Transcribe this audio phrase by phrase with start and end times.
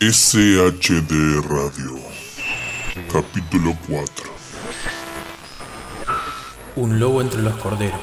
[0.00, 1.98] SHD Radio,
[3.12, 4.30] capítulo 4.
[6.76, 8.00] Un lobo entre los corderos.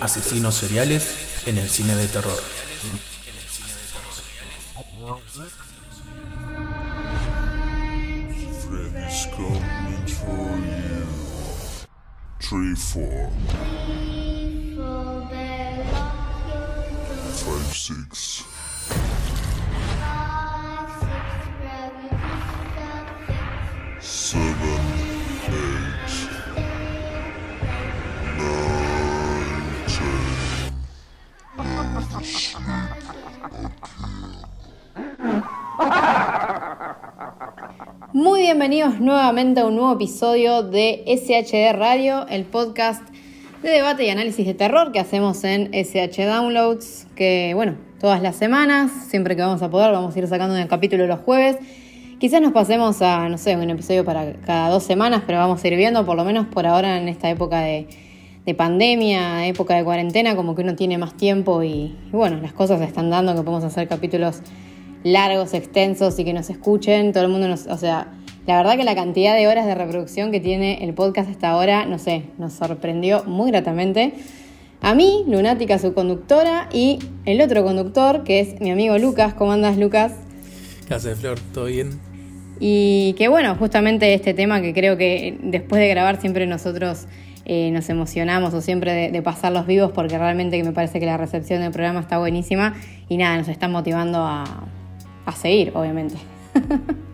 [0.00, 2.38] Asesinos seriales en el cine de terror.
[8.68, 11.06] Freddy's coming for you.
[12.40, 13.30] 3 4
[17.32, 18.39] 5 6
[38.60, 43.02] bienvenidos nuevamente a un nuevo episodio de SHD Radio, el podcast
[43.62, 48.36] de debate y análisis de terror que hacemos en SH Downloads, que bueno, todas las
[48.36, 51.56] semanas, siempre que vamos a poder, vamos a ir sacando un capítulo los jueves.
[52.18, 55.66] Quizás nos pasemos a, no sé, un episodio para cada dos semanas, pero vamos a
[55.66, 57.88] ir viendo, por lo menos por ahora en esta época de,
[58.44, 62.52] de pandemia, época de cuarentena, como que uno tiene más tiempo y, y bueno, las
[62.52, 64.42] cosas se están dando, que podemos hacer capítulos
[65.02, 68.08] largos, extensos y que nos escuchen, todo el mundo nos, o sea,
[68.50, 71.86] la verdad que la cantidad de horas de reproducción que tiene el podcast hasta ahora,
[71.86, 74.12] no sé, nos sorprendió muy gratamente.
[74.80, 79.34] A mí, Lunática, su conductora, y el otro conductor, que es mi amigo Lucas.
[79.34, 80.14] ¿Cómo andas, Lucas?
[80.88, 81.38] ¿Qué haces, Flor?
[81.54, 82.00] ¿Todo bien?
[82.58, 87.06] Y que bueno, justamente este tema que creo que después de grabar siempre nosotros
[87.44, 90.98] eh, nos emocionamos o siempre de, de pasar los vivos porque realmente que me parece
[90.98, 92.74] que la recepción del programa está buenísima
[93.08, 94.66] y nada, nos está motivando a,
[95.24, 96.16] a seguir, obviamente.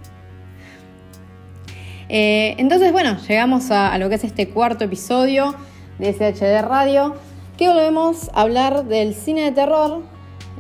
[2.08, 5.54] Eh, entonces, bueno, llegamos a, lo que es este cuarto episodio
[5.98, 7.14] de SHD Radio,
[7.56, 10.02] que volvemos a hablar del cine de terror,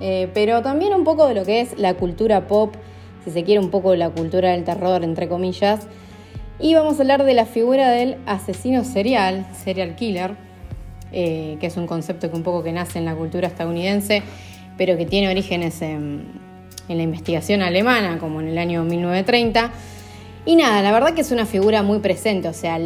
[0.00, 2.74] eh, pero también un poco de lo que es la cultura pop,
[3.24, 5.86] si se quiere un poco la cultura del terror, entre comillas.
[6.58, 10.34] Y vamos a hablar de la figura del asesino serial, serial killer,
[11.12, 14.22] eh, que es un concepto que un poco que nace en la cultura estadounidense,
[14.76, 16.24] pero que tiene orígenes en,
[16.88, 19.70] en la investigación alemana, como en el año 1930.
[20.46, 22.78] Y nada, la verdad que es una figura muy presente, o sea,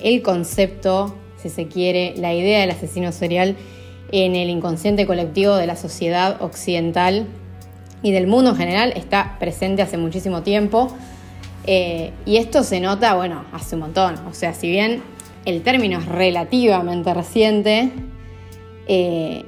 [0.00, 3.56] el concepto, si se quiere, la idea del asesino serial
[4.12, 7.26] en el inconsciente colectivo de la sociedad occidental
[8.04, 10.94] y del mundo en general está presente hace muchísimo tiempo.
[11.66, 14.14] Eh, y esto se nota, bueno, hace un montón.
[14.28, 15.02] O sea, si bien
[15.44, 17.90] el término es relativamente reciente,
[18.86, 19.44] eh,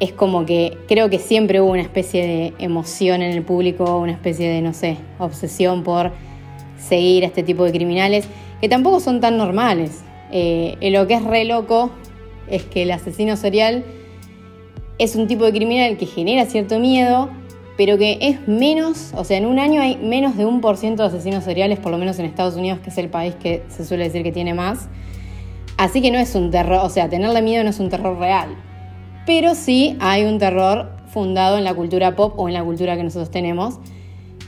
[0.00, 4.12] es como que creo que siempre hubo una especie de emoción en el público, una
[4.12, 6.12] especie de, no sé, obsesión por
[6.82, 8.26] seguir a este tipo de criminales,
[8.60, 10.02] que tampoco son tan normales.
[10.30, 11.90] Eh, lo que es re loco
[12.48, 13.84] es que el asesino serial
[14.98, 17.30] es un tipo de criminal que genera cierto miedo,
[17.76, 21.02] pero que es menos, o sea, en un año hay menos de un por ciento
[21.02, 23.84] de asesinos seriales, por lo menos en Estados Unidos, que es el país que se
[23.84, 24.88] suele decir que tiene más.
[25.78, 28.50] Así que no es un terror, o sea, tenerle miedo no es un terror real,
[29.26, 33.02] pero sí hay un terror fundado en la cultura pop o en la cultura que
[33.02, 33.78] nosotros tenemos.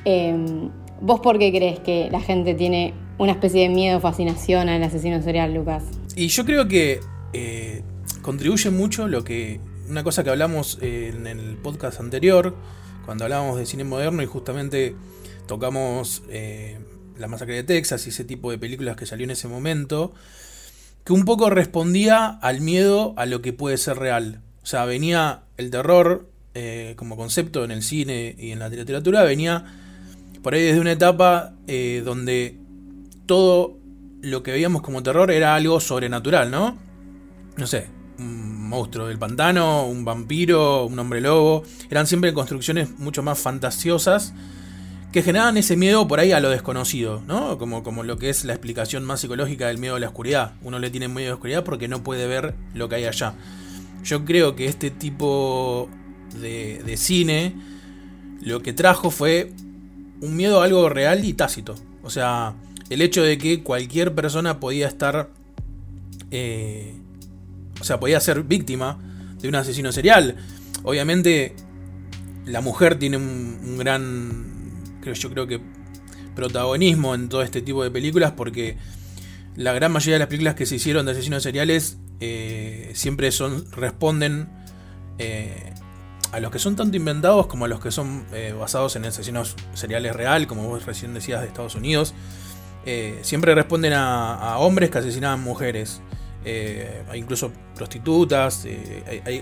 [0.05, 0.69] Eh,
[1.01, 4.83] ¿Vos por qué crees que la gente tiene una especie de miedo o fascinación al
[4.83, 5.85] asesino serial, Lucas?
[6.17, 7.01] Y yo creo que
[7.33, 7.83] eh,
[8.23, 9.61] contribuye mucho lo que.
[9.89, 12.57] Una cosa que hablamos en el podcast anterior,
[13.05, 14.97] cuando hablábamos de cine moderno y justamente
[15.47, 16.79] tocamos eh,
[17.19, 20.15] La Masacre de Texas y ese tipo de películas que salió en ese momento,
[21.05, 24.41] que un poco respondía al miedo a lo que puede ser real.
[24.63, 29.23] O sea, venía el terror eh, como concepto en el cine y en la literatura,
[29.23, 29.84] venía
[30.45, 32.59] por ahí desde una etapa eh, donde
[33.25, 33.79] todo
[34.21, 36.77] lo que veíamos como terror era algo sobrenatural, ¿no?
[37.57, 37.89] No sé,
[38.19, 41.65] un monstruo del pantano, un vampiro, un hombre lobo.
[41.89, 44.35] Eran siempre construcciones mucho más fantasiosas
[45.13, 47.57] que generaban ese miedo por ahí a lo desconocido, ¿no?
[47.57, 50.53] Como, como lo que es la explicación más psicológica del miedo a la oscuridad.
[50.63, 53.33] Uno le tiene miedo a la oscuridad porque no puede ver lo que hay allá.
[54.03, 55.89] Yo creo que este tipo
[56.39, 57.55] de, de cine
[58.43, 59.55] lo que trajo fue
[60.21, 61.75] un miedo a algo real y tácito.
[62.03, 62.55] O sea,
[62.91, 65.31] el hecho de que cualquier persona podía estar.
[66.31, 66.95] Eh,
[67.81, 68.99] o sea, podía ser víctima
[69.41, 70.37] de un asesino serial.
[70.83, 71.55] Obviamente,
[72.47, 74.71] la mujer tiene un, gran.
[75.01, 75.61] Creo, yo creo que.
[76.35, 78.33] protagonismo en todo este tipo de películas.
[78.33, 78.77] Porque
[79.57, 81.99] la gran mayoría de las películas que se hicieron de asesinos seriales.
[82.21, 83.71] Eh, siempre son.
[83.73, 84.49] responden.
[85.19, 85.74] Eh,
[86.35, 89.55] a los que son tanto inventados como a los que son eh, basados en asesinos
[89.75, 92.13] seriales real, como vos recién decías de Estados Unidos,
[92.85, 96.01] eh, siempre responden a, hombres que asesinaban mujeres.
[96.45, 98.67] Eh, hay incluso prostitutas,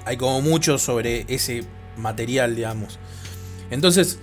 [0.05, 1.65] hay, como mucho sobre ese
[1.97, 2.99] material, digamos.
[3.71, 4.19] Entonces,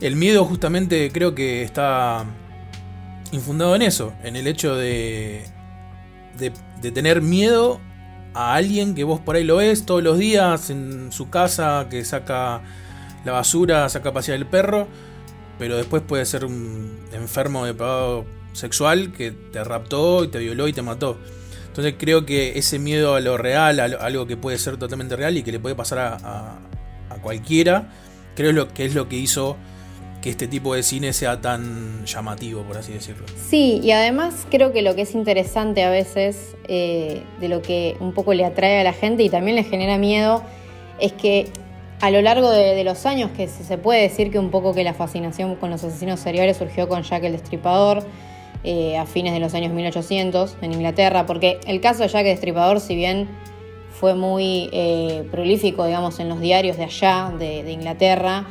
[0.00, 2.26] El miedo justamente creo que está
[3.32, 5.44] infundado en eso, en el hecho de
[6.92, 7.80] tener miedo
[8.34, 12.04] a alguien que vos por ahí lo ves todos los días en su casa, que
[12.04, 12.62] saca
[13.24, 14.86] la basura, saca a pasear el perro,
[15.58, 20.68] pero después puede ser un enfermo de pagado sexual que te raptó y te violó
[20.68, 21.18] y te mató.
[21.68, 25.16] Entonces creo que ese miedo a lo real, a, lo- algo que puede ser totalmente
[25.16, 26.58] real y que le puede pasar a, a-
[27.10, 27.88] a cualquiera,
[28.36, 29.56] creo lo, que es lo que hizo
[30.24, 33.26] que este tipo de cine sea tan llamativo, por así decirlo.
[33.36, 37.98] Sí, y además creo que lo que es interesante a veces eh, de lo que
[38.00, 40.42] un poco le atrae a la gente y también le genera miedo
[40.98, 41.50] es que
[42.00, 44.94] a lo largo de, los años que se, puede decir que un poco que la
[44.94, 48.02] fascinación con los asesinos seriales surgió con Jack el Destripador
[48.62, 52.32] eh, a fines de los años 1800 en Inglaterra, porque el caso de Jack el
[52.32, 53.28] Destripador, si bien
[53.90, 58.46] fue muy eh, prolífico, digamos, en los diarios de allá, de Inglaterra,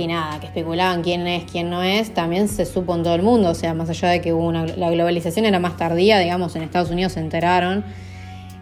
[0.00, 3.22] que nada, que especulaban quién es, quién no es, también se supo en todo el
[3.22, 6.56] mundo, o sea, más allá de que hubo una, la globalización era más tardía, digamos,
[6.56, 7.84] en Estados Unidos se enteraron.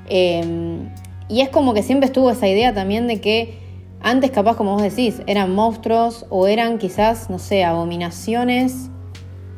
[0.08, 0.80] Eh,
[1.28, 3.56] y es como que siempre estuvo esa idea también de que
[4.00, 8.90] antes capaz, como vos decís, eran monstruos o eran quizás, no sé, abominaciones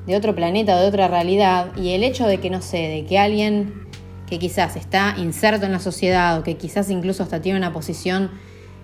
[0.07, 3.19] de otro planeta, de otra realidad, y el hecho de que, no sé, de que
[3.19, 3.87] alguien
[4.29, 8.31] que quizás está inserto en la sociedad o que quizás incluso hasta tiene una posición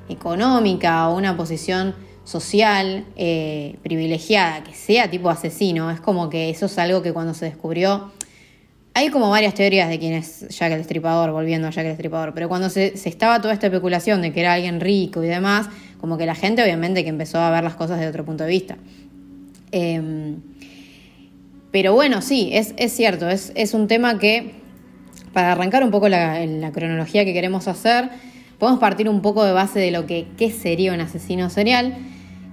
[0.08, 6.66] económica o una posición social eh, privilegiada, que sea tipo asesino, es como que eso
[6.66, 8.12] es algo que cuando se descubrió,
[8.94, 12.34] hay como varias teorías de quién es Jack el Destripador, volviendo a Jack el Destripador,
[12.34, 15.68] pero cuando se, se estaba toda esta especulación de que era alguien rico y demás,
[16.00, 18.50] como que la gente obviamente que empezó a ver las cosas de otro punto de
[18.50, 18.76] vista.
[19.70, 20.40] Em,
[21.70, 24.54] pero bueno, sí, es, es cierto, es, es un tema que,
[25.32, 28.08] para arrancar un poco la, la cronología que queremos hacer,
[28.58, 31.98] podemos partir un poco de base de lo que qué sería un asesino serial,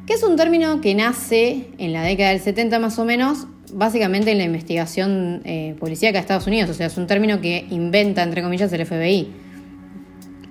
[0.06, 4.32] que es un término que nace en la década del 70 más o menos, básicamente
[4.32, 8.24] en la investigación eh, policíaca de Estados Unidos, o sea, es un término que inventa,
[8.24, 9.32] entre comillas, el FBI.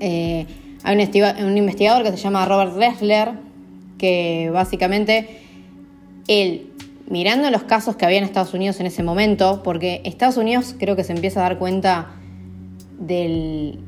[0.01, 0.47] Eh,
[0.85, 0.97] hay
[1.43, 3.31] un, investigador que se llama Robert Leffler,
[3.99, 5.39] que básicamente
[6.27, 6.73] él,
[7.09, 10.97] mirando los casos que había en Estados Unidos en ese momento, porque Estados Unidos creo
[10.97, 12.15] que se empieza a dar cuenta
[12.99, 13.79] del,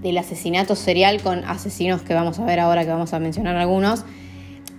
[0.00, 4.04] del asesinato serial con asesinos que vamos a ver ahora, que vamos a mencionar algunos,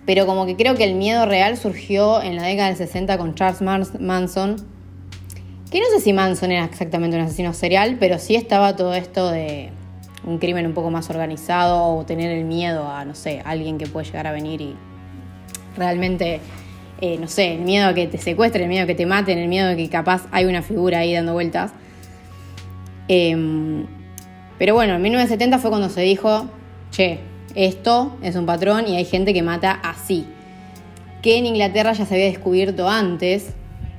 [0.10, 3.36] pero como que creo que el miedo real surgió en la década del 60 con
[3.36, 4.56] Charles Mans- Manson,
[5.70, 9.30] que no sé si Manson era exactamente un asesino serial, pero sí estaba todo esto
[9.30, 9.70] de
[10.26, 13.86] un crimen un poco más organizado o tener el miedo a, no sé, alguien que
[13.86, 14.76] puede llegar a venir y
[15.78, 16.40] realmente,
[17.02, 19.38] eh, no sé, el miedo a que te secuestren, el miedo a que te maten,
[19.38, 21.72] el miedo de que capaz hay una figura ahí dando vueltas.
[23.08, 23.86] Em,
[24.58, 26.48] pero bueno, en 1970 fue cuando se dijo,
[26.90, 27.20] che,
[27.56, 30.26] esto es un patrón y hay gente que mata así.
[31.22, 33.54] Que en Inglaterra ya se había descubierto antes,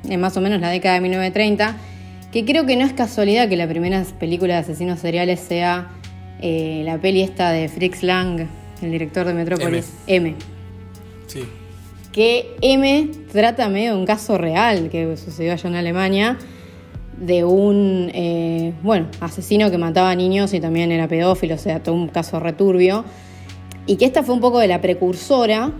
[0.08, 1.76] en más o menos la década de 1930,
[2.32, 5.90] que creo que no es casualidad que la primera película de asesinos seriales sea
[6.40, 8.46] eh, la peli esta de Fritz Lang,
[8.82, 10.34] el director de Metrópolis, M.
[11.26, 11.40] Sí.
[12.12, 16.38] Que M trata medio de un caso real que sucedió allá en Alemania
[17.20, 21.82] de un, eh, bueno, asesino que mataba a niños y también era pedófilo, o sea,
[21.82, 23.04] todo un caso returbio.
[23.86, 25.72] Y que esta fue un poco de la precursora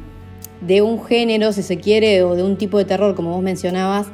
[0.61, 4.09] de un género, si se quiere, o de un tipo de terror, como vos mencionabas,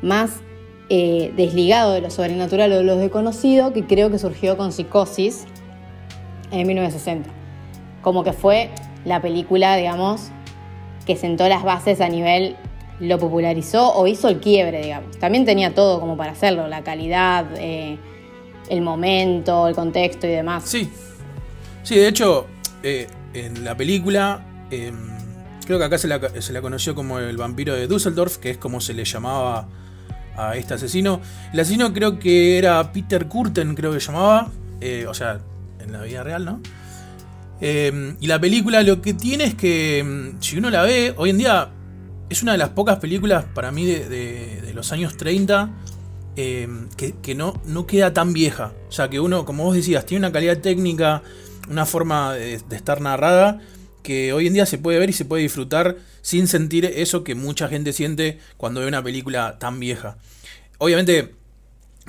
[0.00, 0.40] más
[0.88, 5.44] eh, desligado de lo sobrenatural o de lo desconocido, que creo que surgió con Psicosis
[6.50, 7.30] en 1960.
[8.02, 8.70] Como que fue
[9.04, 10.30] la película, digamos,
[11.06, 12.56] que sentó las bases a nivel,
[13.00, 15.18] lo popularizó o hizo el quiebre, digamos.
[15.18, 17.98] También tenía todo como para hacerlo, la calidad, eh,
[18.68, 20.64] el momento, el contexto y demás.
[20.66, 20.90] Sí.
[21.82, 22.46] Sí, de hecho,
[22.82, 24.92] eh, en la película, eh,
[25.66, 28.58] creo que acá se la, se la conoció como el vampiro de Düsseldorf, que es
[28.58, 29.68] como se le llamaba
[30.36, 31.20] a este asesino.
[31.52, 34.50] El asesino creo que era Peter Kurten, creo que llamaba.
[34.80, 35.40] eh, o sea,
[35.78, 36.60] en la vida real, ¿no?
[37.60, 41.30] Eh, y la película lo que tiene es que, mm, si uno la ve, hoy
[41.30, 41.70] en día
[42.28, 45.70] es una de las pocas películas para mí de, los años 30
[46.34, 48.72] eh, que, que no, no queda tan vieja.
[48.88, 51.22] O sea, que uno, como vos decías, tiene una calidad técnica,
[51.68, 53.60] una forma de, estar narrada
[54.02, 57.34] que hoy en día se puede ver y se puede disfrutar sin sentir eso que
[57.34, 60.16] mucha gente siente cuando ve una película tan vieja.
[60.78, 61.34] Obviamente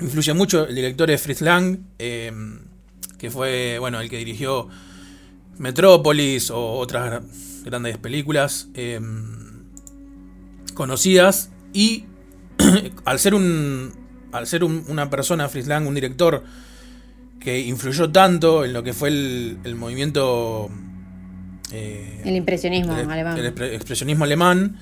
[0.00, 2.32] influye mucho el director de Fritz Lang, eh,
[3.18, 4.68] que fue bueno el que dirigió
[5.58, 9.00] Metrópolis o otras gra- grandes películas eh,
[10.74, 12.04] conocidas y
[13.04, 13.92] al ser un
[14.32, 16.42] al ser un- una persona Fritz Lang, un director
[17.44, 20.70] que influyó tanto en lo que fue el, el movimiento
[21.72, 23.38] eh, El impresionismo el, alemán.
[23.38, 24.76] el expre- expresionismo alemán.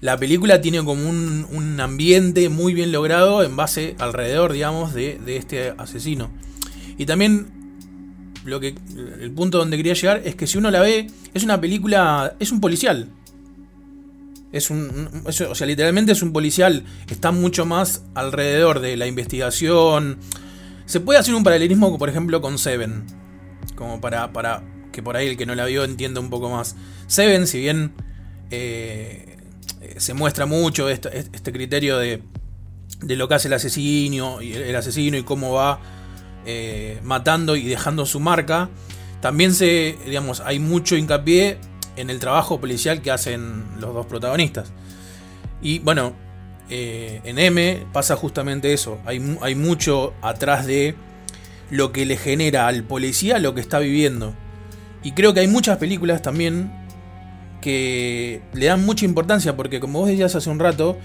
[0.00, 5.18] La película tiene como un, un ambiente muy bien logrado en base alrededor, digamos, de,
[5.24, 6.30] de este asesino.
[6.98, 7.46] Y también
[8.44, 8.74] lo que
[9.20, 12.50] el punto donde quería llegar es que si uno la ve, es una película, es
[12.50, 13.08] un policial.
[14.50, 16.82] Es un, un- es- o sea, literalmente es un policial.
[17.08, 20.18] Está mucho más alrededor de la investigación.
[20.92, 23.04] Se puede hacer un paralelismo, por ejemplo, con Seven.
[23.76, 26.76] Como para, para que por ahí el que no la vio entienda un poco más.
[27.06, 27.94] Seven, si bien
[28.50, 29.38] eh,
[29.96, 32.22] se muestra mucho este, criterio de,
[33.00, 35.80] de lo que hace el asesino y el asesino y cómo va
[36.44, 38.68] eh, matando y dejando su marca,
[39.22, 41.56] también se, digamos, hay mucho hincapié
[41.96, 44.72] en el trabajo policial que hacen los dos protagonistas.
[45.62, 46.12] Y bueno,
[46.70, 48.98] eh, en M pasa justamente eso.
[49.04, 50.94] Hay, mu- hay mucho atrás de
[51.70, 54.34] lo que le genera al policía lo que está viviendo.
[55.02, 56.70] Y creo que hay muchas películas también
[57.60, 60.98] que le dan mucha importancia porque como vos decías hace un rato,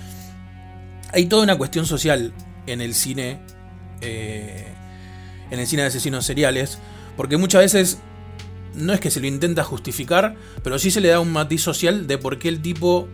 [1.14, 2.34] hay toda una cuestión social
[2.66, 3.40] en el cine,
[4.02, 4.66] eh,
[5.52, 6.80] en el cine de asesinos seriales,
[7.16, 8.00] porque muchas veces
[8.76, 12.08] no es que se lo intenta justificar, pero sí se le da un matiz social
[12.08, 13.08] de por qué el tipo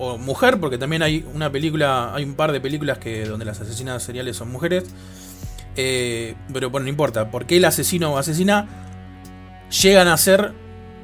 [0.00, 3.60] o mujer, porque también hay una película, hay un par de películas que donde las
[3.60, 4.84] asesinas seriales son mujeres,
[5.76, 8.66] eh, pero bueno, no importa, por qué el asesino o asesina
[9.82, 10.52] llegan a hacer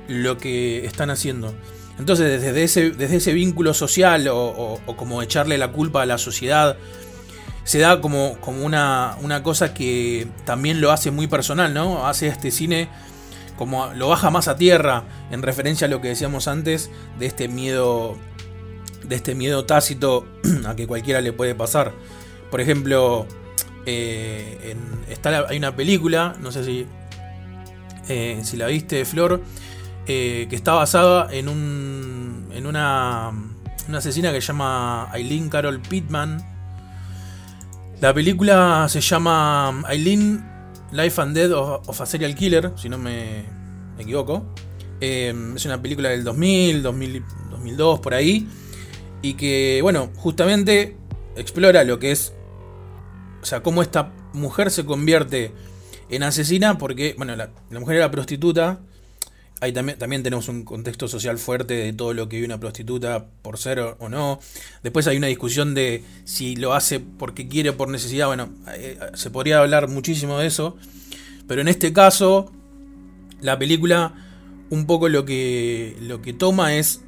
[0.08, 1.54] lo que están haciendo.
[1.98, 6.06] Entonces, desde ese, desde ese vínculo social o, o- o como echarle la culpa a
[6.06, 6.76] la sociedad,
[7.64, 12.06] se da como, como una, una cosa que también lo hace muy personal, ¿no?
[12.06, 12.88] Hace este cine
[13.56, 17.48] como lo baja más a tierra en referencia a lo que decíamos antes de este
[17.48, 18.16] miedo
[19.08, 20.26] de este miedo tácito
[20.66, 21.92] a que cualquiera le puede pasar.
[22.50, 23.26] Por ejemplo,
[23.86, 24.76] eh,
[25.08, 26.86] está hay una película, no sé si
[28.08, 29.42] eh, si la viste, Flor,
[30.06, 33.32] eh, que está basada en un en una
[33.88, 36.44] una asesina que se llama Eileen Carol Pittman.
[38.00, 40.44] La película se llama Eileen
[40.92, 43.44] Life and Death of, of a Serial Killer, si no me,
[43.98, 44.46] equivoco.
[45.00, 48.48] Es una película del 2000, 2000, 2002, por ahí.
[49.26, 50.96] Y que, bueno, justamente
[51.34, 52.32] explora lo que es.
[53.42, 55.50] O sea, cómo esta mujer se convierte
[56.08, 58.78] en asesina porque, bueno, la, mujer era prostituta.
[59.60, 63.26] Ahí también, también tenemos un contexto social fuerte de todo lo que vive una prostituta
[63.42, 64.38] por ser o, no.
[64.84, 68.28] Después hay una discusión de si lo hace porque quiere o por necesidad.
[68.28, 70.76] Bueno, eh, se podría hablar muchísimo de eso.
[71.48, 72.52] Pero en este caso,
[73.40, 74.14] la película
[74.70, 77.00] un poco lo que, lo que toma es...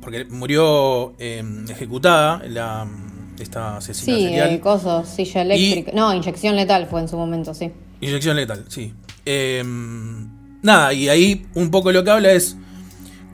[0.00, 2.86] Porque murió eh, ejecutada la,
[3.38, 4.50] esta asesina Sí, serial.
[4.50, 5.92] el coso, silla eléctrica.
[5.94, 7.70] No, inyección letal fue en su momento, sí.
[8.00, 8.94] Inyección letal, sí.
[9.26, 9.62] Eh,
[10.62, 12.56] nada, y ahí un poco lo que habla es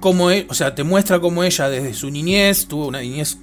[0.00, 3.38] cómo, e- o sea, te muestra cómo ella desde su niñez tuvo una niñez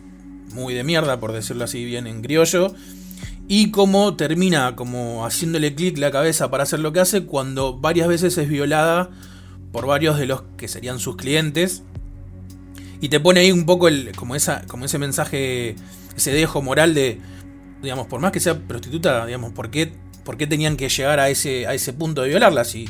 [0.54, 2.76] muy de mierda, por decirlo así bien en criollo,
[3.48, 8.08] y cómo termina como haciéndole clic la cabeza para hacer lo que hace cuando varias
[8.08, 9.10] veces es violada
[9.72, 11.84] por varios de los que serían sus clientes.
[13.04, 15.76] Y te pone ahí un poco el, como, esa, como ese mensaje,
[16.16, 17.20] ese dejo moral de,
[17.82, 19.92] digamos, por más que sea prostituta, digamos, ¿por qué,
[20.24, 22.64] por qué tenían que llegar a ese, a ese punto de violarla?
[22.64, 22.88] Si,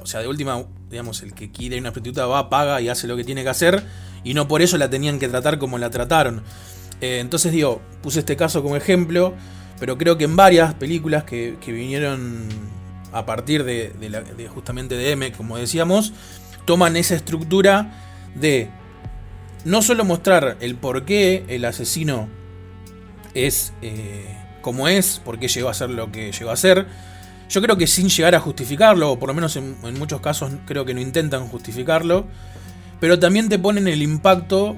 [0.00, 3.16] o sea, de última, digamos, el que quiere una prostituta va, paga y hace lo
[3.16, 3.82] que tiene que hacer,
[4.22, 6.44] y no por eso la tenían que tratar como la trataron.
[7.00, 9.34] Eh, entonces, digo, puse este caso como ejemplo,
[9.80, 12.46] pero creo que en varias películas que, que vinieron
[13.12, 16.12] a partir de, la- de justamente de M, como decíamos,
[16.64, 18.04] toman esa estructura
[18.36, 18.70] de
[19.64, 22.28] no solo mostrar el por qué el asesino
[23.34, 26.86] es eh, como es, por qué llegó a ser lo que llegó a ser.
[27.48, 30.52] Yo creo que sin llegar a justificarlo, o por lo menos en, en muchos casos
[30.66, 32.26] creo que no intentan justificarlo,
[33.00, 34.76] pero también te ponen el impacto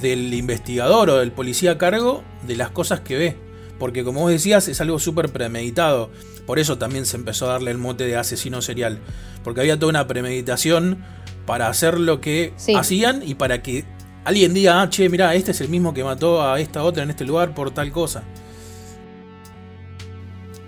[0.00, 3.36] del investigador o del policía a cargo de las cosas que ve.
[3.78, 6.10] Porque como vos decías, es algo súper premeditado.
[6.46, 9.00] Por eso también se empezó a darle el mote de asesino serial.
[9.42, 11.04] Porque había toda una premeditación
[11.46, 12.74] para hacer lo que Sí.
[12.74, 13.84] hacían y para que
[14.24, 17.10] alguien diga, ah, che, mirá, este es el mismo que mató a esta otra en
[17.10, 18.22] este lugar por tal cosa.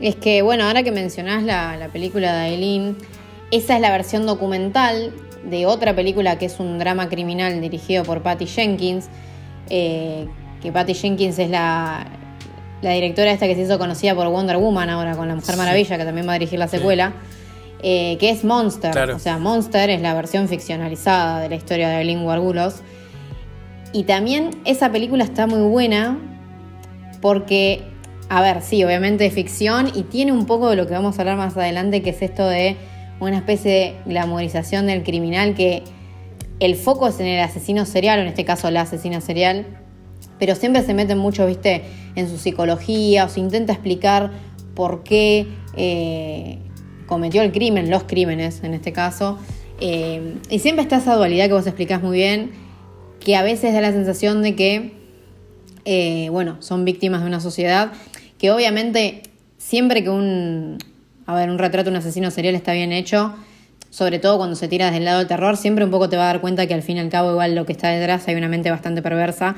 [0.00, 2.97] Es que, bueno, ahora que mencionás la, la película de Aileen,
[3.50, 5.12] esa es la versión documental
[5.49, 9.06] de otra película que es un drama criminal dirigido por Patty Jenkins.
[9.71, 10.28] eh,
[10.62, 12.06] que Patty Jenkins es la,
[12.83, 15.59] la directora esta que se hizo conocida por Wonder Woman ahora con la Mujer Sí.
[15.59, 17.12] Maravilla, que también va a dirigir la secuela.
[17.83, 18.92] Eh, que es Monster.
[18.92, 19.16] Claro.
[19.16, 22.83] O sea, Monster es la versión ficcionalizada de la historia de Aileen Wargulos.
[23.92, 26.18] Y también esa película está muy buena
[27.21, 27.83] porque,
[28.28, 31.23] a ver, sí, obviamente es ficción y tiene un poco de lo que vamos a
[31.23, 32.76] hablar más adelante, que es esto de
[33.21, 35.83] una especie de glamorización del criminal que
[36.61, 39.66] el foco es en el asesino serial, o en este caso la asesina serial,
[40.38, 41.83] pero siempre se meten mucho, viste,
[42.14, 44.30] en su psicología o se intenta explicar
[44.75, 46.59] por qué eh,
[47.07, 49.39] cometió el crimen, los crímenes en este caso.
[49.81, 52.53] Eh, y siempre está esa dualidad que vos explicás muy bien,
[53.21, 54.93] que a veces da la sensación de que,
[55.85, 57.93] eh, bueno, son víctimas de una sociedad
[58.39, 59.23] que obviamente
[59.59, 60.79] siempre que un,
[61.27, 63.35] a ver, un retrato de un asesino serial está bien hecho,
[63.91, 66.25] sobre todo cuando se tira desde el lado del terror, siempre un poco te va
[66.25, 68.35] a dar cuenta que al fin y al cabo igual lo que está detrás hay
[68.35, 69.57] una mente bastante perversa,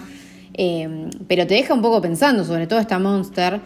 [0.55, 3.61] eh, pero te deja un poco pensando, sobre todo esta monster,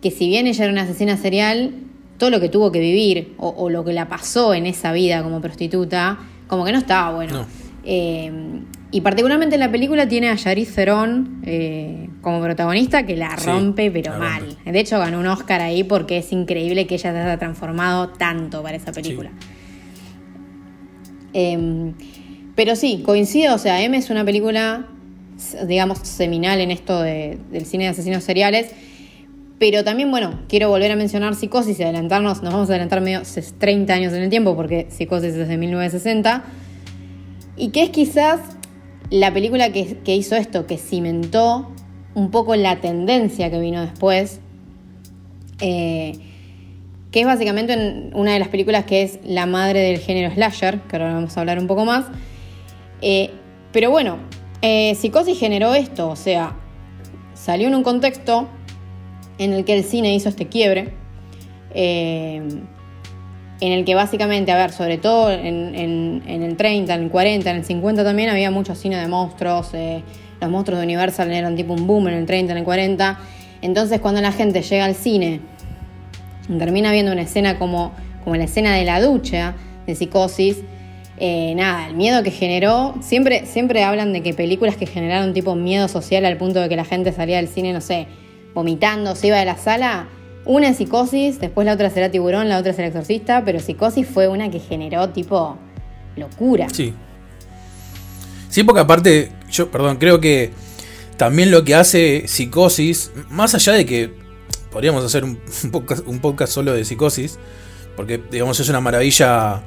[0.00, 1.72] que si bien ella era una asesina serial,
[2.18, 5.40] todo lo que tuvo que vivir o, lo que la pasó en esa vida como
[5.40, 7.46] prostituta, como que no estaba bueno.
[7.84, 8.30] Eh,
[8.94, 13.90] y particularmente en la película tiene a Yaris Cerón eh, como protagonista que la rompe,
[13.90, 14.56] pero mal.
[14.64, 18.62] De hecho, ganó un Oscar ahí porque es increíble que ella se haya transformado tanto
[18.62, 19.32] para esa película.
[21.32, 21.92] Em,
[22.54, 24.86] pero sí, coincido, o sea, M es una película,
[25.66, 28.70] digamos, seminal en esto del cine de asesinos seriales.
[29.58, 33.22] Pero también, bueno, quiero volver a mencionar Psicosis y adelantarnos, nos vamos a adelantar medio
[33.58, 36.44] 30 años en el tiempo porque Psicosis es de 1960.
[37.56, 38.40] Y que es quizás
[39.10, 41.70] la película que, hizo esto, que cimentó
[42.14, 44.40] un poco la tendencia que vino después,
[45.60, 46.18] eh,
[47.12, 50.96] que es básicamente una de las películas que es la madre del género slasher, que
[50.96, 52.06] ahora vamos a hablar un poco más.
[53.02, 53.30] Eh,
[53.72, 54.18] pero bueno,
[54.62, 56.56] eh, Psicosis generó esto, o sea,
[57.34, 58.48] salió en un contexto
[59.38, 60.92] en el que el cine hizo este quiebre
[63.60, 67.56] en el que básicamente, a ver, sobre todo en, el 30, en el 40, en
[67.56, 70.02] el 50 también había mucho cine de monstruos, eh,
[70.40, 73.18] los monstruos de Universal eran tipo un boom en el 30, en el 40,
[73.62, 75.40] entonces cuando la gente llega al cine,
[76.58, 79.54] termina viendo una escena como, como la escena de la ducha
[79.86, 80.58] de psicosis,
[81.16, 85.54] eh, nada, el miedo que generó, siempre, siempre hablan de que películas que generaron tipo
[85.54, 88.08] miedo social al punto de que la gente salía del cine, no sé,
[88.54, 90.08] vomitando, se iba de la sala,
[90.46, 94.28] una es psicosis, después la otra será tiburón, la otra el exorcista, pero psicosis fue
[94.28, 95.58] una que generó tipo
[96.16, 96.68] locura.
[96.70, 96.94] Sí.
[98.48, 100.52] Sí, porque aparte, yo, perdón, creo que
[101.16, 104.12] también lo que hace psicosis, más allá de que
[104.70, 105.40] podríamos hacer un,
[106.20, 107.38] podcast, solo de psicosis,
[107.96, 109.62] porque digamos es una maravilla,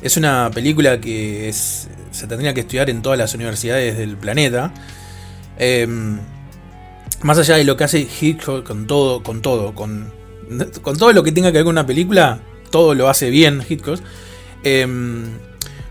[0.00, 4.72] es una película que se tendría que estudiar en todas las universidades del planeta.
[5.58, 5.86] Eh,
[7.22, 10.12] más allá de lo que hace Hitchcock con todo, con todo, con,
[10.82, 14.00] con todo lo que tenga que ver con una película, todo lo hace bien Hitchcock.
[14.64, 15.24] Em,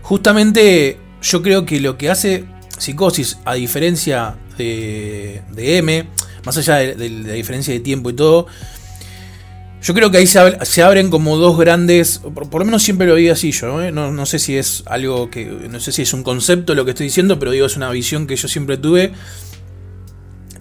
[0.02, 2.44] justamente yo creo que lo que hace
[2.78, 6.08] Psicosis, a diferencia de, de M,
[6.44, 8.46] más allá de, la diferencia de tiempo y todo,
[9.82, 13.28] yo creo que ahí se, abren como dos grandes, por, lo menos siempre lo vi
[13.30, 13.90] así yo, ¿eh?
[13.90, 16.92] no, no, sé si es algo que, no sé si es un concepto lo que
[16.92, 19.12] estoy diciendo, pero digo, es una visión que yo siempre tuve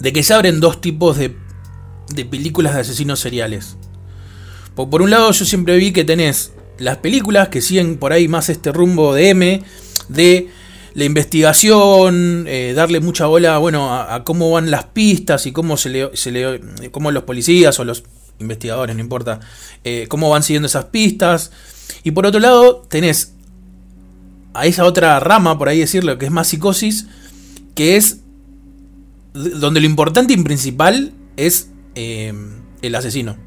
[0.02, 1.36] de que se abren dos tipos de,
[2.10, 3.78] de películas de asesinos seriales.
[4.76, 8.50] Por, un lado yo siempre vi que tenés las películas que siguen por ahí más
[8.50, 9.64] este rumbo de M,
[10.10, 10.50] de
[10.96, 15.90] la investigación, eh, darle mucha bola bueno, a, cómo van las pistas y cómo, se
[15.90, 18.04] le, se le, cómo los policías o los
[18.40, 19.40] investigadores, no importa,
[19.84, 21.52] eh, cómo van siguiendo esas pistas.
[22.04, 23.36] Y por otro lado tenés
[24.54, 27.06] a esa otra rama, por ahí decirlo, que es más psicosis,
[27.76, 28.21] que es
[29.34, 32.34] donde lo importante y principal es eh,
[32.82, 33.38] el asesino.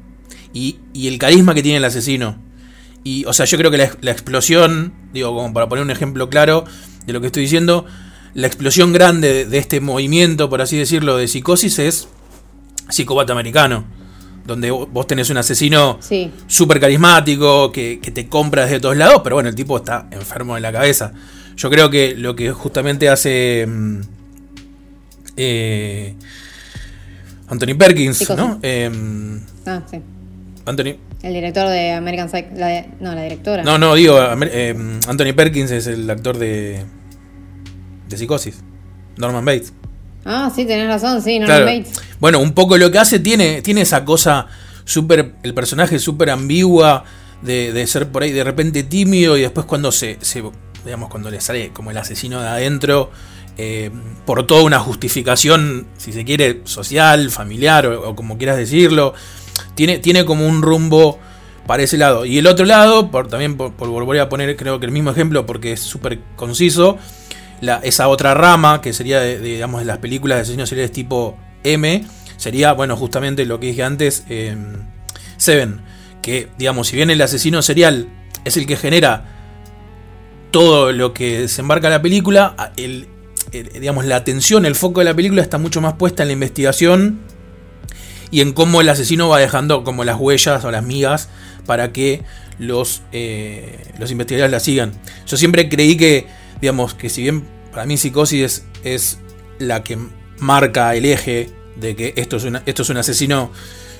[0.53, 2.37] Y, el carisma que tiene el asesino.
[3.03, 6.63] Y, o sea, yo creo que la, explosión, digo, como para poner un ejemplo claro
[7.05, 7.85] de lo que estoy diciendo,
[8.33, 12.07] la explosión grande de, este movimiento, por así decirlo, de psicosis es
[12.89, 13.85] psicopata americano.
[14.45, 15.99] Donde vos tenés un asesino
[16.47, 20.53] súper carismático, que, que, te compra desde todos lados, pero bueno, el tipo está enfermo
[20.53, 21.13] de la cabeza.
[21.57, 24.01] Yo creo que lo que justamente hace mm,
[25.37, 26.15] eh,
[27.47, 28.59] Anthony Perkins, ¿no?
[28.61, 30.01] Em, ah, sí.
[30.65, 30.97] Anthony.
[31.21, 32.49] El director de American Psycho.
[32.99, 33.63] no, la directora.
[33.63, 36.83] No, no, digo, em, Anthony Perkins es el actor de.
[38.09, 38.61] de Psicosis.
[39.17, 39.73] Norman Bates.
[40.25, 41.93] Ah, sí, tenés razón, sí, Norman Bates.
[42.19, 44.47] Bueno, un poco lo que hace tiene, tiene esa cosa
[44.83, 45.33] súper.
[45.43, 47.03] el personaje súper ambigua.
[47.41, 50.41] De, de, ser por ahí de repente tímido y después cuando se, se
[50.83, 53.11] digamos cuando le sale como el asesino de adentro
[53.57, 53.91] eh,
[54.25, 59.13] por toda una justificación, si se quiere, social, familiar o, como quieras decirlo.
[59.75, 61.19] Tiene, tiene, como un rumbo
[61.65, 62.25] para ese lado.
[62.25, 65.73] Y el otro lado, también por, volver a poner creo que el mismo ejemplo porque
[65.73, 66.97] es súper conciso,
[67.83, 72.05] esa otra rama que sería de, digamos, de las películas de asesinos seriales tipo M,
[72.37, 74.83] sería, bueno, justamente lo que dije antes, em,
[75.37, 75.81] Seven.
[76.21, 78.07] Que, digamos, si bien el asesino serial
[78.45, 79.25] es el que genera
[80.51, 82.71] todo lo que desembarca la película.
[82.77, 83.07] El,
[83.51, 87.19] digamos, la atención, el foco de la película está mucho más puesta en la investigación
[88.31, 91.29] y en cómo el asesino va dejando como las huellas o las migas
[91.65, 92.23] para que
[92.59, 94.93] los, eh, los investigadores la sigan.
[95.27, 96.27] Yo siempre creí que,
[96.61, 99.19] digamos, que si bien para mí Psicosis es,
[99.59, 99.97] la que
[100.39, 103.51] marca el eje de que esto es, esto es un asesino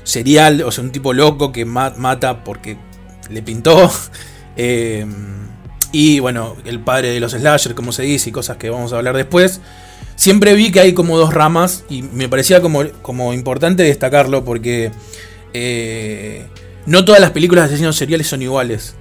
[0.04, 2.78] serial, o sea, un tipo loco que mata porque
[3.30, 3.92] le pintó.
[4.58, 5.06] Eh,
[5.98, 8.98] y bueno, el padre de los slasher, como se dice, y cosas que vamos a
[8.98, 9.62] hablar después.
[10.18, 14.92] Siempre vi que hay como dos ramas y me parecía como, como importante destacarlo porque
[15.54, 16.48] eh,
[16.86, 18.96] no todas las películas de asesinos seriales son iguales.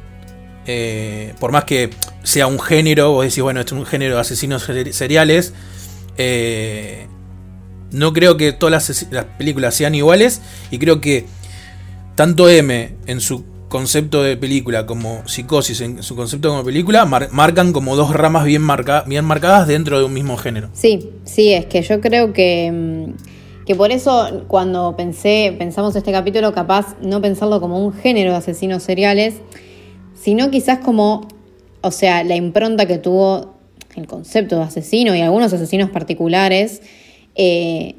[0.66, 1.90] Eh, por más que
[2.22, 5.52] sea un género, vos decís, bueno, es un género de asesinos seriales,
[6.16, 7.08] eh,
[7.90, 11.26] no creo que todas las, películas sean iguales y creo que
[12.14, 17.72] tanto M en su concepto de película como Psicosis en su concepto como película marcan
[17.72, 18.62] como dos ramas bien,
[19.06, 20.68] bien marcadas dentro de un mismo género.
[20.74, 26.12] Sí, sí, es que yo creo que, mm, que por eso cuando pensé, pensamos este
[26.12, 29.34] capítulo, capaz no pensarlo como un género de asesinos seriales,
[30.14, 31.26] sino quizás como,
[31.80, 33.56] o sea, la impronta que tuvo
[33.96, 36.80] el concepto de asesino y algunos asesinos particulares,
[37.34, 37.96] eh,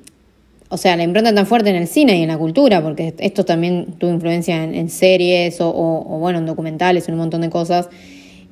[0.76, 3.46] o sea, la impronta tan fuerte en el cine y en la cultura, porque esto
[3.46, 5.72] también tuvo influencia en, series o,
[6.20, 7.88] bueno, en documentales, en un montón de cosas.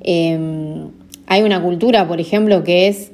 [0.00, 0.88] Em,
[1.26, 3.12] hay una cultura, por ejemplo, que es,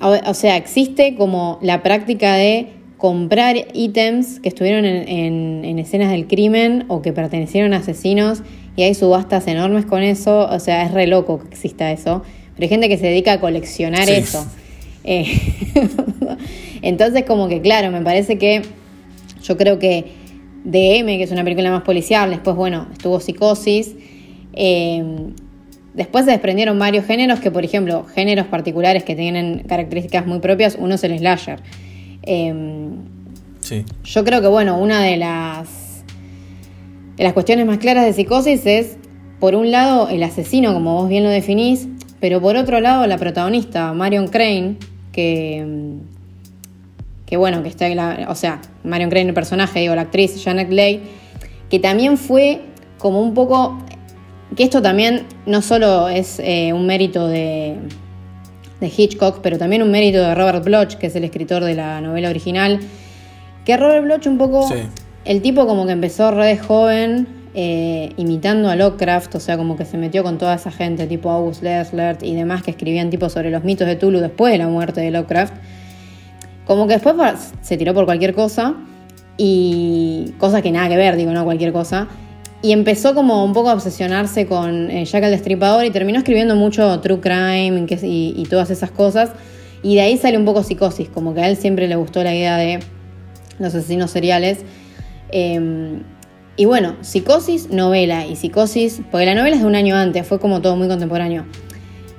[0.00, 6.26] o sea, existe como la práctica de comprar ítems que estuvieron en, en escenas del
[6.26, 8.42] crimen o que pertenecieron a asesinos
[8.74, 12.24] y hay subastas enormes con eso, o sea, es re loco que exista eso,
[12.56, 14.44] pero hay gente que se dedica a coleccionar eso.
[15.04, 15.26] Eh,
[16.82, 18.62] entonces, como que claro, me parece que
[19.42, 20.04] yo creo que
[20.64, 23.94] DM, que es una película más policial, después, bueno, estuvo Psicosis.
[24.52, 25.02] Eh,
[25.94, 30.76] después se desprendieron varios géneros que, por ejemplo, géneros particulares que tienen características muy propias,
[30.78, 31.60] uno es el slasher.
[32.22, 32.54] Eh,
[33.60, 33.84] sí.
[34.04, 35.82] Yo creo que, bueno, una de las
[37.18, 38.96] las cuestiones más claras de psicosis es,
[39.38, 41.88] por un lado, el asesino, como vos bien lo definís,
[42.20, 44.76] pero por otro lado, la protagonista, Marion Crane,
[45.12, 45.64] que,
[47.26, 50.70] que bueno, que está, la, o sea, Marion Crane, el personaje, digo, la actriz Janet
[50.70, 51.00] Leigh,
[51.70, 52.62] que también fue
[52.98, 53.78] como un poco,
[54.56, 57.76] que esto también no solo es eh, un mérito de,
[58.80, 62.00] de Hitchcock, pero también un mérito de Robert Bloch, que es el escritor de la
[62.00, 62.80] novela original,
[63.64, 64.68] que Robert Bloch un poco
[65.24, 69.84] el tipo como que empezó re joven eh, imitando a Lovecraft, o sea, como que
[69.84, 73.50] se metió con toda esa gente, tipo August Leslert y demás que escribían tipo sobre
[73.50, 75.54] los mitos de Tulu después de la muerte de Lovecraft.
[76.66, 77.14] Como que después
[77.60, 78.74] se tiró por cualquier cosa
[79.36, 82.08] y cosas que nada que ver, digo, no cualquier cosa.
[82.62, 86.54] Y empezó como un poco a obsesionarse con eh, Jack el Destripador y terminó escribiendo
[86.54, 89.32] mucho True Crime y, todas esas cosas.
[89.82, 92.32] Y de ahí sale un poco psicosis, como que a él siempre le gustó la
[92.32, 92.78] idea de
[93.58, 94.60] los asesinos seriales.
[95.30, 96.02] Em,
[96.56, 98.26] y bueno, Psicosis, novela.
[98.26, 101.44] Y Psicosis, porque la novela es de un año antes, fue como todo muy contemporáneo.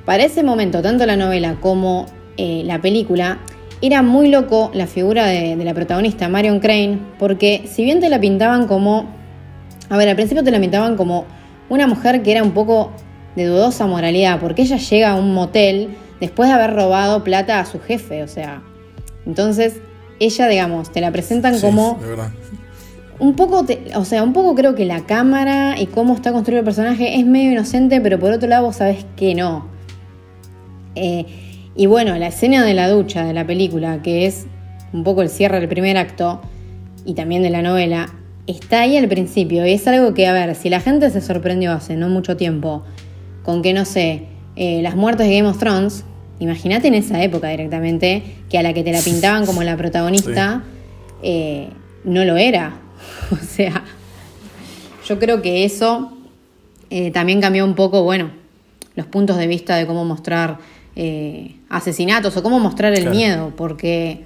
[0.06, 3.40] Para ese momento, tanto la novela como eh, la película,
[3.82, 8.20] era muy loco la figura de, la protagonista, Marion Crane, porque si bien te la
[8.20, 9.10] pintaban como...
[9.90, 11.26] A ver, al principio te la pintaban como
[11.70, 12.92] una mujer que era un poco
[13.36, 17.66] de dudosa moralidad, porque ella llega a un motel después de haber robado plata a
[17.66, 18.64] su jefe, o sea...
[19.26, 19.76] Entonces,
[20.20, 22.00] ella, digamos, te la presentan como
[23.20, 26.66] un poco, o sea, un poco creo que la cámara y cómo está construido el
[26.66, 29.68] personaje es medio inocente, pero por otro lado sabes que no.
[30.96, 31.26] Eh,
[31.76, 34.46] y bueno, la escena de la ducha de la película, que es
[34.94, 36.42] un poco el cierre del primer acto
[37.06, 38.14] y también de la novela,
[38.48, 39.66] está ahí al principio.
[39.66, 42.84] Y es algo que, a ver, si la gente se sorprendió hace no mucho tiempo
[43.44, 46.06] con que, no sé, eh, las muertes de Game of Thrones,
[46.40, 50.64] imagínate en esa época directamente, que a la que te la pintaban como la protagonista,
[51.24, 51.70] eh,
[52.04, 52.83] no lo era.
[53.32, 53.84] O sea,
[55.08, 56.14] yo creo que eso
[56.90, 58.32] eh, también cambió un poco, bueno,
[58.96, 60.60] los puntos de vista de cómo mostrar
[60.96, 64.24] eh, asesinatos o cómo mostrar el miedo, porque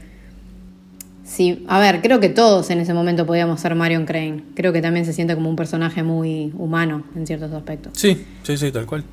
[1.23, 4.43] sí, a ver, creo que todos en ese momento podíamos ser Marion Crane.
[4.53, 7.93] Creo que también se siente como un personaje muy humano en ciertos aspectos.
[7.95, 9.03] Sí, sí, sí, tal cual.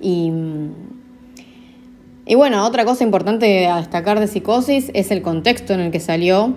[0.00, 0.30] Y,
[2.26, 6.00] y bueno, otra cosa importante a destacar de Psicosis es el contexto en el que
[6.00, 6.54] salió,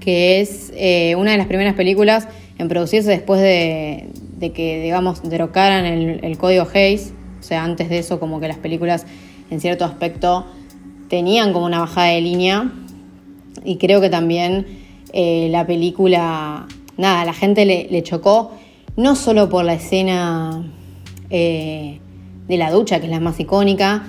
[0.00, 4.10] que es eh, una de las primeras películas en producirse después de,
[4.54, 7.12] que, digamos, derrocaran el, código Hayes.
[7.40, 9.06] O sea, antes de eso, como que las películas,
[9.50, 10.46] en cierto aspecto,
[11.08, 12.70] tenían como una bajada de línea.
[13.64, 14.66] Y creo que también
[15.12, 18.52] eh, la película, nada, a la gente le, chocó
[18.96, 20.68] no solo por la escena
[21.30, 22.00] eh,
[22.48, 24.04] de la ducha, que es la más icónica,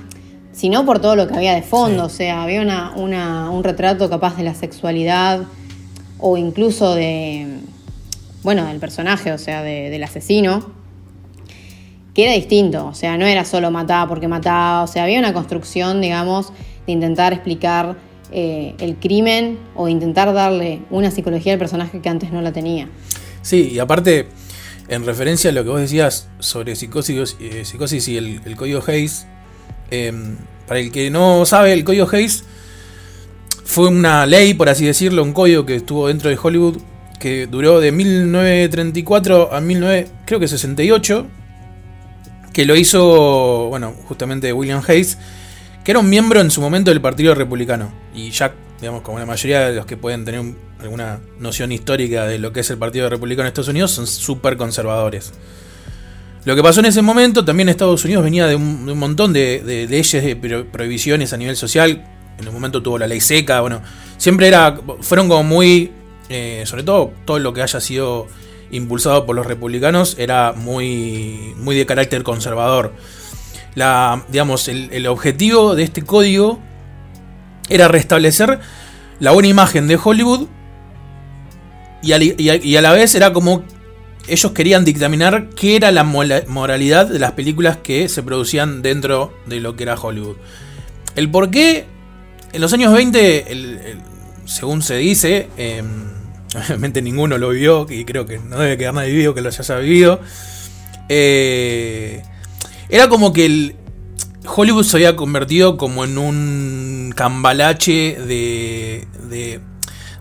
[0.52, 2.06] sino por todo lo que había de fondo.
[2.06, 5.41] O sea, había una, una, un retrato capaz de la sexualidad
[6.19, 7.47] o incluso de,
[8.43, 10.71] bueno, del personaje, o sea, de- del asesino,
[12.13, 12.86] que era distinto.
[12.88, 14.84] O sea, no era solo mataba porque mataba.
[14.84, 16.51] O sea, había una construcción, digamos,
[16.86, 17.97] de intentar explicar
[18.32, 22.88] eh, el crimen o intentar darle una psicología al personaje que antes no la tenía.
[23.41, 24.27] Sí, y aparte,
[24.88, 28.84] en referencia a lo que vos decías sobre psicosis, eh, psicosis y el, el código
[28.86, 29.25] Hayes,
[29.91, 30.12] eh,
[30.67, 32.43] para el que no sabe, el código Hayes
[33.71, 36.77] fue una ley, por así decirlo, un código que estuvo dentro de Hollywood
[37.19, 41.27] que duró de 1934 a 19, creo que 68,
[42.51, 45.19] que lo hizo, bueno, justamente William Hayes,
[45.84, 47.91] que era un miembro en su momento del Partido Republicano.
[48.15, 52.25] Y ya, digamos, como la mayoría de los que pueden tener un- alguna noción histórica
[52.25, 55.32] de lo que es el Partido Republicano en Estados Unidos, son súper conservadores.
[56.45, 60.23] Lo que pasó en ese momento, también Estados Unidos venía de un, montón de, leyes,
[60.23, 62.03] de pro- prohibiciones a nivel social.
[62.39, 63.82] En un momento tuvo la ley seca, bueno,
[64.17, 65.91] siempre era, fueron como muy,
[66.30, 68.28] eh, sobre todo todo lo que haya sido
[68.71, 72.93] impulsado por los republicanos era muy, muy de carácter conservador.
[73.75, 76.60] La, digamos, el, objetivo de este código
[77.69, 78.60] era restablecer
[79.19, 80.47] la buena imagen de Hollywood
[82.02, 83.63] y, a, y a la vez era como
[84.30, 89.60] ellos querían dictaminar qué era la moralidad de las películas que se producían dentro de
[89.60, 90.38] lo que era Hollywood.
[91.15, 91.86] El por qué,
[92.54, 93.80] en los años 20, el-
[94.46, 95.84] según se dice, eh,
[96.68, 99.76] obviamente ninguno lo vivió, y creo que no debe quedar nadie vivo que lo haya
[99.78, 100.20] vivido,
[101.10, 102.24] eh,
[102.90, 103.76] era como que el
[104.46, 109.60] Hollywood se había convertido como en un cambalache de, de,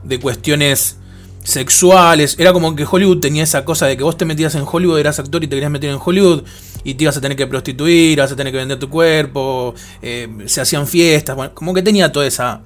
[0.05, 0.97] de cuestiones
[1.45, 2.37] sexuales.
[2.39, 5.19] Era como que Hollywood tenía esa cosa de que vos te metías en Hollywood, eras
[5.19, 6.43] actor y te querías meter en Hollywood
[6.89, 10.27] y te ibas a tener que prostituir, vas a tener que vender tu cuerpo, eh,
[10.47, 12.63] se hacían fiestas, bueno, como que tenía todo esa,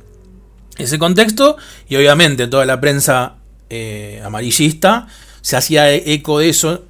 [0.79, 1.57] ese contexto
[1.89, 3.35] y obviamente toda la prensa
[3.69, 5.09] eh, amarillista
[5.41, 6.85] se hacía eco de eso.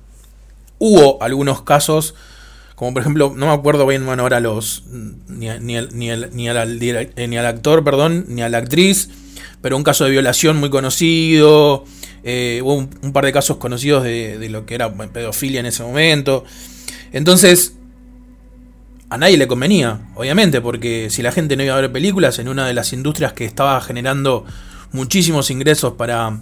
[0.79, 2.15] Hubo algunos casos,
[2.75, 6.83] como por ejemplo, no me acuerdo bien bueno, ahora los ni, ni, ni, ni al,
[6.83, 9.09] eh, al actor, perdón, ni a la actriz,
[9.63, 11.87] pero un caso de violación muy conocido.
[12.25, 15.67] eh, hubo un, un par de casos conocidos de, de lo que era pedofilia en
[15.67, 16.45] ese momento.
[17.13, 17.75] Entonces,
[19.11, 22.49] a nadie le convenía, obviamente, porque si la gente no iba a ver películas en
[22.49, 24.47] una de las industrias que estaba generando
[24.93, 26.41] muchísimos ingresos para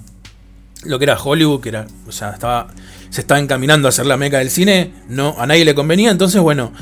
[0.85, 2.69] lo que era Hollywood, que era, o sea, estaba,
[3.11, 6.41] se estaba encaminando a ser la meca del cine, no, a nadie le convenía, entonces
[6.41, 6.73] bueno,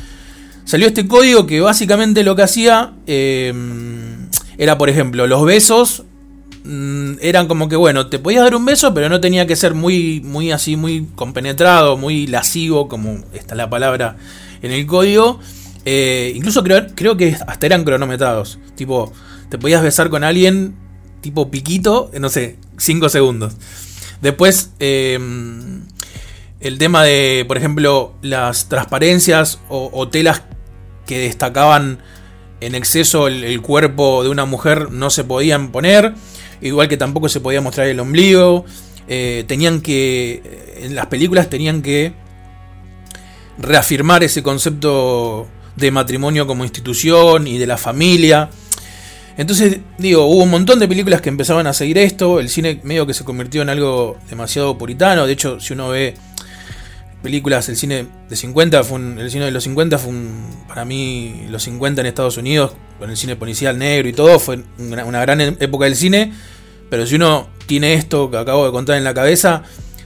[0.64, 3.52] salió este código que básicamente lo que hacía eh,
[4.58, 6.04] era, por ejemplo, los besos
[6.68, 9.74] mm, eran como que, bueno, te podías dar un beso, pero no tenía que ser
[9.74, 14.16] muy, muy así, muy compenetrado, muy lascivo, como está la palabra
[14.62, 15.40] en el código.
[15.84, 18.58] Eh, incluso creo, creo que hasta eran cronometrados.
[18.76, 19.12] Tipo,
[19.48, 20.74] te podías besar con alguien,
[21.22, 23.54] tipo piquito, eh, no sé, 5 segundos.
[24.20, 25.18] Después, eh,
[26.60, 30.42] el tema de, por ejemplo, las transparencias o, telas
[31.06, 32.00] que destacaban
[32.60, 36.14] en exceso el cuerpo de una mujer no se podían poner.
[36.60, 38.64] Igual que tampoco se podía mostrar el ombligo.
[39.08, 40.76] Eh, tenían que.
[40.82, 42.12] En las películas tenían que
[43.58, 48.50] reafirmar ese concepto de matrimonio como institución y de la familia.
[49.36, 52.40] Entonces, digo, hubo un montón de películas que empezaban a seguir esto.
[52.40, 55.26] El cine medio que se convirtió en algo demasiado puritano.
[55.26, 56.14] De hecho, si uno ve
[57.22, 61.46] películas, el cine de 50, fue el cine de los 50 fue un, para mí,
[61.48, 65.40] los 50 en Estados Unidos, con el cine policial negro y todo, fue una, gran
[65.40, 66.32] época del cine.
[66.90, 69.62] Pero si uno tiene esto que acabo de contar en la cabeza,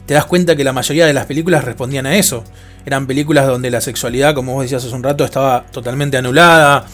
[0.06, 2.44] te das cuenta que la mayoría de las películas respondían a eso.
[2.84, 6.86] Eran películas donde la sexualidad, como vos decías hace un rato, estaba totalmente anulada.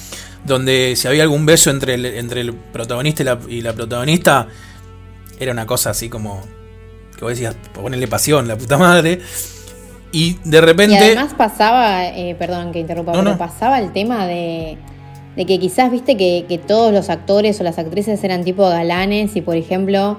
[0.45, 4.47] Donde si había algún beso entre el, entre el protagonista y la, y la protagonista,
[5.41, 6.47] era una cosa así como.
[7.17, 9.21] que vos decías, ponerle pasión, la puta madre.
[10.13, 10.97] Y de Y repente.
[10.97, 13.39] además pasaba, eh, perdón que interrumpa, No, pero no.
[13.39, 14.79] pasaba el tema de,
[15.37, 19.37] de que quizás viste que, que todos los actores o las actrices eran tipo galanes
[19.37, 20.17] y por ejemplo,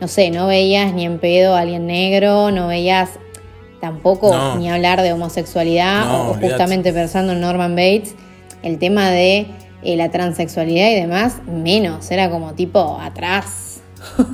[0.00, 3.10] no sé, no veías ni en pedo a alguien negro, no veías
[3.80, 4.56] tampoco No.
[4.56, 8.14] ni hablar de homosexualidad o, justamente pensando en Norman Bates,
[8.62, 9.46] el tema de
[9.82, 13.80] eh, la transexualidad y demás, menos, era como tipo atrás.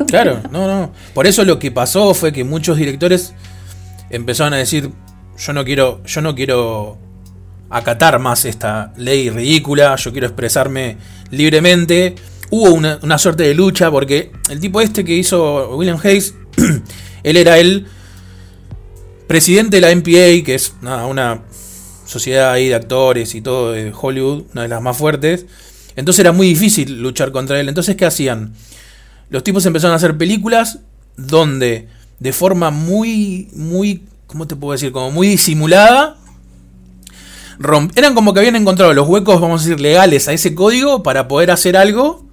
[0.06, 0.90] Claro, no, no.
[1.14, 3.34] Por eso lo que pasó fue que muchos directores
[4.12, 4.90] empezaron a decir,
[5.36, 6.98] yo no quiero, yo no quiero
[7.70, 10.98] acatar más esta ley ridícula, yo quiero expresarme
[11.30, 12.14] libremente.
[12.50, 16.34] Hubo una, una suerte de lucha porque el tipo este que hizo William Hayes,
[17.22, 17.86] él era el
[19.26, 21.42] presidente de la MPA, que es nada, una
[22.04, 25.46] sociedad de actores y todo de Hollywood, una de las más fuertes.
[25.96, 27.68] Entonces era muy difícil luchar contra él.
[27.68, 28.52] Entonces, ¿qué hacían?
[29.30, 30.80] Los tipos empezaron a hacer películas
[31.16, 31.88] donde
[32.22, 34.92] de forma muy, muy, ¿cómo te puedo decir?
[34.92, 36.16] Como muy disimulada.
[37.58, 41.02] romp- eran como que habían encontrado los huecos, vamos a decir, legales a ese código
[41.02, 42.24] para poder hacer algo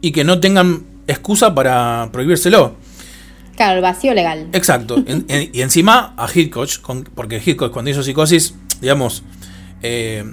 [0.00, 2.76] y que no tengan excusa para prohibírselo.
[3.56, 4.48] Claro, el vacío legal.
[4.52, 4.96] Exacto.
[5.06, 9.24] En- en- y encima a Hitchcock, con- porque Hitchcock cuando hizo Psicosis, digamos,
[9.82, 10.24] eh,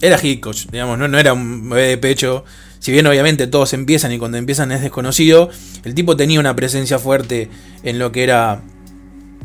[0.00, 2.44] era Hitchcock, digamos, no, no era un bebé de pecho.
[2.80, 5.50] Si bien obviamente todos empiezan y cuando empiezan es desconocido,
[5.84, 7.50] el tipo tenía una presencia fuerte
[7.82, 8.62] en lo que era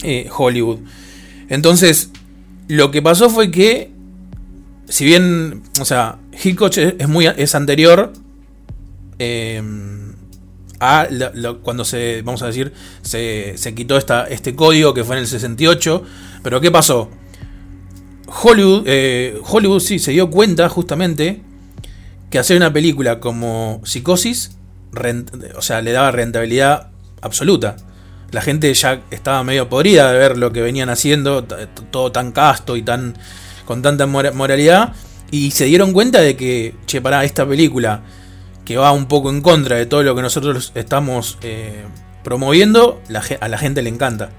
[0.04, 0.80] eh, Hollywood.
[1.50, 2.12] Entonces,
[2.70, 3.92] lo que pasó fue que,
[4.88, 8.14] si bien, o sea, Hitchcock es, muy es anterior
[9.20, 9.62] eh,
[10.80, 11.08] a
[11.62, 12.72] cuando se, vamos a decir,
[13.02, 16.04] se, se quitó esta, este código que fue en el 68.
[16.42, 17.10] Pero ¿qué pasó?
[18.28, 21.42] Hollywood, eh, Hollywood sí se dio cuenta justamente
[22.30, 24.58] que hacer una película como Psicosis,
[25.56, 26.90] o sea, le daba rentabilidad
[27.22, 27.76] absoluta.
[28.32, 32.76] La gente ya estaba medio podrida de ver lo que venían haciendo, todo tan casto
[32.76, 33.16] y tan
[33.66, 34.94] con tanta mora- moralidad,
[35.32, 38.02] y se dieron cuenta de que, che, pará, esta película
[38.64, 41.84] que va un poco en contra de todo lo que nosotros estamos eh,
[42.24, 43.02] promoviendo,
[43.40, 44.30] a la gente le encanta.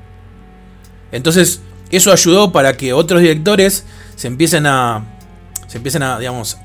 [1.12, 3.85] Entonces, eso ayudó para que otros directores
[4.16, 5.05] se empiecen a.
[5.68, 6.59] se empiecen a, digamos,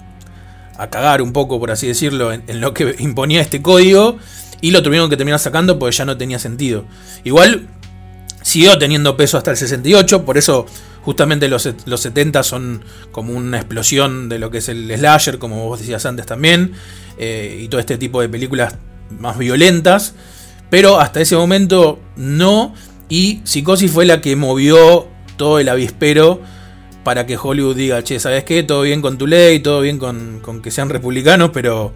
[0.77, 4.17] a cagar un poco, por así decirlo, en, lo que imponía este código.
[4.63, 6.85] Y lo tuvieron que terminar sacando porque ya no tenía sentido.
[7.23, 7.67] Igual
[8.43, 10.67] siguió teniendo peso hasta el 68, por eso
[11.01, 15.67] justamente los, los 70 son como una explosión de lo que es el slasher, como
[15.67, 16.73] vos decías antes también,
[17.17, 18.75] eh, y todo este tipo de películas
[19.19, 20.13] más violentas,
[20.69, 22.73] pero hasta ese momento no,
[23.09, 25.07] y Psicosis fue la que movió
[25.37, 26.41] todo el avispero
[27.03, 28.63] para que Hollywood diga, che, ¿sabes qué?
[28.63, 31.93] Todo bien con tu ley, todo bien con, con que sean republicanos, pero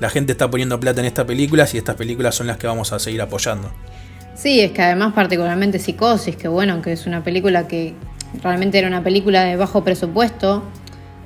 [0.00, 2.92] la gente está poniendo plata en estas películas y estas películas son las que vamos
[2.92, 3.70] a seguir apoyando.
[4.34, 7.94] Sí, es que además particularmente Psicosis, que bueno, que es una película que
[8.42, 10.62] realmente era una película de bajo presupuesto,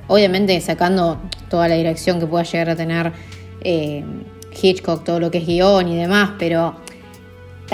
[0.07, 3.11] obviamente sacando toda la dirección que pueda llegar a tener
[3.61, 4.03] eh,
[4.59, 6.75] Hitchcock, todo lo que es guion y demás, pero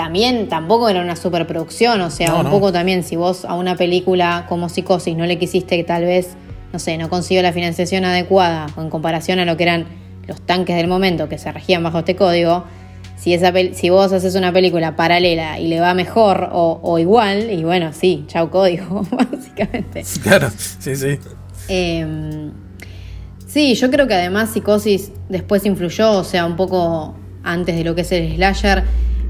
[0.00, 2.50] también tampoco era una superproducción, o sea, No, un no.
[2.50, 6.30] poco también si vos a una película como Psicosis no le quisiste que tal vez,
[6.72, 9.84] no sé, no consiguió la financiación adecuada o en comparación a lo que eran
[10.26, 12.64] los tanques del momento que se regían bajo este código,
[13.18, 17.50] si, esa si vos haces una película paralela y le va mejor o, o igual,
[17.50, 20.02] y bueno, sí, chau código, básicamente.
[20.22, 21.18] Claro, sí, sí.
[21.68, 22.50] Eh,
[23.46, 27.94] sí, yo creo que además Psicosis después influyó, o sea, un poco antes de lo
[27.94, 28.84] que es el slasher,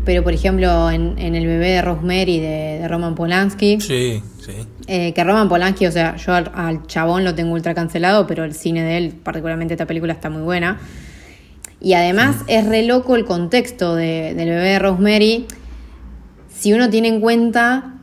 [0.05, 4.53] pero por ejemplo en, en El bebé de Rosemary de, de Roman Polanski, Sí, sí.
[4.87, 8.45] eh, que Roman Polanski, o sea, yo al, al chabón lo tengo ultra cancelado, pero
[8.45, 10.79] el cine de él, particularmente esta película, está muy buena.
[11.83, 15.47] Y además es re loco el contexto de- del bebé de Rosemary.
[16.55, 17.95] Si uno tiene en cuenta,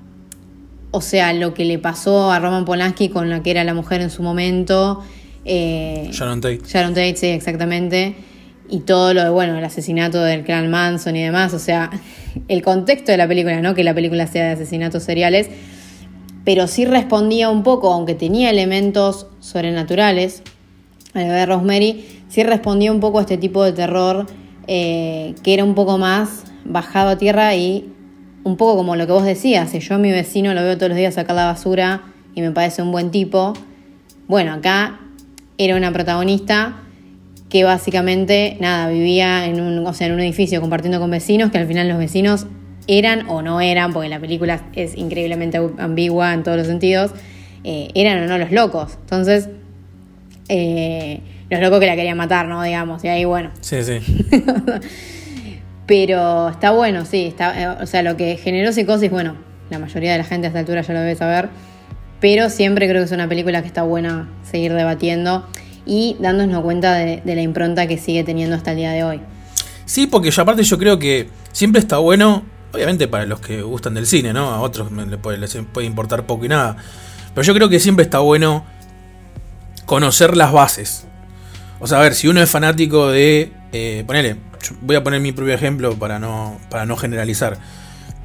[0.92, 4.02] o sea, lo que le pasó a Roman Polanski con la que era la mujer
[4.02, 5.04] en su momento.
[5.46, 6.62] eh, Sharon Tate.
[6.68, 8.16] Sharon Tate, sí, exactamente.
[8.70, 11.54] Y todo lo de, bueno, el asesinato del clan Manson y demás.
[11.54, 11.90] O sea,
[12.48, 15.50] el contexto de la película, no que la película sea de asesinatos seriales.
[16.44, 20.44] Pero sí respondía un poco, aunque tenía elementos sobrenaturales,
[21.14, 24.28] bebé de Rosemary, sí respondía un poco a este tipo de terror
[24.68, 27.90] eh, que era un poco más bajado a tierra y
[28.44, 30.90] un poco como lo que vos decías, si yo a mi vecino lo veo todos
[30.90, 32.04] los días sacar la basura
[32.36, 33.54] y me parece un buen tipo,
[34.28, 35.00] bueno, acá
[35.58, 36.82] era una protagonista
[37.50, 41.58] que básicamente, nada, vivía en un, o sea, en un edificio compartiendo con vecinos, que
[41.58, 42.46] al final los vecinos
[42.88, 47.12] eran o no eran, porque la película es increíblemente ambigua en todos los sentidos,
[47.64, 48.98] eh, eran o no los locos.
[49.02, 49.50] Entonces,
[50.50, 52.62] eh, los locos que la querían matar, ¿no?
[52.64, 54.00] Digamos, y ahí, bueno, Sí, sí.
[55.86, 57.26] pero está bueno, sí.
[57.28, 59.36] Está, eh, o sea, lo que generó psicosis, bueno,
[59.70, 61.50] la mayoría de la gente a esta altura ya lo debe saber.
[62.20, 65.46] Pero siempre creo que es una película que está buena seguir debatiendo
[65.88, 69.22] y dándonos cuenta de, la impronta que sigue teniendo hasta el día de hoy.
[69.86, 73.94] Sí, porque yo aparte yo creo que siempre está bueno, obviamente para los que gustan
[73.94, 74.50] del cine, ¿no?
[74.50, 76.76] A otros les puede importar poco y nada.
[77.34, 78.66] Pero yo creo que siempre está bueno
[79.86, 81.08] conocer las bases.
[81.80, 83.54] O sea, a ver, si uno es fanático de...
[83.72, 84.36] Eh, ponele,
[84.82, 87.58] voy a poner mi propio ejemplo para no, para no generalizar.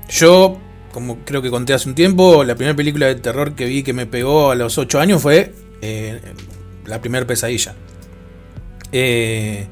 [0.08, 0.58] Yo,
[0.92, 3.92] como creo que conté hace un tiempo, la primera película de terror que vi que
[3.92, 6.20] me pegó a los 8 años fue eh,
[6.86, 7.74] La primera pesadilla.
[8.92, 9.66] Eh,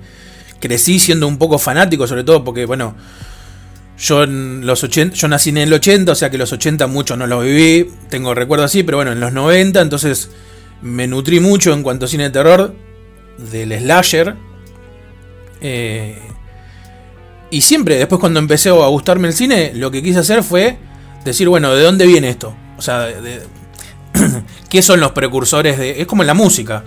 [0.60, 2.94] crecí siendo un poco fanático, sobre todo porque, bueno,
[3.98, 7.18] yo en los 80, yo nací en el 80, o sea que los 80 muchos
[7.18, 10.30] no los viví, tengo recuerdo así, pero bueno, en los 90, entonces
[10.82, 12.74] me nutrí mucho en cuanto a cine de terror
[13.38, 14.36] del slasher.
[15.60, 16.18] Eh,
[17.50, 20.78] y siempre, después cuando empecé a gustarme el cine, lo que quise hacer fue
[21.24, 22.54] decir, bueno, ¿de dónde viene esto?
[22.78, 23.42] O sea, de,
[24.68, 26.00] ¿qué son los precursores de...?
[26.00, 26.84] Es como en la música.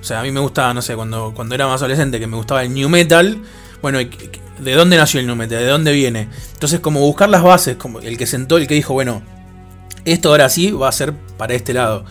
[0.00, 2.36] O sea, a mí me gustaba, no sé, cuando, cuando era más adolescente, que me
[2.36, 3.38] gustaba el new metal.
[3.80, 5.58] Bueno, ¿de dónde nació el new metal?
[5.58, 6.28] ¿De dónde viene?
[6.54, 9.22] Entonces, como buscar las bases, como el que sentó, el que dijo, bueno,
[10.04, 12.04] esto ahora sí va a ser para este lado.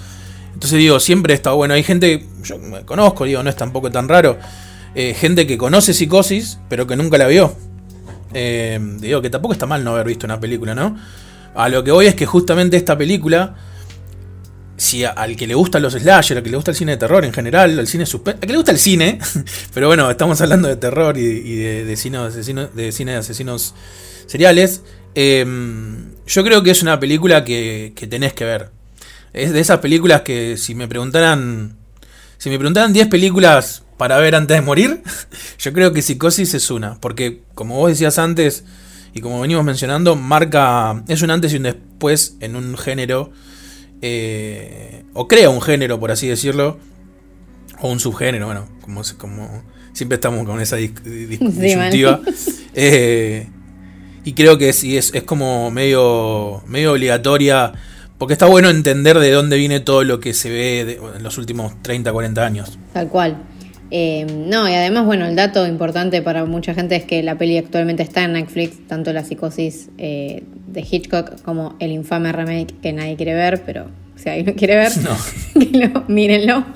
[0.54, 1.74] Entonces digo, siempre está bueno.
[1.74, 4.38] Hay gente, yo me conozco, digo, no es tampoco tan raro.
[4.94, 7.56] Eh, gente que conoce psicosis, pero que nunca la vio.
[8.34, 10.98] Eh, digo que tampoco está mal no haber visto una película, ¿no?
[11.56, 13.56] A lo que voy es que justamente esta película,
[14.82, 17.24] si al que le gustan los slasher, al que le gusta el cine de terror
[17.24, 19.20] en general, el cine suspense, al que le gusta el cine,
[19.76, 23.76] pero bueno, estamos hablando de terror y, de, cine de, asesinos, de cine de asesinos
[24.26, 24.82] seriales,
[25.14, 25.46] eh,
[26.26, 28.72] yo creo que es una película que, que tenés que ver.
[29.34, 31.78] Es de esas películas que si me preguntaran,
[32.40, 35.04] si me preguntaran 10 películas para ver antes de morir,
[35.60, 38.64] yo creo que Psicosis es una, porque como vos decías antes
[39.14, 43.32] y como venimos mencionando, marca, es un antes y un después en un género,
[44.02, 46.78] eh, o crea un género, por así decirlo,
[47.80, 50.76] o un subgénero, bueno, como, como siempre estamos con esa
[51.06, 52.22] disyuntiva.
[52.74, 53.48] Eh,
[54.24, 57.74] y creo que sí, es, es como medio, medio obligatoria
[58.22, 61.74] porque está bueno entender de dónde viene todo lo que se ve en los últimos
[61.82, 62.78] 30, 40 años.
[62.94, 63.42] Tal cual.
[63.94, 67.58] Eh, no, y además, bueno, el dato importante para mucha gente es que la peli
[67.58, 72.94] actualmente está en Netflix, tanto la psicosis eh, de Hitchcock como el infame remake que
[72.94, 76.04] nadie quiere ver, pero si alguien lo quiere ver, no.
[76.08, 76.66] mírenlo.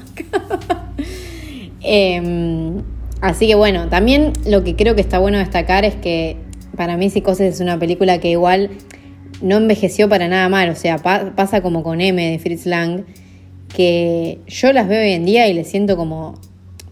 [1.87, 2.81] Em,
[3.21, 6.35] así que bueno, también lo que creo que está bueno destacar es que
[6.75, 8.71] para mí Psicosis es una película que igual
[9.43, 13.03] no envejeció para nada mal, o sea, pasa como con M de Fritz Lang,
[13.75, 16.41] que yo las veo hoy en día y le siento como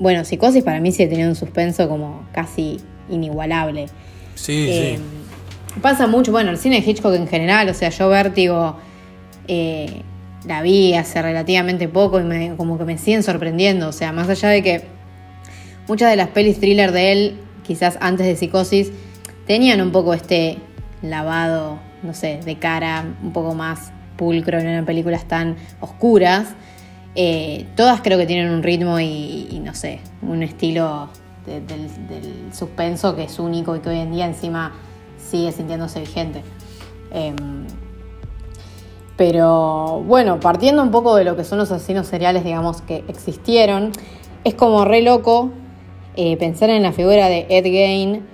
[0.03, 2.77] bueno, Psicosis para mí sí tenía un suspenso como casi
[3.09, 3.85] inigualable.
[4.35, 5.79] Sí, eh, sí.
[5.81, 8.75] Pasa mucho, bueno, el cine de Hitchcock en general, o sea, yo Vértigo
[9.47, 10.01] eh,
[10.45, 14.27] la vi hace relativamente poco y me, como que me siguen sorprendiendo, o sea, más
[14.27, 14.83] allá de que
[15.87, 18.91] muchas de las pelis thriller de él, quizás antes de Psicosis,
[19.47, 20.57] tenían un poco este
[21.01, 26.49] lavado, no sé, de cara, un poco más pulcro, no eran películas tan oscuras.
[27.15, 31.09] Eh, todas creo que tienen un ritmo y, no sé, un estilo
[31.45, 34.73] del, suspenso que es único y que hoy en día encima
[35.17, 36.41] sigue sintiéndose vigente.
[37.11, 37.67] Em,
[39.15, 43.91] pero bueno, partiendo un poco de lo que son los asesinos seriales, digamos, que existieron,
[44.43, 45.51] es como re loco
[46.15, 48.25] eh, pensar en la figura de Ed Gein,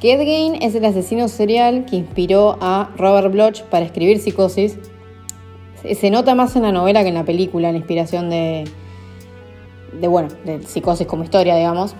[0.00, 4.78] que Ed Gein es el asesino serial que inspiró a Robert Bloch para escribir Psicosis
[5.94, 8.64] se nota más en la novela que en la película, la inspiración de,
[10.00, 11.94] de bueno, de psicosis como historia, digamos,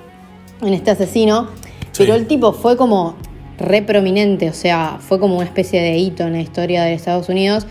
[0.60, 1.48] en este asesino.
[1.96, 3.16] Pero el tipo fue como
[3.58, 7.28] re prominente, o sea, fue como una especie de hito en la historia de Estados
[7.28, 7.66] Unidos,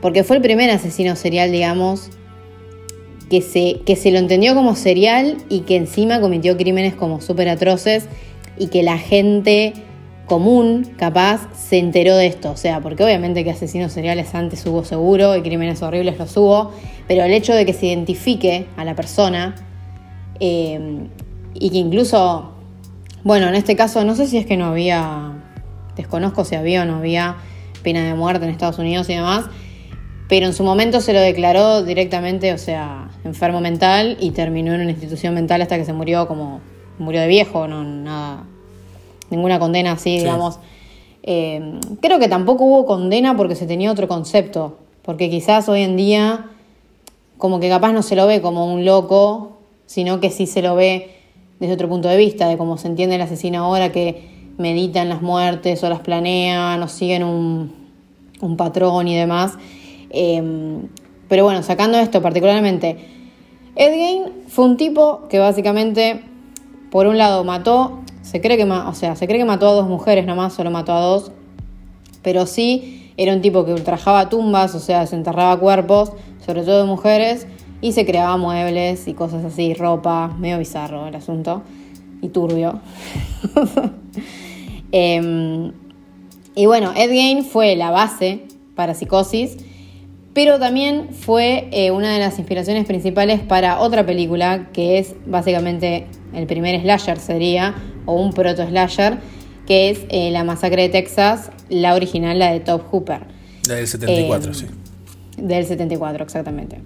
[0.00, 2.10] porque fue el primer asesino serial, digamos,
[3.28, 7.48] que se, que se lo entendió como serial y que encima cometió crímenes como súper
[7.48, 8.06] atroces
[8.58, 9.72] y que la gente
[10.26, 12.50] común, capaz, se enteró de esto.
[12.50, 16.72] O sea, porque obviamente que asesinos seriales antes hubo seguro y crímenes horribles los hubo,
[17.06, 19.54] pero el hecho de que se identifique a la persona
[20.40, 21.08] eh,
[21.52, 22.52] y que incluso,
[23.22, 25.32] bueno, en este caso no sé si es que no había,
[25.96, 27.36] desconozco si había o no había
[27.82, 29.46] pena de muerte en Estados Unidos y demás,
[30.26, 34.80] pero en su momento se lo declaró directamente, o sea, enfermo mental y terminó en
[34.80, 36.62] una institución mental hasta que se murió como,
[36.98, 38.46] murió de viejo, no, nada
[39.34, 40.58] ninguna condena así, digamos.
[41.22, 45.96] Eh, creo que tampoco hubo condena porque se tenía otro concepto, porque quizás hoy en
[45.96, 46.50] día
[47.38, 50.74] como que capaz no se lo ve como un loco, sino que sí se lo
[50.74, 51.10] ve
[51.60, 55.08] desde otro punto de vista, de cómo se entiende el asesino ahora que medita en
[55.08, 57.72] las muertes o las planea, no siguen un,
[58.40, 59.54] un patrón y demás.
[60.10, 60.42] Eh,
[61.28, 62.96] pero bueno, sacando esto particularmente,
[63.76, 66.22] Ed fue un tipo que básicamente,
[66.94, 69.88] por un lado, mató se cree que, o sea, se cree que mató a dos
[69.88, 71.32] mujeres nomás, solo mató a dos.
[72.22, 76.12] Pero sí, era un tipo que ultrajaba tumbas, o sea, desenterraba cuerpos,
[76.46, 77.48] sobre todo de mujeres,
[77.80, 81.62] y se creaba muebles y cosas así, ropa, medio bizarro el asunto,
[82.22, 82.78] y turbio.
[84.92, 85.72] Em,
[86.54, 88.44] y bueno, Ed Gein fue la base
[88.76, 89.56] para Psicosis,
[90.34, 96.08] pero también fue eh, una de las inspiraciones principales para otra película que es básicamente
[96.34, 99.18] el primer slasher sería, o un proto-slasher,
[99.66, 103.20] que es eh, La Masacre de Texas, la original, la de Top Hooper.
[103.68, 104.66] La del 74, Eh, sí.
[105.38, 106.80] Del 74, exactamente.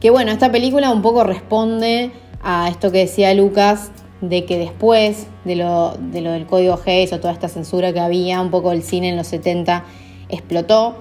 [0.00, 2.12] Que bueno, esta película un poco responde
[2.42, 7.12] a esto que decía Lucas, de que después de lo, de lo del código Hayes
[7.12, 9.84] o toda esta censura que había, un poco el cine en los 70
[10.28, 10.96] explotó.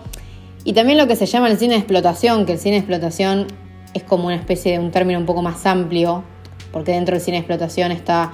[0.63, 3.47] Y también lo que se llama el cine de explotación, que el cine de explotación
[3.93, 6.23] es como una especie de un término un poco más amplio,
[6.71, 8.31] porque dentro del cine de explotación está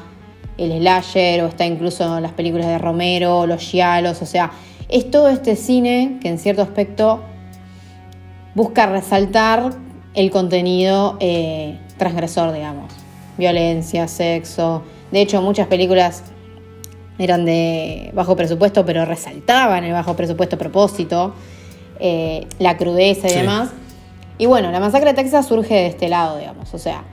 [0.58, 4.52] el slasher o está incluso las películas de Romero, los giallos, o sea,
[4.90, 7.22] es todo este cine que en cierto aspecto
[8.56, 9.72] busca resaltar
[10.14, 12.92] el contenido eh, transgresor, digamos.
[13.38, 14.82] Violencia, sexo.
[15.12, 16.24] De hecho, muchas películas
[17.20, 21.36] eran de bajo presupuesto, pero resaltaban el bajo presupuesto propósito,
[22.00, 23.38] eh, la crudeza y Sí.
[23.40, 23.70] demás.
[24.38, 26.74] Y bueno, la masacre de Texas surge de este lado, digamos.
[26.74, 27.04] O sea,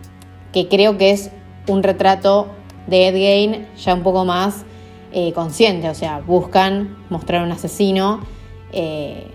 [0.52, 1.30] que creo que es
[1.68, 2.48] un retrato
[2.86, 4.64] de Ed Gein ya un poco más
[5.12, 5.88] eh, consciente.
[5.88, 8.20] O sea, buscan mostrar un asesino.
[8.72, 9.28] eh,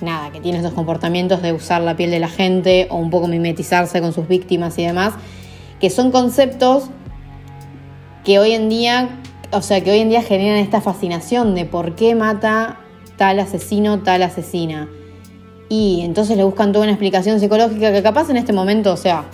[0.00, 3.26] nada, que tiene estos comportamientos de usar la piel de la gente o un poco
[3.28, 5.14] mimetizarse con sus víctimas y demás,
[5.80, 6.84] que son conceptos
[8.24, 9.08] que hoy en día,
[9.52, 12.78] o sea, que hoy en día generan esta fascinación de por qué mata
[13.16, 14.88] tal asesino, tal asesina.
[15.68, 19.24] Y entonces le buscan toda una explicación psicológica que capaz en este momento, o sea,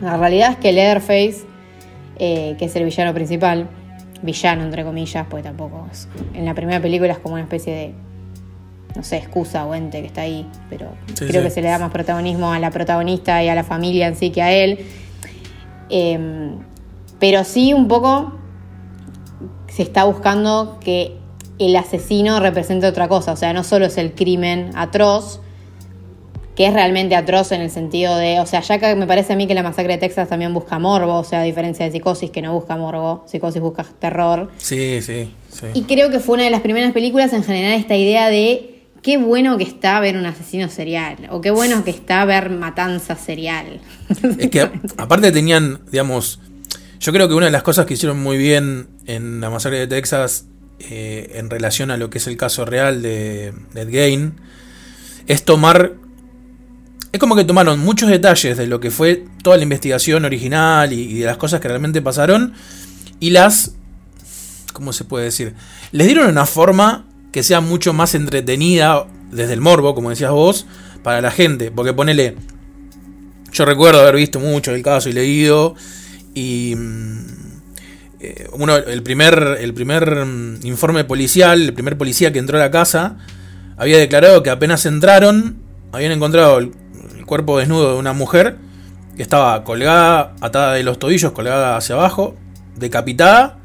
[0.00, 1.44] la realidad es que Leatherface,
[2.18, 3.68] eh, que es el villano principal,
[4.22, 7.94] villano entre comillas, pues tampoco es- en la primera película es como una especie de,
[8.96, 11.48] no sé, excusa o ente que está ahí, pero Sí, creo sí.
[11.48, 14.30] que se le da más protagonismo a la protagonista y a la familia en sí
[14.30, 14.78] que a él.
[15.90, 16.56] Em,
[17.18, 18.32] pero sí un poco
[19.68, 21.17] se está buscando que
[21.58, 25.40] el asesino represente otra cosa, o sea, no solo es el crimen atroz,
[26.54, 29.36] que es realmente atroz en el sentido de, o sea, ya que me parece a
[29.36, 32.30] mí que la masacre de Texas también busca morbo, o sea, a diferencia de Psicosis
[32.30, 34.50] que no busca morbo, Psicosis busca terror.
[34.58, 35.66] Sí, sí, sí.
[35.74, 39.18] Y creo que fue una de las primeras películas en generar esta idea de qué
[39.18, 43.80] bueno que está ver un asesino serial, o qué bueno que está ver matanza serial.
[44.38, 46.40] Es que aparte tenían, digamos,
[46.98, 49.86] yo creo que una de las cosas que hicieron muy bien en la masacre de
[49.86, 50.46] Texas
[50.80, 54.34] eh, en relación a lo que es el caso real de, de Ed Gein
[55.26, 55.94] es tomar,
[57.12, 61.18] es como que tomaron muchos detalles de lo que fue toda la investigación original y,
[61.18, 62.54] de las cosas que realmente pasaron
[63.20, 63.72] y las,
[64.72, 65.54] ¿cómo se puede decir?
[65.92, 70.66] Les dieron una forma que sea mucho más entretenida desde el morbo, como decías vos,
[71.02, 72.36] para la gente, porque ponele...
[73.50, 75.74] Yo recuerdo haber visto mucho el caso y leído.
[76.34, 77.37] Y mm,
[78.20, 82.60] eh, uno, el primer, el primer mm, informe policial, el primer policía que entró a
[82.60, 83.16] la casa,
[83.76, 85.58] había declarado que apenas entraron,
[85.92, 86.72] habían encontrado el,
[87.26, 88.56] cuerpo desnudo de una mujer
[89.14, 92.34] que estaba colgada, atada de los tobillos, colgada hacia abajo,
[92.76, 93.58] decapitada,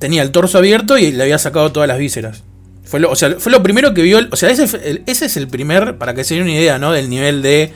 [0.00, 2.42] tenía el torso abierto y le había sacado todas las vísceras.
[2.82, 4.64] Fue lo, o sea, fue lo primero que vio, o sea, ese,
[5.06, 6.90] ese es el primer, para que se den una idea, ¿no?
[6.90, 7.72] Del nivel de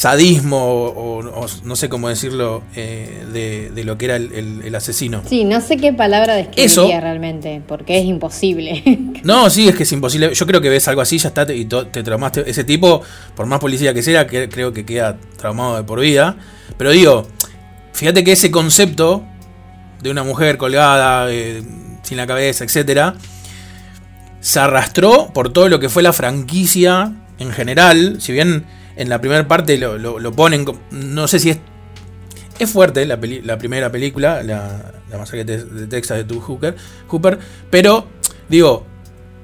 [0.00, 4.32] sadismo o, o- o no sé cómo decirlo eh, de, de lo que era el,
[4.32, 5.22] el- el asesino.
[5.28, 8.82] Sí, no sé qué palabra describiría Eso- realmente, porque es imposible.
[9.24, 10.32] No, sí, es que es imposible.
[10.32, 12.48] Yo creo que ves algo así, ya está, y te traumaste.
[12.48, 13.02] Ese tipo,
[13.36, 16.36] por más policía que sea, que, creo que queda traumado de por vida.
[16.78, 17.26] Pero digo,
[17.92, 19.22] fíjate que ese concepto
[20.02, 21.62] de una mujer colgada, eh,
[22.02, 23.16] sin la cabeza, etcétera,
[24.40, 28.16] se arrastró por todo lo que fue la franquicia en general.
[28.22, 28.64] Si bien
[29.00, 31.58] en la primera parte lo, lo- lo ponen, no sé si es.
[32.58, 36.76] Es fuerte la, peli- la primera película, la, la masacre de, Texas de Tu Hooker,
[37.08, 37.38] Hooper,
[37.70, 38.06] pero
[38.50, 38.84] digo,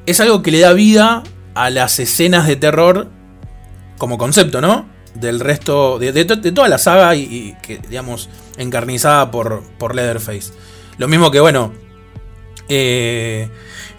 [0.05, 1.23] es algo que le da vida
[1.55, 3.09] a las escenas de terror
[3.97, 4.87] como concepto, ¿no?
[5.15, 8.29] Del resto, de, de to- de toda la saga y, que, digamos,
[8.59, 10.53] encarnizada por, por Leatherface.
[10.99, 11.73] Lo mismo que, bueno,
[12.69, 13.49] eh,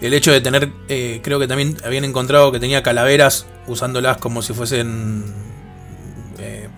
[0.00, 4.42] el hecho de tener, eh, creo que también habían encontrado que tenía calaveras usándolas como
[4.42, 5.24] si fuesen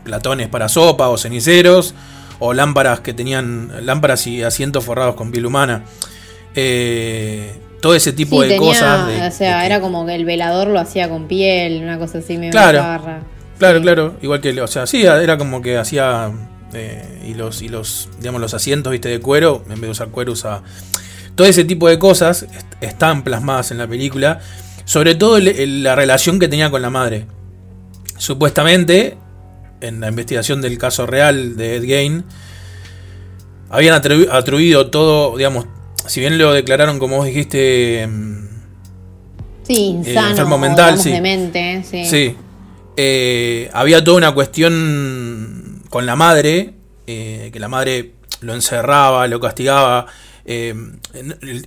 [0.05, 1.94] platones para sopa o ceniceros,
[2.38, 5.84] o lámparas que tenían, lámparas y asientos forrados con piel humana.
[6.55, 9.07] Eh, todo ese tipo Sí, de tenía, cosas.
[9.07, 11.98] de- o sea, de que- era como que el velador lo hacía con piel, una
[11.98, 12.78] cosa así medio Claro.
[12.78, 13.20] bizarra.
[13.59, 13.82] Claro, Sí.
[13.82, 14.14] claro.
[14.22, 16.30] Igual que, o sea, sí, era como que hacía.
[16.72, 20.09] eh, y los, y los, digamos, los asientos, viste, de cuero, en vez de usar
[20.11, 20.62] cuero, usaba.
[21.34, 24.38] Todo ese tipo de cosas est- están plasmadas en la película.
[24.84, 27.26] Sobre todo el- el- la relación que tenía con la madre.
[28.18, 29.16] Supuestamente,
[29.81, 32.24] en la investigación del caso real de Ed Gein,
[33.70, 35.66] habían atribu- atribuido todo, digamos,
[36.07, 38.41] si bien lo declararon, como vos dijiste, mm,
[39.62, 41.11] Sí, insano, Eh, enfermo mental, sí.
[41.12, 42.05] demente, sí.
[42.05, 42.37] Sí.
[42.97, 46.74] Eh, había toda una cuestión con la madre,
[47.07, 50.07] eh, que la madre lo encerraba, lo castigaba,
[50.45, 50.74] eh,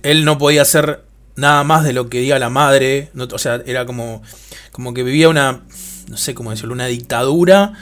[0.02, 1.04] él no podía hacer
[1.36, 4.22] nada más de lo que diga la madre, no, o sea, era como,
[4.70, 5.62] como que vivía una,
[6.08, 7.72] no sé cómo decirlo, una dictadura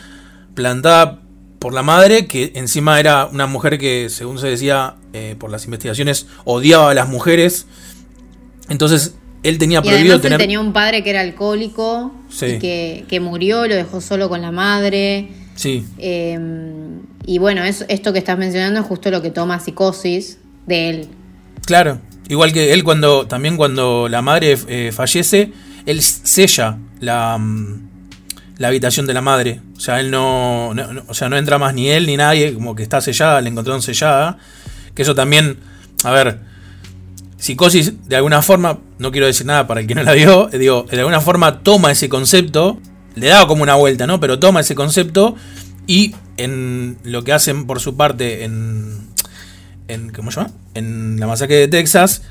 [0.54, 1.20] plantada
[1.58, 5.64] por la madre, que encima era una mujer que, según se decía eh, por las
[5.64, 7.66] investigaciones, odiaba a las mujeres.
[8.68, 10.38] Entonces, él tenía Y prohibido él tener...
[10.38, 12.46] tenía un padre que era alcohólico Sí.
[12.46, 15.28] y que, que murió, lo dejó solo con la madre.
[15.54, 16.38] Sí, Eh,
[17.26, 21.08] y bueno, es, esto que estás mencionando es justo lo que toma psicosis de él.
[21.66, 25.52] Claro, igual que él cuando también cuando la madre eh, fallece,
[25.86, 27.90] él sella la, mm,
[28.62, 29.60] la habitación de la madre.
[29.76, 30.68] O sea, él no,
[31.08, 33.82] o sea, no entra más ni él ni nadie, como que está sellada, la encontraron
[33.82, 34.38] sellada.
[34.94, 35.58] Que eso también,
[36.04, 36.38] a ver,
[37.38, 40.58] psicosis de alguna forma, no quiero decir nada para el que no la vio, eh,
[40.58, 42.78] digo, de alguna forma toma ese concepto,
[43.16, 44.20] le da como una vuelta, ¿no?
[44.20, 45.34] Pero toma ese concepto
[45.88, 49.08] y en lo que hacen por su parte en
[49.88, 50.52] en ¿cómo se llama?
[50.74, 52.22] En la masacre de Texas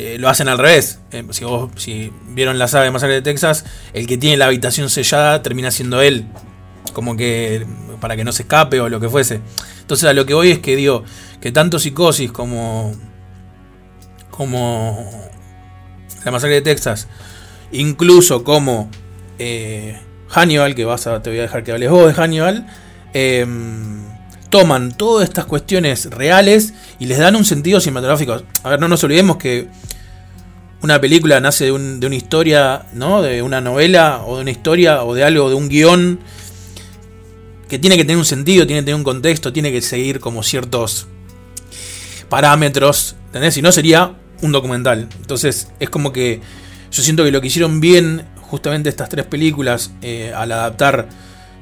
[0.00, 0.98] eh, lo hacen al revés.
[1.12, 1.24] Eh,
[1.76, 5.70] si, vieron la saga de masacre de Texas, el que tiene la habitación sellada termina
[5.70, 6.24] siendo él,
[6.94, 7.66] como que
[8.00, 9.42] para que no se escape o lo que fuese.
[9.82, 11.04] Entonces a lo que voy es que digo
[11.42, 12.94] que tanto psicosis como
[14.30, 15.06] como
[16.24, 17.06] la masacre de Texas,
[17.70, 18.90] incluso como
[19.38, 22.66] eh, Hannibal, que vas a, te voy a dejar que hables vos de Hannibal,
[24.50, 28.42] toman todas estas cuestiones reales y les dan un sentido cinematográfico.
[28.62, 29.68] A ver, no nos olvidemos que
[30.82, 33.22] una película nace de, un- de una historia, ¿no?
[33.22, 36.20] De una novela o de una historia o de algo, de un guion
[37.68, 40.42] que tiene que tener un sentido, tiene que tener un contexto, tiene que seguir como
[40.42, 41.06] ciertos
[42.28, 43.54] parámetros, ¿entendés?
[43.54, 45.08] Si no sería un documental.
[45.20, 46.40] Entonces es como que
[46.90, 51.08] yo siento que lo que hicieron bien justamente estas tres películas eh, al adaptar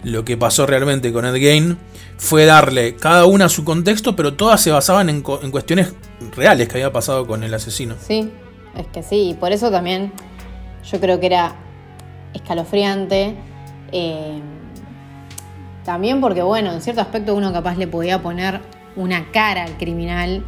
[0.05, 1.76] lo que pasó realmente con Ed Gein
[2.18, 5.94] fue darle cada una su contexto, pero todas se basaban en, en cuestiones
[6.36, 7.94] reales que había pasado con el asesino.
[8.00, 8.30] Sí,
[8.76, 10.12] es que sí, y por eso también
[10.90, 11.56] yo creo que era
[12.34, 13.34] escalofriante.
[13.92, 14.40] eh,
[15.84, 18.60] también porque, bueno, en cierto aspecto uno capaz le podía poner
[18.94, 20.44] una cara al criminal.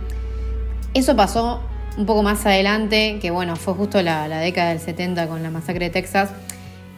[0.92, 1.62] Eso pasó
[1.96, 5.50] un poco más adelante, que bueno, fue justo la, la década del 70 con la
[5.50, 6.28] masacre de Texas,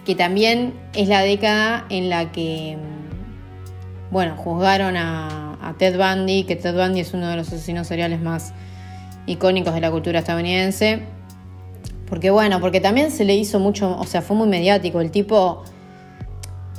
[0.04, 3.01] que también es la década en la que, mm,
[4.12, 8.52] bueno, juzgaron a, Ted Bundy, que Ted Bundy es uno de los asesinos seriales más
[9.24, 11.02] icónicos de la cultura estadounidense.
[12.06, 15.00] Porque bueno, porque también se le hizo mucho, o sea, fue muy mediático.
[15.00, 15.62] El tipo,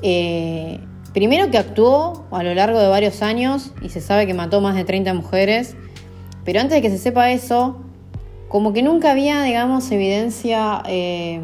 [0.03, 0.79] eh,
[1.11, 4.75] primero que actuó a lo largo de varios años y se sabe que mató más
[4.75, 5.75] de 30 mujeres,
[6.45, 7.81] pero antes de que se sepa eso,
[8.47, 11.41] como que nunca había, digamos, evidencia, eh,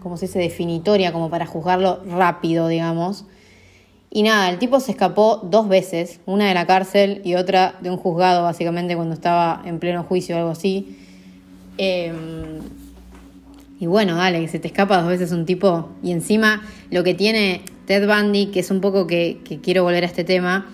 [0.00, 3.24] como se dice, definitoria, como para juzgarlo rápido, digamos.
[4.14, 7.88] Y nada, el tipo se escapó dos veces, una de la cárcel y otra de
[7.88, 10.98] un juzgado, básicamente cuando estaba en pleno juicio o algo así.
[11.78, 12.12] Eh,
[13.80, 15.88] y bueno, dale, que se te escapa dos veces un tipo.
[16.02, 20.02] Y encima lo que tiene Ted Bundy, que es un poco que, que quiero volver
[20.02, 20.66] a este tema,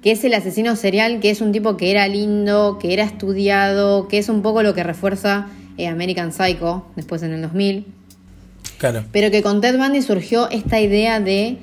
[0.00, 4.06] que es el asesino serial, que es un tipo que era lindo, que era estudiado,
[4.06, 5.48] que es un poco lo que refuerza
[5.78, 7.86] eh, American Psycho, después en el 2000.
[8.78, 9.04] Claro.
[9.10, 11.58] Pero que con Ted Bundy surgió esta idea de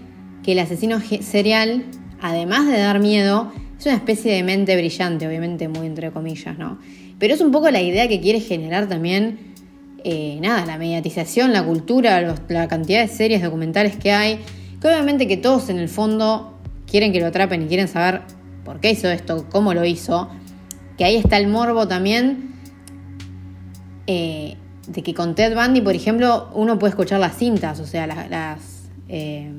[0.50, 1.84] que el asesino serial,
[2.20, 6.80] además de dar miedo, es una especie de mente brillante, obviamente muy entre comillas, ¿no?
[7.20, 9.54] Pero es un poco la idea que quiere generar también,
[10.04, 14.40] eh, nada, la mediatización, la cultura, la cantidad de series documentales que hay,
[14.82, 16.58] que obviamente que todos en el fondo
[16.90, 18.22] quieren que lo atrapen y quieren saber
[18.66, 20.30] por qué hizo esto, cómo lo hizo,
[20.98, 22.56] que ahí está el morbo también
[24.08, 28.08] eh, de que con Ted Bundy, por ejemplo, uno puede escuchar las cintas, o sea,
[28.08, 29.52] las, las, eh,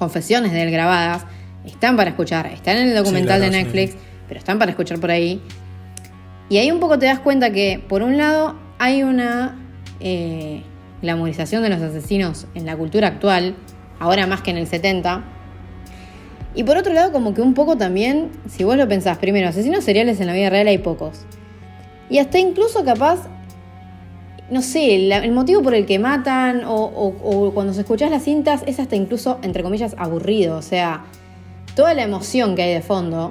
[0.00, 1.26] confesiones de él grabadas,
[1.64, 3.64] están para escuchar, están en el documental claro, de sí.
[3.64, 3.96] Netflix,
[4.26, 5.42] pero están para escuchar por ahí.
[6.48, 9.58] Y ahí un poco te das cuenta que, por un lado, hay una
[10.00, 10.62] eh,
[11.02, 13.54] glamorización de los asesinos en la cultura actual,
[13.98, 15.22] ahora más que en el 70.
[16.54, 19.84] Y por otro lado, como que un poco también, si vos lo pensás, primero, asesinos
[19.84, 21.26] seriales en la vida real hay pocos.
[22.08, 23.28] Y hasta incluso capaz,
[24.50, 28.24] no sé, el motivo por el que matan o, o- o cuando se escuchás las
[28.24, 30.56] cintas es hasta incluso, entre comillas, aburrido.
[30.58, 31.04] O sea,
[31.76, 33.30] toda la emoción que hay de fondo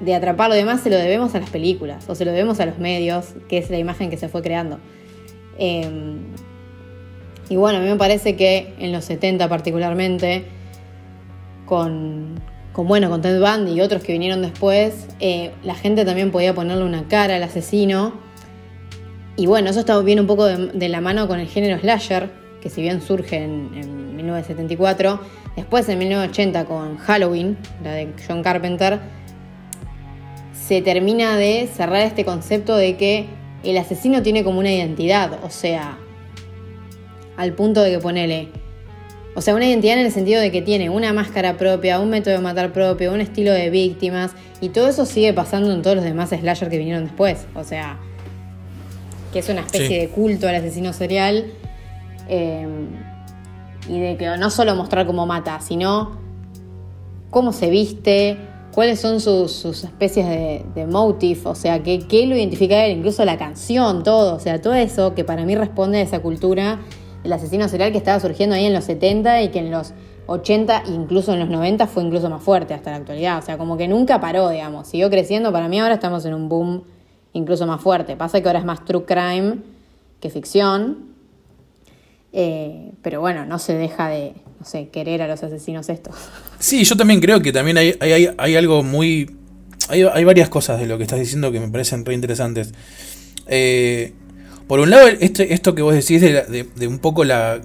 [0.00, 2.66] de atraparlo y demás se lo debemos a las películas o se lo debemos a
[2.66, 4.80] los medios, que es la imagen que se fue creando.
[5.58, 6.16] Eh,
[7.48, 10.44] y bueno, a mí me parece que en los 70 particularmente,
[11.66, 12.40] con,
[12.72, 16.54] con bueno, con Ted Bundy y otros que vinieron después, eh, la gente también podía
[16.54, 18.14] ponerle una cara al asesino.
[19.36, 22.30] Y bueno, eso está bien un poco de, la mano con el género slasher,
[22.60, 25.20] que si bien surge en, en 1974,
[25.56, 29.00] después en 1980 con Halloween, la de John Carpenter,
[30.52, 33.26] se termina de cerrar este concepto de que
[33.64, 35.98] el asesino tiene como una identidad, o sea,
[37.36, 38.48] al punto de que ponele,
[39.34, 42.34] o sea, una identidad en el sentido de que tiene una máscara propia, un método
[42.34, 46.04] de matar propio, un estilo de víctimas, y todo eso sigue pasando en todos los
[46.04, 47.98] demás slasher que vinieron después, o sea,
[49.32, 49.94] que es una especie Sí.
[49.98, 51.46] de culto al asesino serial,
[52.28, 52.66] eh,
[53.88, 56.12] y de que no solo mostrar cómo mata, sino
[57.30, 58.36] cómo se viste,
[58.74, 62.86] cuáles son sus, sus especies de, de motive, o sea, qué, qué lo identifica a
[62.86, 66.20] él, incluso la canción, todo, o sea, todo eso que para mí responde a esa
[66.20, 66.80] cultura
[67.22, 69.92] del asesino serial que estaba surgiendo ahí en los 70 y que en los
[70.26, 73.76] 80, incluso en los 90 fue incluso más fuerte hasta la actualidad, o sea, como
[73.76, 76.84] que nunca paró, digamos, siguió creciendo, para mí ahora estamos en un boom
[77.32, 79.56] incluso más fuerte, pasa que ahora es más true crime
[80.20, 81.12] que ficción,
[82.32, 86.14] eh, pero bueno, no se deja de, no sé, querer a los asesinos estos.
[86.58, 89.36] Sí, yo también creo que también hay, hay, algo muy...
[89.88, 92.72] Hay, varias cosas de lo que estás diciendo que me parecen re interesantes.
[93.48, 94.12] Eh,
[94.68, 97.60] por un lado, este, esto que vos decís de, la- de- un poco la,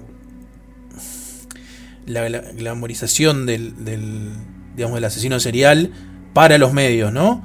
[2.06, 4.30] la, la glamorización del, del,
[4.74, 5.92] digamos, del asesino serial
[6.34, 7.44] para los medios, ¿no?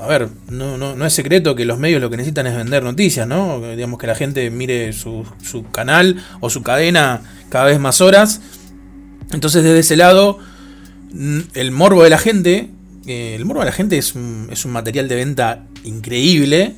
[0.00, 2.82] A ver, no, no, no es secreto que los medios lo que necesitan es vender
[2.82, 3.60] noticias, ¿no?
[3.74, 8.40] Digamos que la gente mire su, su canal o su cadena cada vez más horas.
[9.32, 10.38] Entonces, desde ese lado,
[11.12, 12.70] mm, el morbo de la gente,
[13.06, 16.76] eh, el morbo de la gente es un, es un material de venta increíble.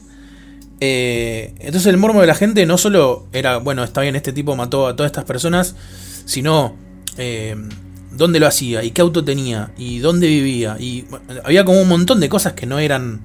[0.80, 4.56] Eh, entonces el morbo de la gente no solo era, bueno, está bien, este tipo
[4.56, 5.76] mató a todas estas personas,
[6.26, 6.76] sino
[7.16, 7.56] eh,
[8.16, 10.76] dónde lo hacía y qué auto tenía y dónde vivía.
[10.78, 11.04] Y
[11.44, 13.20] había como un montón de cosas que no eran,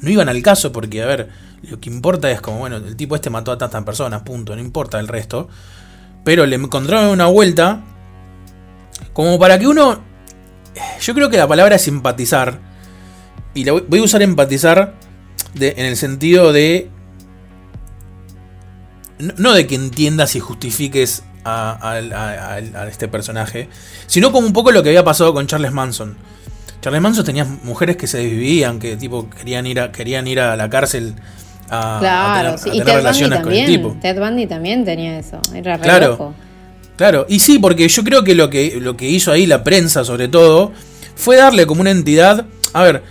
[0.00, 1.28] no iban al caso porque, a ver,
[1.62, 4.60] lo que importa es como, bueno, el tipo este mató a tantas personas, punto, no
[4.60, 5.48] importa el resto.
[6.24, 7.82] Pero le encontraron una vuelta
[9.12, 10.00] como para que uno,
[11.00, 12.60] yo creo que la palabra es empatizar.
[13.54, 14.94] Y la voy a usar empatizar
[15.54, 16.90] de- en el sentido de.
[19.36, 23.68] No de que entiendas y justifiques a, a- a- a- a este personaje,
[24.06, 26.16] sino como un poco lo que había pasado con Charles Manson.
[26.80, 30.56] Charles Manson tenía mujeres que se desvivían, que tipo querían ir a, querían ir a
[30.56, 31.14] la cárcel
[31.70, 32.68] a, Claro, tener, sí.
[32.68, 33.88] Y Ted Bundy relaciones con el tipo.
[33.90, 34.00] también.
[34.14, 35.40] Ted Bundy también tenía eso.
[35.54, 36.08] Era re Claro.
[36.08, 36.34] loco.
[36.96, 40.04] Claro, y sí, porque yo creo que lo que, lo que hizo ahí la prensa,
[40.04, 40.72] sobre todo,
[41.14, 42.46] fue darle como una entidad.
[42.72, 43.02] A ver,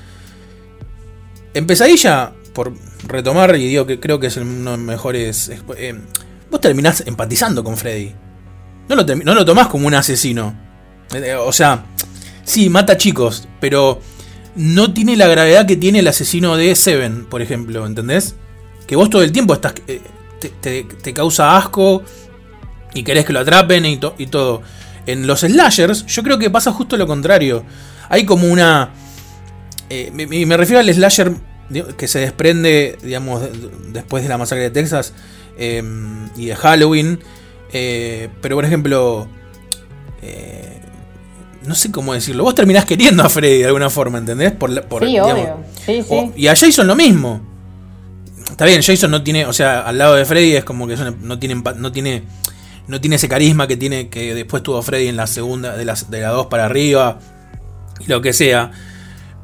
[1.53, 2.73] en Pesadilla, por
[3.07, 5.49] retomar, y digo que creo que es uno de los mejores.
[5.77, 5.95] eh,
[6.51, 8.13] vos terminás empatizando con Freddy.
[8.89, 10.55] No lo, no lo tomás como un asesino.
[11.13, 11.85] Eh, O sea,
[12.43, 14.01] sí, mata chicos, pero
[14.55, 18.35] no tiene la gravedad que tiene el asesino de Seven, por ejemplo, ¿entendés?
[18.87, 19.73] Que vos todo el tiempo estás.
[19.87, 20.01] eh,
[20.61, 22.03] te, te- causa asco
[22.93, 24.61] y querés que lo atrapen y, to- y todo.
[25.05, 27.63] En los slashers, yo creo que pasa justo lo contrario.
[28.09, 28.91] Hay como una.
[29.89, 31.33] eh, me, refiero al slasher
[31.97, 35.13] que se desprende, digamos, de- de- después de la masacre de Texas
[35.57, 35.83] eh,
[36.35, 37.19] y de Halloween.
[37.73, 39.27] Eh, pero, por ejemplo.
[40.21, 40.73] eh,
[41.65, 42.43] no sé cómo decirlo.
[42.43, 44.53] Vos terminás queriendo a Freddy de alguna forma, ¿entendés?
[44.53, 45.57] Por, Sí, digamos, obvio.
[45.85, 46.07] Sí, sí.
[46.09, 47.41] o- y a Jason lo mismo.
[48.49, 51.37] Está bien, Jason no tiene, o sea, al lado de Freddy es como que no
[51.37, 52.23] tiene no tiene
[52.87, 56.09] no tiene ese carisma que tiene que después tuvo Freddy en la segunda de las
[56.09, 57.19] de la 2 para arriba
[57.99, 58.71] y lo que sea.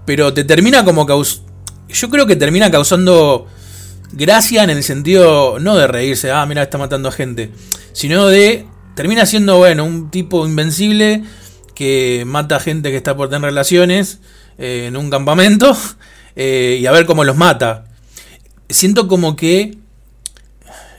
[0.05, 1.43] Pero te termina como caus
[1.89, 3.47] yo creo que termina causando
[4.13, 7.51] gracia en el sentido no de reírse, ah, mira, está matando a gente,
[7.91, 11.23] sino de termina siendo bueno, un tipo invencible
[11.75, 14.19] que mata a gente que está por tener relaciones
[14.57, 15.75] eh, en un campamento
[16.35, 17.85] eh, y a ver cómo los mata.
[18.69, 19.77] Siento como que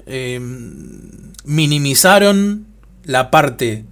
[0.07, 0.41] eh,
[1.45, 2.67] minimizaron
[3.05, 3.85] la parte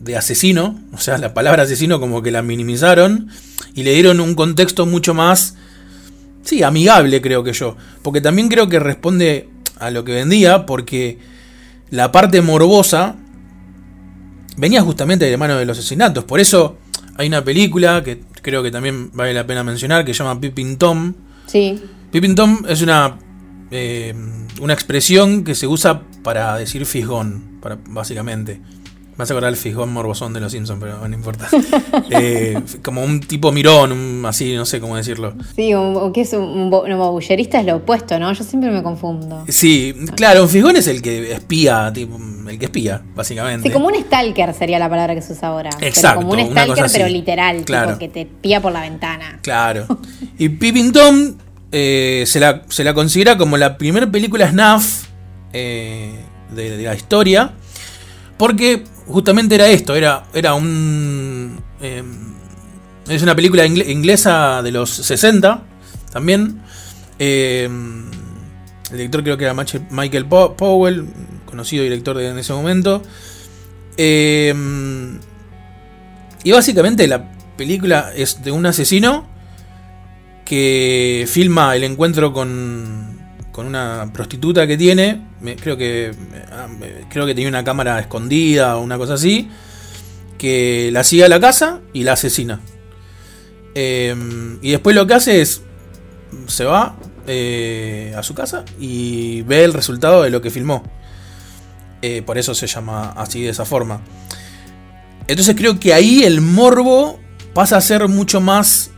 [0.00, 3.28] de asesino, o sea, la palabra asesino como que la minimizaron
[3.74, 5.56] y le dieron un contexto mucho más,
[6.46, 11.18] sí, amigable creo que yo, porque también creo que responde a lo que vendía, porque
[11.90, 13.16] la parte morbosa
[14.56, 16.78] venía justamente de la mano de los asesinatos, por eso
[17.18, 20.78] hay una película que creo que también vale la pena mencionar, que se llama Pippin
[20.78, 21.12] Tom,
[21.46, 21.80] Sí.
[22.10, 23.18] Pippin Tom es una,
[23.70, 24.14] eh,
[24.60, 28.60] una expresión que se usa para decir fisgón, para, básicamente.
[29.16, 31.48] Vas a acordar el fisgón morbosón de los Simpsons, pero no importa.
[32.10, 35.34] Eh, como un tipo mirón, un- así, no sé cómo decirlo.
[35.56, 38.32] Sí, un- que es un, un bobullerista es lo opuesto, ¿no?
[38.32, 39.44] Yo siempre me confundo.
[39.48, 43.68] Sí, claro, un fisgón es el que espía, tipo, el que espía, básicamente.
[43.68, 45.70] Sí, como un stalker sería la palabra que se usa ahora.
[45.78, 47.86] Pero Exacto, como un una stalker, cosa pero literal, Claro.
[47.88, 49.38] tipo que te pía por la ventana.
[49.42, 49.86] Claro.
[50.38, 51.34] Y Pippin Tom
[51.72, 55.06] eh, se, la, se la considera como la primera película snuff
[55.54, 56.14] eh,
[56.54, 57.52] de, de la historia.
[58.36, 61.60] Porque justamente era esto, era, era un...
[61.80, 62.02] eh,
[63.08, 65.62] Es una película ingle- inglesa de los 60
[66.12, 66.60] también.
[67.18, 67.68] Eh,
[68.90, 69.54] el director creo que era
[69.90, 71.06] Michael Po- Powell,
[71.44, 73.02] conocido director en ese momento.
[73.96, 74.54] Eh,
[76.44, 79.26] y básicamente la película es de un asesino
[80.44, 83.15] que filma el encuentro con,
[83.56, 85.28] con una prostituta que tiene.
[85.62, 86.12] Creo que
[86.52, 86.68] ah,
[87.08, 89.48] creo que tenía una cámara escondida o una cosa así.
[90.36, 92.60] Que la sigue a la casa y la asesina.
[93.74, 94.14] Eh,
[94.60, 95.62] y después lo que hace es.
[96.48, 96.96] Se va
[97.26, 100.82] eh, a su casa y ve el resultado de lo que filmó.
[102.02, 104.02] Eh, por eso se llama así de esa forma.
[105.28, 107.18] Entonces creo que ahí el morbo
[107.54, 108.90] pasa a ser mucho más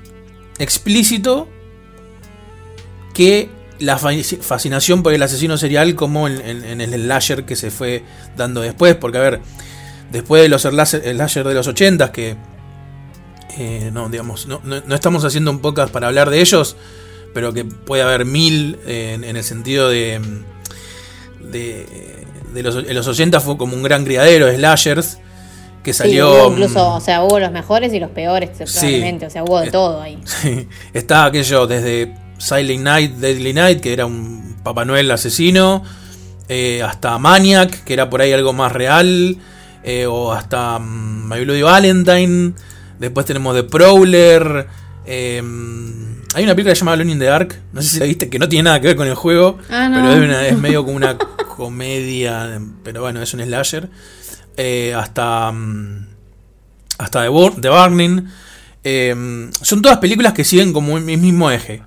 [0.59, 1.49] explícito
[3.15, 4.11] que la fa-
[4.41, 8.03] fascinación por el asesino serial como en, en- en el slasher que se fue
[8.37, 8.95] dando después.
[8.97, 9.41] Porque a ver,
[10.13, 11.03] después de los slasher,
[11.47, 12.37] de los 80 que
[13.59, 16.77] eh, no, digamos, no, no- no estamos haciendo un podcast para hablar de ellos,
[17.35, 20.21] pero que puede haber mil eh, en, en el sentido de,
[21.41, 21.87] de,
[22.55, 25.19] de los, en los 80 fue como un gran criadero de slashers
[25.83, 26.31] que salió...
[26.47, 28.51] hubo incluso, o sea, hubo los mejores y los peores.
[28.61, 30.19] O sea, hubo de todo ahí.
[30.25, 35.83] Sí, está aquello desde Silent Night, Deadly Night, que era un Papá Noel asesino,
[36.49, 39.37] eh, hasta Maniac, que era por ahí algo más real,
[39.85, 42.53] eh, o hasta mm, My Bloody Valentine.
[42.99, 44.67] Después tenemos The Prowler.
[45.07, 45.43] eh,
[46.35, 48.49] hay una película llamada Alone in the Dark, no sé si la viste, que no
[48.49, 49.95] tiene nada que ver con el juego, Ah, no.
[49.97, 51.17] pero es, una- es medio como una
[51.57, 53.89] comedia, pero bueno, es un slasher.
[54.57, 55.51] Eh, hasta.
[55.53, 56.07] mm,
[56.99, 58.25] hasta The, The Burning.
[58.85, 61.83] Eh, son todas películas que siguen como un mismo eje.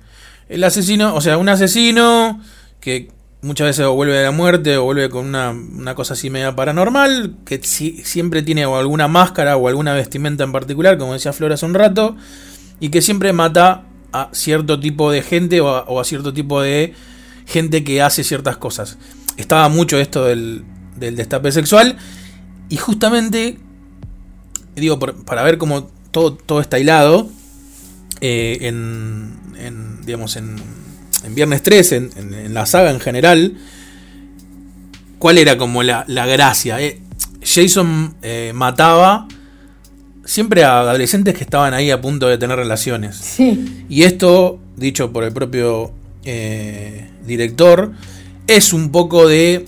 [0.52, 2.40] El asesino, o sea, un asesino
[2.80, 6.30] que muchas veces o vuelve de la muerte o vuelve con una, una cosa así
[6.30, 11.14] media paranormal, que si- siempre tiene o alguna máscara o alguna vestimenta en particular, como
[11.14, 12.16] decía Flor hace un rato,
[12.80, 16.92] y que siempre mata a cierto tipo de gente o a, cierto tipo de
[17.46, 18.98] gente que hace ciertas cosas.
[19.38, 20.64] Estaba mucho esto del,
[20.96, 21.96] del destape sexual
[22.68, 23.58] y justamente
[24.76, 27.30] digo, por- para ver cómo todo, todo está hilado,
[28.20, 30.56] eh, en, en, digamos, en,
[31.24, 33.54] en Viernes 13, en, en- en la saga en general,
[35.18, 36.80] ¿cuál era como la, la gracia?
[36.80, 37.00] Eh,
[37.44, 39.26] Jason eh, mataba
[40.24, 43.16] siempre a adolescentes que estaban ahí a punto de tener relaciones.
[43.16, 43.84] Sí.
[43.88, 45.92] Y esto, dicho por el propio
[46.24, 47.92] eh, director,
[48.46, 49.64] es un poco de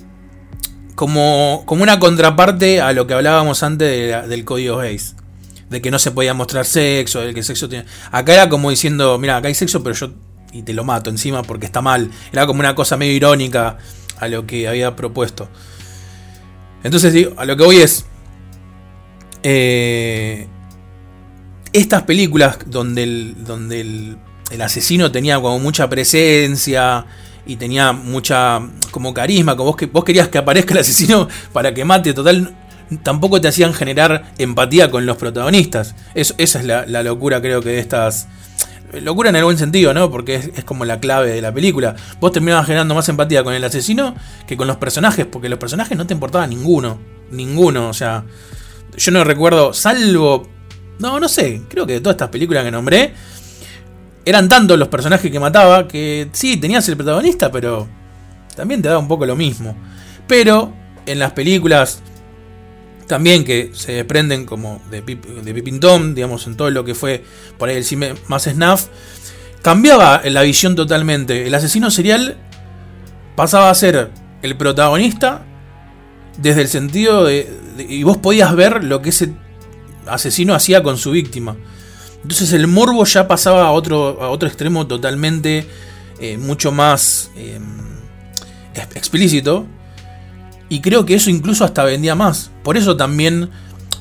[0.95, 5.14] como, como una contraparte a lo que hablábamos antes de la- del código Hayes.
[5.75, 7.85] De que no se podía mostrar sexo, de que sexo tiene...
[8.13, 10.11] Acá era como diciendo, mira, acá hay sexo, pero yo...
[10.53, 12.13] Y te lo mato encima porque está mal.
[12.33, 13.77] Era como una cosa medio irónica
[14.21, 15.49] a lo que había propuesto.
[16.85, 18.05] Entonces, digo, a lo que voy es...
[19.43, 20.47] eh,
[21.73, 27.05] estas películas donde el, donde el asesino tenía como mucha presencia
[27.47, 28.61] y tenía mucha
[28.93, 32.57] como carisma, como vos, que, vos querías que aparezca el asesino para que mate, total,
[33.03, 35.95] tampoco te hacían generar empatía con los protagonistas.
[36.15, 38.29] Eso, esa es la, locura creo que de estas...
[38.93, 40.09] Locura en el buen sentido, ¿no?
[40.09, 41.97] Porque es, es como la clave de la película.
[42.21, 44.15] Vos terminabas generando más empatía con el asesino
[44.47, 46.99] que con los personajes, porque los personajes no te importaba ninguno.
[47.31, 48.25] Ninguno, o sea...
[48.97, 50.49] Yo no recuerdo, salvo
[50.99, 51.63] no, no sé.
[51.69, 53.13] Creo que de todas estas películas que nombré,
[54.25, 57.89] eran tantos los personajes que mataba que sí, tenías el protagonista, pero
[58.57, 59.77] también te daba un poco lo mismo.
[60.27, 60.73] Pero
[61.07, 62.03] en las películas
[63.07, 66.95] también que se desprenden como de, Pip, de Pippin Tom, digamos, en todo lo que
[66.95, 67.23] fue
[67.59, 68.87] por ahí el cine más snuff,
[69.63, 71.47] cambiaba la visión totalmente.
[71.47, 72.37] El asesino serial
[73.37, 74.11] pasaba a ser
[74.43, 75.45] el protagonista
[76.39, 77.49] desde el sentido de,
[77.89, 79.33] y vos podías ver lo que ese
[80.07, 81.57] asesino hacía con su víctima.
[82.23, 85.67] Entonces el morbo ya pasaba a otro, a otro extremo totalmente
[86.21, 87.31] eh, mucho más
[88.75, 89.67] ex- explícito.
[90.75, 92.51] Y creo que eso incluso hasta vendía más.
[92.65, 93.49] Por eso también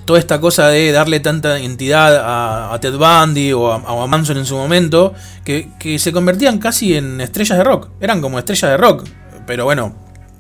[0.06, 4.56] toda esta cosa de darle tanta entidad a, Ted Bundy o a, Manson en su
[4.56, 5.14] momento,
[5.46, 7.90] que, que se convertían casi en estrellas de rock.
[8.02, 9.08] Eran como estrellas de rock,
[9.46, 9.94] pero bueno,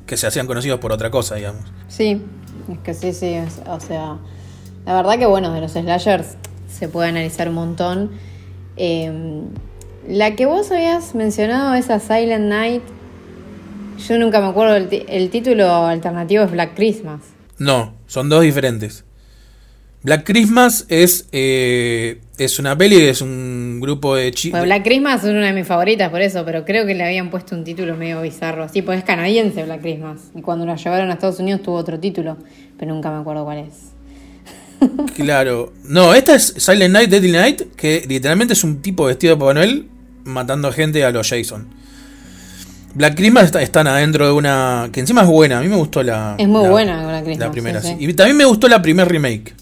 [0.07, 1.61] que se hacían conocidos por otra cosa, digamos.
[1.87, 2.19] Sí,
[2.71, 3.35] es que sí, sí.
[3.67, 4.17] o sea,
[4.87, 6.35] la verdad que bueno, de los slashers
[6.67, 8.09] se puede analizar un montón.
[8.75, 9.43] Eh,
[10.07, 12.81] la que vos habías mencionado, esa Silent Night,
[13.97, 17.21] yo nunca me acuerdo, el, título alternativo es Black Christmas.
[17.57, 19.05] No, son dos diferentes.
[20.03, 24.59] Black Christmas es, eh, es una peli, es un grupo de chicos.
[24.59, 27.29] Bueno, Black Christmas es una de mis favoritas por eso, pero creo que le habían
[27.29, 28.67] puesto un título medio bizarro.
[28.67, 30.31] Sí, pues es canadiense Black Christmas.
[30.35, 32.37] Y cuando la llevaron a Estados Unidos tuvo otro título,
[32.77, 33.93] pero nunca me acuerdo cuál es.
[35.15, 35.71] Claro.
[35.85, 39.53] No, esta es Silent Night, Deadly Night, que literalmente es un tipo vestido de Papá
[39.53, 39.87] Noel
[40.25, 41.82] matando gente a los Jason.
[42.95, 44.89] Black Christmas está, están adentro de una.
[44.91, 45.59] que encima es buena.
[45.59, 46.35] A mí me gustó la.
[46.37, 47.95] Es muy la- buena Black Christmas, La primera, sí.
[47.99, 49.55] Y también me gustó la primer remake.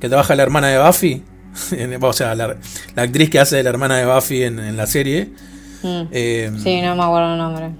[0.00, 1.22] Que trabaja la hermana de Buffy.
[2.00, 2.56] o sea, la,
[2.94, 5.30] la actriz que hace de la hermana de Buffy en, en la serie.
[5.82, 6.02] Mm.
[6.10, 7.70] Eh, Sí, no me acuerdo el nombre.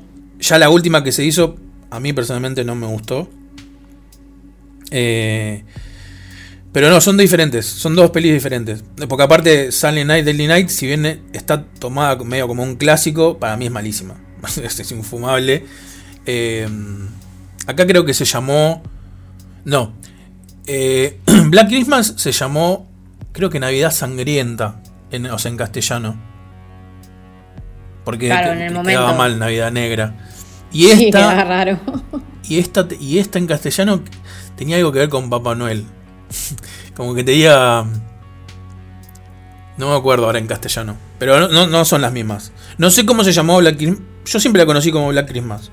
[0.40, 1.56] ya la última que se hizo,
[1.90, 3.28] a mí personalmente no me gustó.
[4.90, 5.64] Eh,
[6.72, 7.66] pero no, son diferentes.
[7.66, 8.84] Son dos pelis diferentes.
[9.08, 13.56] Porque aparte, Silent Night, Deadly Night, si bien está tomada medio como un clásico, para
[13.56, 14.14] mí es malísima.
[14.62, 15.64] es infumable.
[16.26, 16.68] Eh,
[17.66, 18.82] acá creo que se llamó.
[19.64, 19.92] No.
[20.66, 22.88] Eh, Black Christmas se llamó.
[23.32, 24.82] Creo que Navidad Sangrienta.
[25.10, 26.16] En, o sea, en castellano.
[28.04, 28.90] Porque Claro, que- en el momento.
[29.00, 30.14] quedaba mal Navidad Negra.
[30.72, 31.18] Y Sí, esta.
[31.18, 31.78] queda raro.
[32.48, 34.02] Y esta, y esta en castellano
[34.56, 35.84] tenía algo que ver con Papá Noel.
[36.96, 37.86] Como que te diga.
[39.76, 40.96] No me acuerdo ahora en castellano.
[41.18, 42.52] Pero no, no, no son las mismas.
[42.78, 44.00] No sé cómo se llamó Black Christmas.
[44.28, 45.70] Yo siempre la conocí como Black Christmas.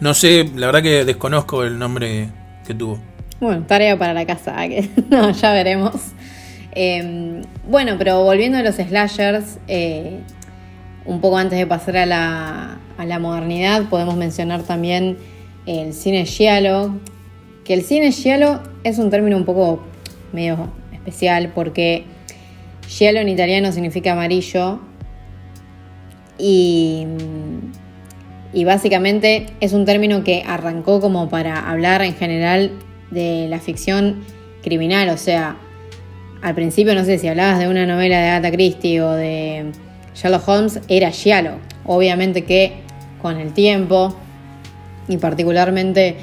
[0.00, 2.28] No sé, la verdad que desconozco el nombre
[2.66, 2.98] que tuvo.
[3.38, 5.92] Bueno, tarea para la casa, que no, ya veremos.
[6.72, 10.20] Eh, bueno, pero volviendo a los slashers, eh,
[11.04, 15.18] un poco antes de pasar a la, a la modernidad, podemos mencionar también
[15.66, 16.94] el cine giallo,
[17.64, 19.84] que el cine giallo es un término un poco
[20.32, 22.04] medio especial porque
[22.86, 24.80] giallo en italiano significa amarillo
[26.38, 27.06] y,
[28.52, 32.72] y básicamente es un término que arrancó como para hablar en general
[33.10, 34.24] de la ficción
[34.62, 35.56] criminal, o sea,
[36.42, 39.72] al principio no sé si hablabas de una novela de Agatha Christie o de
[40.14, 41.52] Sherlock Holmes, era giallo.
[41.84, 42.72] Obviamente que
[43.20, 44.16] con el tiempo
[45.08, 46.16] y particularmente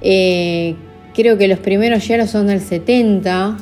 [0.00, 0.74] eh,
[1.14, 3.56] creo que los primeros giallos son del 70,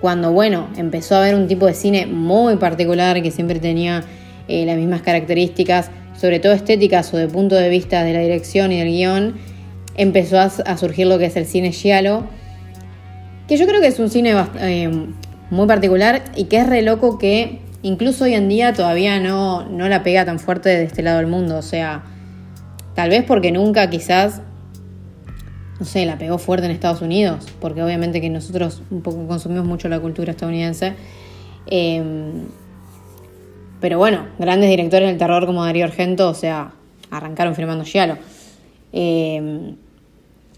[0.00, 4.04] cuando bueno, empezó a haber un tipo de cine muy particular que siempre tenía
[4.48, 5.90] eh, las mismas características,
[6.20, 9.34] sobre todo estéticas o de punto de vista de la dirección y del guion,
[9.96, 12.24] empezó a, surgir lo que es el cine giallo,
[13.48, 14.90] que yo creo que es un cine eh,
[15.50, 19.88] muy particular y que es re loco que incluso hoy en día todavía no, no
[19.88, 22.02] la pega tan fuerte de este lado del mundo, o sea,
[22.94, 24.42] tal vez porque nunca quizás
[25.78, 29.64] no sé, la pegó fuerte en Estados Unidos, porque obviamente que nosotros un poco consumimos
[29.64, 30.92] mucho la cultura estadounidense.
[31.66, 32.02] Eh,
[33.80, 36.72] pero bueno, grandes directores del terror como Darío Argento, o sea,
[37.10, 38.16] arrancaron filmando Giallo.
[38.92, 39.74] Eh,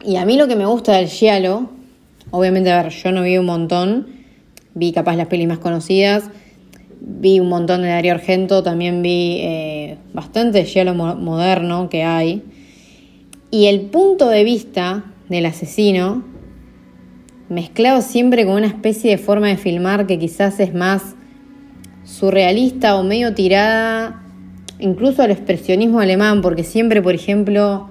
[0.05, 1.69] y a mí lo que me gusta del Giallo,
[2.31, 4.07] obviamente, a ver, yo no vi un montón,
[4.75, 6.25] vi capaz las pelis más conocidas,
[7.01, 12.43] vi un montón de Darío Argento, también vi eh, bastante Giallo mo- moderno que hay.
[13.51, 16.25] Y el punto de vista del asesino,
[17.49, 21.15] mezclado siempre con una especie de forma de filmar que quizás es más
[22.05, 24.23] surrealista o medio tirada
[24.83, 27.91] incluso al expresionismo alemán, porque siempre, por ejemplo,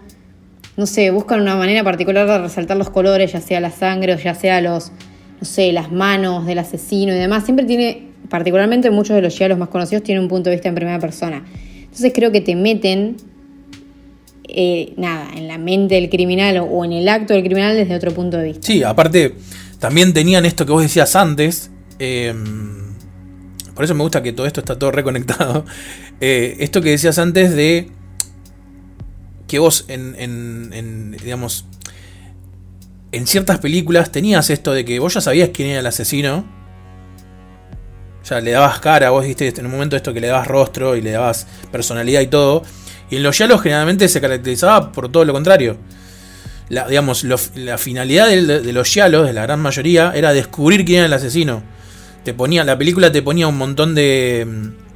[0.77, 4.17] no sé, buscan una manera particular de resaltar los colores, ya sea la sangre o
[4.17, 4.91] ya sea los,
[5.39, 7.45] no sé, las manos del asesino y demás.
[7.45, 10.75] Siempre tiene, particularmente muchos de los giallos más conocidos, tienen un punto de vista en
[10.75, 11.43] primera persona.
[11.81, 13.15] Entonces creo que te meten
[14.47, 18.11] eh, nada, en la mente del criminal o, en el acto del criminal desde otro
[18.13, 18.67] punto de vista.
[18.67, 19.35] Sí, aparte,
[19.79, 21.71] también tenían esto que vos decías antes.
[21.99, 22.33] eh,
[23.75, 25.65] por eso me gusta que todo esto está todo reconectado.
[26.23, 27.89] Eh, esto que decías antes de
[29.47, 31.65] que vos en, en- digamos,
[33.11, 36.45] en ciertas películas tenías esto de que vos ya sabías quién era el asesino.
[38.23, 41.01] Ya le dabas cara, vos viste en un momento esto que le dabas rostro y
[41.01, 42.61] le dabas personalidad y todo.
[43.09, 45.77] Y en los yalos generalmente se caracterizaba por todo lo contrario.
[46.69, 47.23] La, digamos,
[47.55, 51.13] la finalidad del- de, los yalos, de la gran mayoría, era descubrir quién era el
[51.13, 51.63] asesino.
[52.23, 54.47] Te ponía, la película te ponía un montón de.
[54.47, 54.91] mm,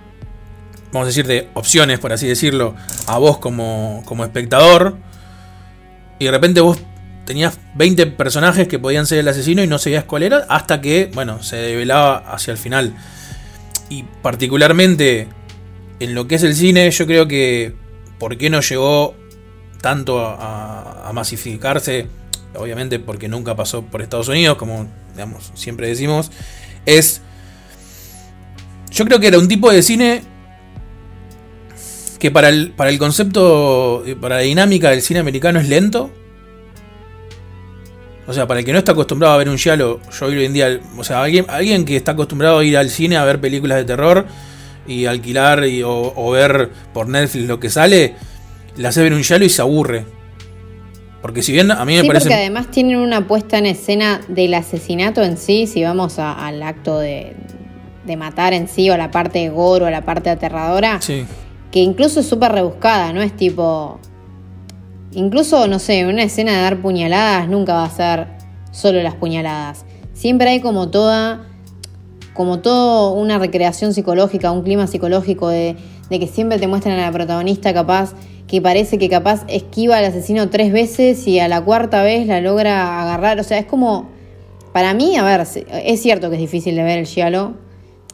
[0.92, 2.74] Vamos a decir, de opciones, por así decirlo,
[3.08, 4.96] a vos como, como espectador.
[6.20, 6.80] Y de repente vos
[7.26, 11.12] tenías 20 personajes que podían ser el asesino y no sabías cuál era, hasta que,
[11.14, 12.96] bueno, se develaba hacia el final.
[13.90, 15.28] Y particularmente
[16.00, 17.76] en lo que es el cine, yo creo que
[18.20, 19.16] por qué no llegó
[19.82, 22.08] tanto a, masificarse,
[22.58, 24.88] obviamente porque nunca pasó por Estados Unidos, como
[25.54, 26.32] siempre decimos,
[26.86, 27.22] es...
[28.92, 30.22] Yo creo que era un tipo de cine
[32.20, 36.12] que para el, para el concepto, eh, para la dinámica del cine americano es lento.
[38.28, 40.54] O sea, para el que no está acostumbrado a ver un giallo, yo hoy en
[40.54, 43.78] día, o sea, alguien, alguien que está acostumbrado a ir al cine a ver películas
[43.78, 44.26] de terror
[44.88, 48.16] y alquilar y- o, ver por Netflix lo que sale,
[48.78, 50.06] le hace ver un giallo y se aburre.
[51.26, 52.26] Porque si bien a mí me sí, parece...
[52.26, 56.62] porque además tienen una puesta en escena del asesinato en sí, si vamos a- al
[56.62, 57.36] acto de,
[58.06, 61.02] de matar en sí, o a la parte de gore o a la parte aterradora,
[61.02, 61.26] Sí,
[61.72, 64.00] que incluso es súper rebuscada, no es tipo...
[65.14, 68.28] Incluso, no sé, una escena de dar puñaladas nunca va a ser
[68.72, 69.84] solo las puñaladas.
[70.14, 71.42] Siempre hay como toda,
[72.36, 75.76] como todo una recreación psicológica, un clima psicológico de,
[76.10, 78.14] de que siempre te muestran a la protagonista capaz,
[78.48, 82.41] que parece que capaz esquiva al asesino tres veces y a la cuarta vez la
[82.41, 83.39] logra agarrar.
[83.39, 84.10] O sea, es como,
[84.72, 87.54] para mí, a ver, es cierto que es difícil de ver el Giallo,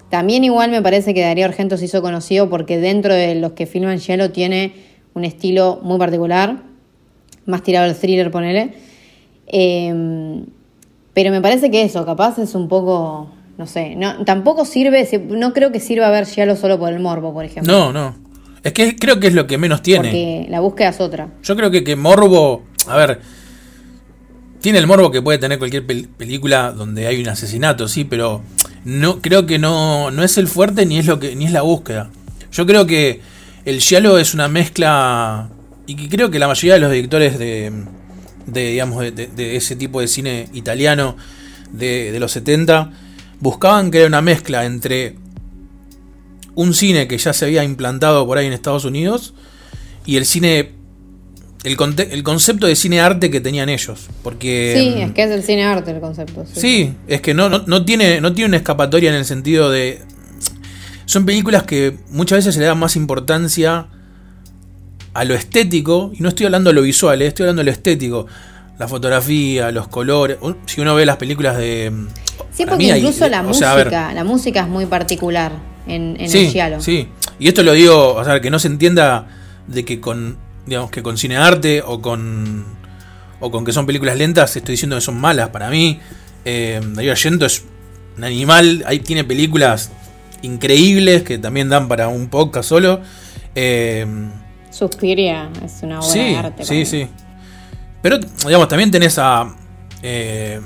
[0.10, 3.66] también igual me parece que Darío Argento se hizo conocido porque dentro de los que
[3.66, 4.74] filman Giallo tiene
[5.14, 6.64] un estilo muy particular,
[7.46, 8.74] más tirado al thriller, ponele.
[9.48, 10.44] Eh,
[11.14, 15.54] pero me parece que eso, capaz es un poco, no sé, no, tampoco sirve, no
[15.54, 17.72] creo que sirva ver Giallo solo por el morbo, por ejemplo.
[17.72, 18.31] no, no.
[18.64, 20.10] Es que creo que es lo que menos tiene.
[20.10, 21.30] Porque la búsqueda es otra.
[21.44, 23.22] Yo creo que, que Morbo, a ver,
[24.62, 28.44] tiene el morbo que puede tener cualquier pel- película donde hay un asesinato, sí, pero
[28.86, 31.64] no creo que no, no es el fuerte ni es lo que ni es la
[31.64, 32.12] búsqueda.
[32.52, 33.22] Yo creo que
[33.66, 35.50] el giallo es una mezcla
[35.88, 37.72] y que creo que la mayoría de los directores de,
[38.46, 41.18] de digamos de, ese tipo de cine italiano
[41.72, 42.92] de, de los 70
[43.40, 45.16] buscaban era una mezcla entre
[46.56, 49.34] un cine que ya se había implantado por ahí en Estados Unidos
[50.06, 50.72] y el cine
[51.64, 51.78] el,
[52.12, 55.64] el concepto de cine arte que tenían ellos porque sí, es que es el cine
[55.64, 56.44] arte el concepto.
[56.52, 59.70] Sí, Sí, es que no, no, no tiene, no tiene una escapatoria en el sentido
[59.70, 60.02] de.
[61.06, 63.88] Son películas que muchas veces se le da más importancia
[65.14, 67.72] a lo estético, y no estoy hablando de lo visual, eh, estoy hablando de lo
[67.72, 68.28] estético.
[68.80, 70.38] La fotografía, los colores.
[70.66, 71.92] Si uno ve las películas de.
[72.52, 75.52] Sí, porque mí hay- incluso la sea, música, la música es muy particular
[75.88, 76.82] en, en sí, el Giallo.
[76.82, 77.08] sí.
[77.40, 79.28] Y esto lo digo, o sea, que no se entienda
[79.68, 82.66] de que con, digamos, que con cine arte o con,
[83.40, 85.50] o con que son películas lentas, estoy diciendo que son malas.
[85.50, 86.00] Para mí,
[86.46, 87.64] eh, Darío Argento es
[88.16, 89.92] un animal, ahí tiene películas
[90.44, 93.02] increíbles que también dan para un podcast solo.
[93.56, 94.06] Eh,
[94.70, 96.66] Suspiria es una obra sí, de arte.
[96.66, 96.86] sí, mí.
[96.86, 97.08] sí.
[98.02, 99.56] Pero, digamos, también tenés a
[100.02, 100.60] eh,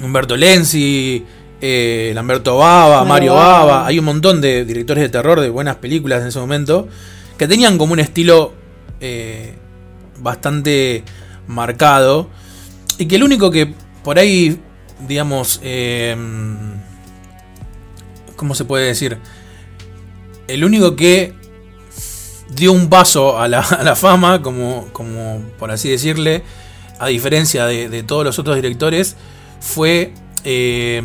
[0.00, 1.24] Humberto Lenzi,
[1.60, 3.64] eh, Lamberto Bava, Mario Mario Bava.
[3.64, 3.86] Bava.
[3.86, 6.88] Hay un montón de directores de terror de buenas películas en ese momento
[7.36, 8.52] que tenían como un estilo
[9.00, 9.54] eh,
[10.18, 11.04] bastante
[11.46, 12.28] marcado
[12.98, 14.60] y que el único que por ahí,
[15.06, 16.16] digamos, eh,
[18.36, 19.18] ¿cómo se puede decir?
[20.48, 21.34] El único que
[22.50, 26.42] dio un paso a la, a la fama, como, como por así decirle,
[26.98, 29.16] a diferencia de, de todos los otros directores,
[29.60, 30.12] fue...
[30.50, 31.02] eh,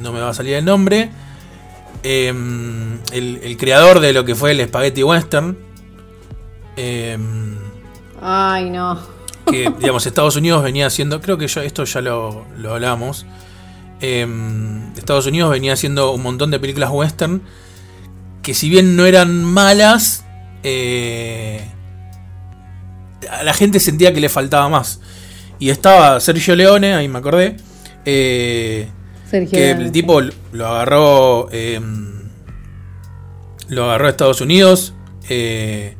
[0.00, 1.10] no me va a salir el nombre.
[2.02, 2.28] eh,
[3.12, 5.56] el, el creador de lo que fue el Spaghetti Western.
[6.76, 7.18] eh,
[8.20, 8.98] Ay, no.
[9.46, 13.26] que digamos Estados Unidos venía haciendo, creo que ya, esto ya lo, lo hablamos,
[14.00, 14.26] eh,
[14.96, 17.42] Estados Unidos venía haciendo un montón de películas western
[18.42, 20.24] que si bien no eran malas,
[20.62, 21.70] eh,
[23.30, 25.00] a la gente sentía que le faltaba más.
[25.58, 27.56] Y estaba Sergio Leone, ahí me acordé,
[28.04, 28.88] eh,
[29.30, 29.50] Sergio.
[29.58, 29.84] que Leone.
[29.86, 30.20] el tipo
[30.52, 31.80] lo agarró eh,
[33.68, 34.94] lo agarró a Estados Unidos
[35.28, 35.96] eh,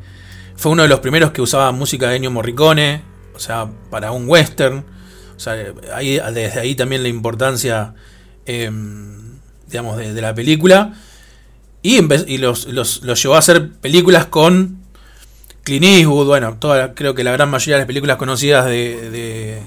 [0.55, 3.01] fue uno de los primeros que usaba música de Ennio Morricone
[3.35, 4.85] o sea para un western
[5.35, 5.55] o sea
[5.93, 7.93] ahí, desde ahí también la importancia
[8.45, 8.71] eh,
[9.67, 10.93] digamos de, de la película
[11.81, 11.99] y,
[12.31, 14.79] y los, los- los llevó a hacer películas con
[15.67, 19.61] Clint Eastwood bueno toda, creo que la gran mayoría de las películas conocidas de,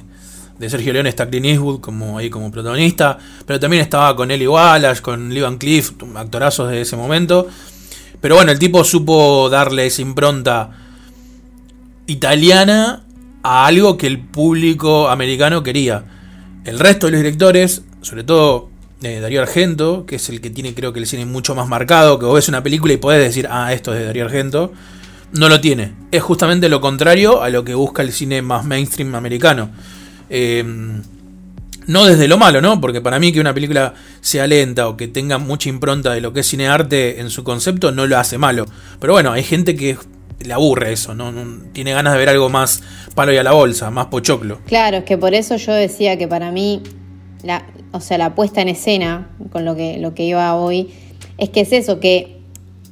[0.66, 5.02] Sergio Leone está Clint Eastwood como ahí como protagonista, pero también estaba con Eli Wallace,
[5.02, 7.48] con Lee Van Cleef, actorazos de ese momento.
[8.18, 10.70] Pero bueno, el tipo supo darle esa impronta
[12.06, 13.02] italiana
[13.42, 16.04] a algo que el público americano quería.
[16.64, 18.70] El resto de los directores, sobre todo
[19.02, 22.18] eh, Darío Argento, que es el que tiene creo que el cine mucho más marcado,
[22.18, 24.72] que vos ves una película y podés decir, ah, esto es de Darío Argento,
[25.32, 25.92] no lo tiene.
[26.10, 29.70] Es justamente lo contrario a lo que busca el cine más mainstream americano.
[30.28, 30.64] Eh,
[31.86, 32.80] no desde lo malo, ¿no?
[32.80, 36.32] Porque para mí que una película sea lenta o que tenga mucha impronta de lo
[36.32, 38.66] que es cine arte en su concepto no lo hace malo.
[39.00, 39.96] Pero bueno, hay gente que
[40.40, 41.14] le aburre eso.
[41.14, 41.32] No-
[41.72, 42.82] tiene ganas de ver algo más
[43.14, 44.58] palo y a la bolsa, más pochoclo.
[44.66, 46.82] Claro, es que por eso yo decía que para mí,
[47.42, 50.90] la, o sea, la puesta en escena, con lo que, lo que iba hoy,
[51.38, 52.38] es que es eso, que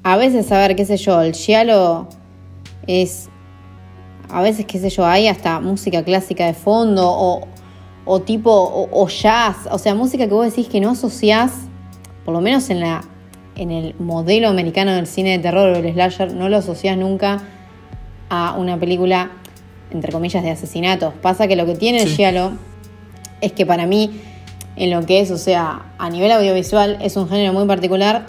[0.02, 2.09] a veces, a ver, qué sé yo, el giallo
[2.89, 3.28] es,
[4.31, 7.47] a veces, qué sé yo, hay hasta música clásica de fondo o,
[8.05, 11.52] o tipo, o, o jazz, o sea, música que vos decís que no asociás,
[12.24, 13.02] por lo menos en la
[13.59, 17.43] en el modelo americano del cine de terror o el slasher, no lo asociás nunca
[18.31, 19.32] a una película,
[19.90, 21.12] entre comillas, de asesinatos.
[21.20, 22.52] Pasa que lo que tiene el giallo
[23.40, 24.20] es que para mí,
[24.77, 28.27] en lo que es, o sea, a nivel audiovisual, es un género muy particular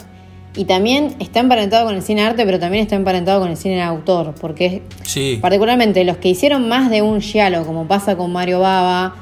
[0.55, 3.81] y también está emparentado con el cine arte, pero también está emparentado con el cine
[3.81, 5.37] autor, porque Sí.
[5.41, 9.15] particularmente los que hicieron más de un giallo, como pasa con Mario Baba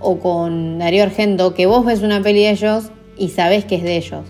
[0.00, 3.82] o con Darío Argento, que vos ves una peli de ellos y sabés que es
[3.82, 4.24] de ellos.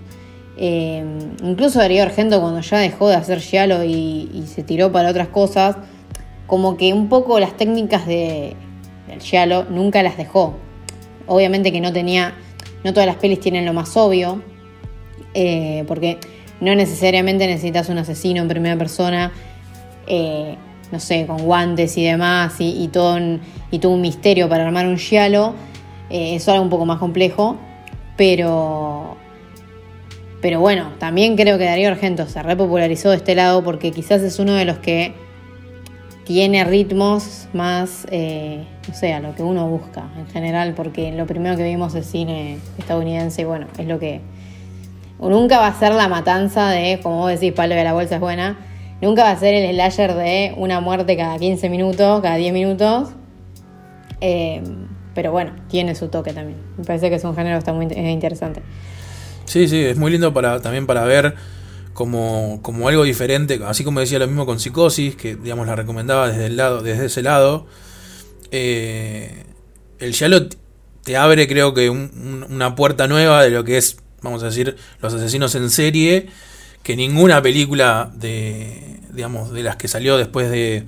[0.58, 1.02] Eh,
[1.42, 5.28] incluso Darío Argento cuando ya dejó de hacer giallo y, y se tiró para otras
[5.28, 5.76] cosas,
[6.46, 8.54] como que un poco las técnicas de,
[9.08, 10.56] del giallo nunca las dejó.
[11.26, 12.34] Obviamente que no tenía,
[12.84, 14.42] no todas las pelis tienen lo más obvio,
[15.34, 16.18] eh, porque
[16.60, 19.32] no necesariamente necesitas un asesino en primera persona,
[20.06, 20.56] eh,
[20.90, 23.40] no sé, con guantes y demás, y, y todo, un,
[23.70, 25.54] y todo un misterio para armar un giallo.
[26.10, 27.56] Eh, es un poco más complejo,
[28.16, 29.16] pero,
[30.58, 34.52] bueno, también creo que Darío Argento se repopularizó de este lado porque quizás es uno
[34.52, 35.14] de los que
[36.24, 41.56] tiene ritmos más, no sé, a lo que uno busca en general, porque lo primero
[41.56, 44.20] que vimos es cine estadounidense y bueno, es lo que...
[45.28, 48.20] Nunca va a ser la matanza de, como vos decís, palo de la bolsa es
[48.20, 48.58] buena,
[49.00, 53.10] nunca va a ser el slasher de una muerte cada 15 minutos, cada 10 minutos,
[54.20, 54.62] eh,
[55.14, 56.58] pero bueno, tiene su toque también.
[56.78, 58.62] Me parece que es un género que está muy in- interesante.
[59.44, 61.34] Sí, sí, es muy lindo para, también para ver
[61.92, 66.28] como, como algo diferente, así como decía lo mismo con Psicosis, que digamos la recomendaba
[66.28, 67.66] desde el lado, desde ese lado.
[68.50, 69.44] Eh,
[69.98, 70.14] el
[70.48, 70.56] t-
[71.04, 74.46] te abre creo que un- un- una puerta nueva de lo que es, vamos a
[74.46, 76.28] decir, los asesinos en serie,
[76.82, 80.84] que ninguna película de, digamos, de las que salió después de,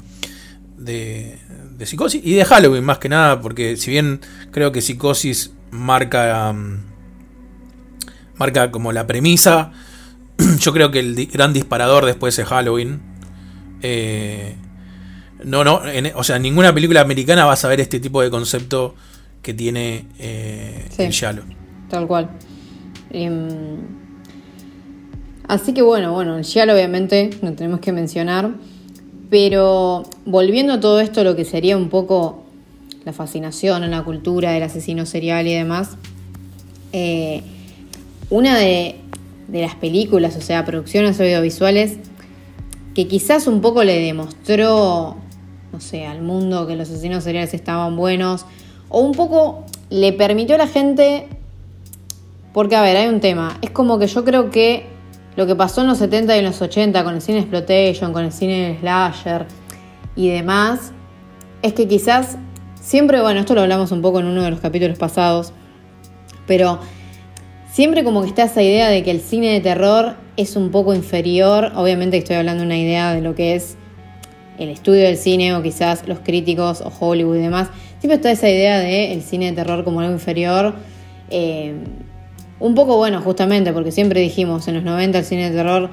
[0.79, 1.39] de,
[1.77, 4.21] de Psicosis y de Halloween más que nada, porque si bien
[4.51, 6.51] creo que Psicosis marca...
[6.51, 6.79] um,
[8.37, 9.73] marca como la premisa.
[10.59, 13.01] Yo creo que el gran disparador después es Halloween.
[13.83, 14.57] Eh,
[15.45, 18.95] no, no, en- o sea, ninguna película americana vas a ver este tipo de concepto
[19.43, 21.03] que tiene eh, Sí.
[21.03, 21.43] el Yalo.
[21.89, 22.31] Tal cual.
[23.15, 23.79] Em,
[25.47, 28.51] así que bueno, bueno, el Giallo obviamente lo tenemos que mencionar.
[29.31, 32.45] Pero volviendo a todo esto, lo que sería un poco
[33.05, 35.97] la fascinación en la cultura del asesino serial y demás.
[36.93, 37.43] eh,
[38.31, 38.97] una de,
[39.49, 41.99] de las películas, o sea, producciones audiovisuales,
[42.95, 45.17] que quizás un poco le demostró,
[45.73, 48.47] no sé, al mundo que los asesinos seriales estaban buenos,
[48.89, 51.29] o un poco le permitió a la gente,
[52.55, 54.87] porque a ver, hay un tema, es como que yo creo que
[55.35, 58.25] lo que pasó en los 70 y en los 80 con el cine exploitation, con
[58.25, 59.47] el cine slasher
[60.15, 60.93] y demás,
[61.63, 62.39] es que quizás
[62.81, 65.53] siempre, bueno, esto lo hablamos un poco en uno de los capítulos pasados,
[66.47, 66.79] pero
[67.73, 70.95] siempre como que está esa idea de que el cine de terror es un poco
[70.95, 73.77] inferior, obviamente estoy hablando de una idea de lo que es
[74.59, 78.49] el estudio del cine o quizás los críticos o Hollywood y demás, siempre está esa
[78.49, 80.77] idea de el cine de terror como algo inferior.
[81.31, 81.75] eh,
[82.61, 85.91] un poco bueno, justamente, porque siempre dijimos, en los 90 el cine de terror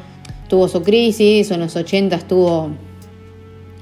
[0.47, 2.71] tuvo su crisis, o en los 80 estuvo...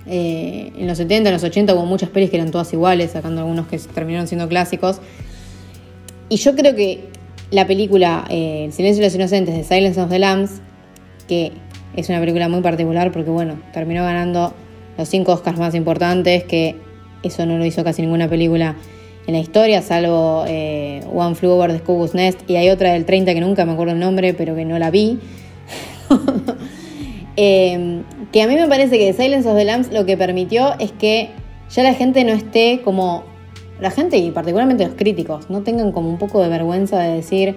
[0.06, 3.42] eh, en los 70, en los 80 hubo muchas pelis que eran todas iguales, sacando
[3.42, 5.02] algunos que terminaron siendo clásicos.
[6.30, 7.10] Y yo creo que
[7.52, 10.62] la película eh, El silencio de los inocentes de Silence of the Lambs,
[11.28, 11.52] que
[11.96, 14.54] es una película muy particular porque, bueno, terminó ganando
[14.98, 16.76] los cinco Oscars más importantes, que
[17.24, 18.76] eso no lo hizo casi ninguna película
[19.30, 23.06] en la historia, salvo eh, One Flew Over the Cuckoo's Nest, y hay otra del
[23.06, 25.20] 30 que nunca me acuerdo el nombre, pero que no la vi.
[27.42, 28.02] Eh,
[28.34, 31.30] que a mí me parece que Silence of the Lambs lo que permitió es que
[31.70, 33.24] ya la gente no esté como.
[33.80, 37.56] La gente y particularmente los críticos no tengan como un poco de vergüenza de decir,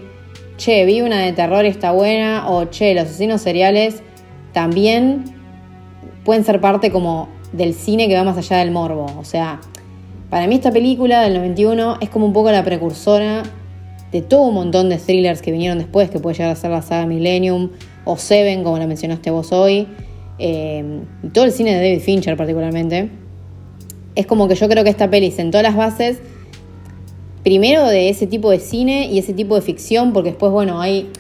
[0.57, 4.05] che, vi una de terror y está buena, o che, los asesinos seriales
[4.53, 5.25] también
[6.25, 9.07] pueden ser parte como del cine que va más allá del morbo.
[9.19, 9.59] O sea,
[10.33, 13.43] para mí esta película del 91 es como un poco la precursora
[14.13, 16.81] de todo un montón de thrillers que vinieron después, que puede llegar a ser la
[16.81, 17.69] saga Millennium
[18.07, 19.87] o Seven, como la mencionaste vos hoy,
[20.39, 23.11] eh, y todo el cine de David Fincher particularmente.
[24.15, 26.23] Es como que yo creo que esta peli sentó las bases
[27.43, 31.11] primero de ese tipo de cine y ese tipo de ficción, porque después, bueno, hay,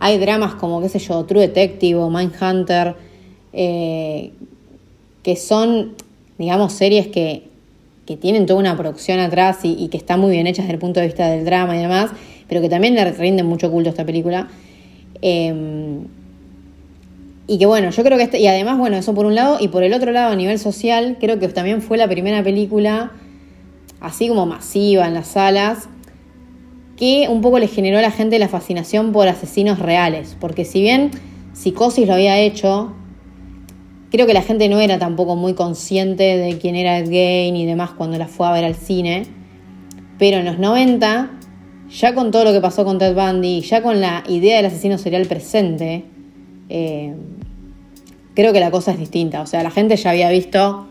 [0.00, 2.96] hay dramas como, qué sé yo, True Detective o Mindhunter,
[3.52, 4.32] eh,
[5.22, 5.96] que son,
[6.38, 7.52] digamos, series que,
[8.06, 11.00] que tienen toda una producción atrás y, que están muy bien hechas desde el punto
[11.00, 12.10] de vista del drama y demás,
[12.48, 14.48] pero que también le rinden mucho culto a esta película.
[15.22, 16.04] Eh,
[17.46, 19.68] y que bueno, yo creo que este, y además, bueno, eso por un lado, y
[19.68, 23.12] por el otro lado, a nivel social, creo que también fue la primera película,
[24.00, 25.88] así como masiva en las salas,
[26.96, 30.36] que un poco le generó a la gente la fascinación por asesinos reales.
[30.40, 31.10] Porque si bien
[31.52, 32.92] Psicosis lo había hecho,
[34.14, 37.66] creo que la gente no era tampoco muy consciente de quién era Ed Gein y
[37.66, 39.26] demás cuando la fue a ver al cine.
[40.20, 41.30] Pero en los 90,
[41.90, 44.98] ya con todo lo que pasó con Ted Bundy, ya con la idea del asesino
[44.98, 46.04] serial presente,
[46.68, 47.12] eh,
[48.36, 49.40] creo que la cosa es distinta.
[49.40, 50.86] O sea, la gente ya había visto,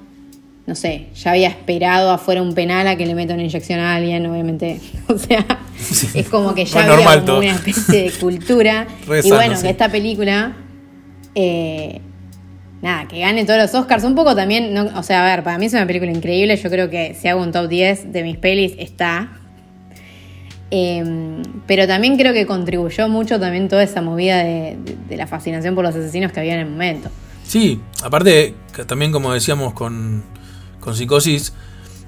[0.66, 3.96] no sé, ya había esperado afuera un penal a que le meta una inyección a
[3.96, 4.82] alguien, obviamente.
[5.08, 5.46] O sea,
[6.14, 8.86] es como que ya había como una especie de cultura.
[9.24, 9.64] Y bueno, sí.
[9.64, 10.58] que esta película,
[11.36, 12.02] eh,
[12.84, 14.04] nada, que gane todos los Oscars.
[14.04, 16.58] Un poco también, no- o sea, a ver, para mí es una película increíble.
[16.58, 19.40] Yo creo que si hago un top 10 de mis pelis, está.
[20.70, 21.04] Eh,
[21.66, 24.78] pero también creo que contribuyó mucho también toda esa movida de,
[25.12, 27.10] la fascinación por los asesinos que había en el momento.
[27.46, 28.54] Sí, aparte,
[28.86, 30.24] también como decíamos con,
[30.80, 31.54] con Psicosis,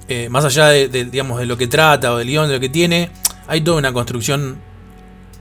[0.09, 2.69] eh, más allá de, digamos, de lo que trata o del guion, de lo que
[2.69, 3.09] tiene,
[3.47, 4.57] hay toda una construcción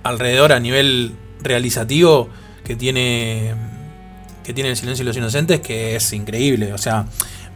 [0.02, 1.12] alrededor a nivel
[1.42, 2.28] realizativo
[2.62, 3.54] que tiene
[4.44, 6.72] que tiene El silencio de los inocentes que es increíble.
[6.72, 7.06] O sea,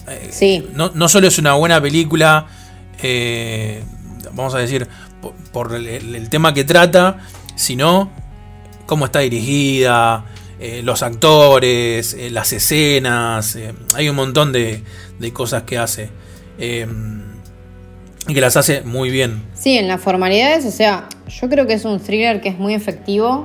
[0.08, 0.66] eh, Sí.
[0.74, 2.46] no, no solo es una buena película,
[3.02, 3.84] eh,
[4.32, 4.88] vamos a decir,
[5.20, 7.18] por, por el, el tema que trata,
[7.54, 8.10] sino
[8.86, 10.24] cómo está dirigida,
[10.60, 13.56] eh, los actores, las escenas,
[13.94, 14.82] hay un montón de,
[15.18, 16.10] de cosas que hace.
[16.58, 19.42] y que las hace muy bien.
[19.54, 22.74] Sí, en las formalidades, o sea, yo creo que es un thriller que es muy
[22.74, 23.44] efectivo.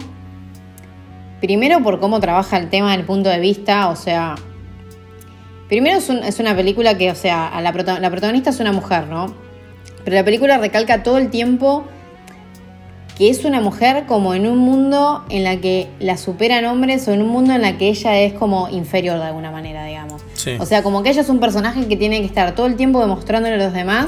[1.43, 4.35] Primero por cómo trabaja el tema del punto de vista, o sea,
[5.67, 8.61] primero es, un- es una película que, o sea, a la, prota- la protagonista es
[8.61, 9.33] una mujer, ¿no?
[10.05, 11.83] Pero la película recalca todo el tiempo
[13.17, 17.11] que es una mujer como en un mundo en la que la superan hombres o
[17.11, 20.21] en un mundo en la que ella es como inferior de alguna manera, digamos.
[20.35, 20.55] Sí.
[20.61, 23.01] O sea, como que ella es un personaje que tiene que estar todo el tiempo
[23.01, 24.07] demostrándole a los demás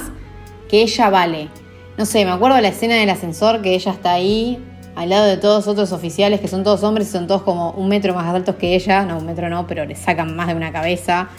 [0.69, 1.49] que ella vale.
[1.97, 4.57] No sé, me acuerdo de la escena del ascensor que ella está ahí
[4.95, 7.89] al lado de todos otros oficiales que son todos hombres y son todos como un
[7.89, 9.05] metro más altos que ella.
[9.05, 11.29] No, un metro no, pero le sacan más de una cabeza.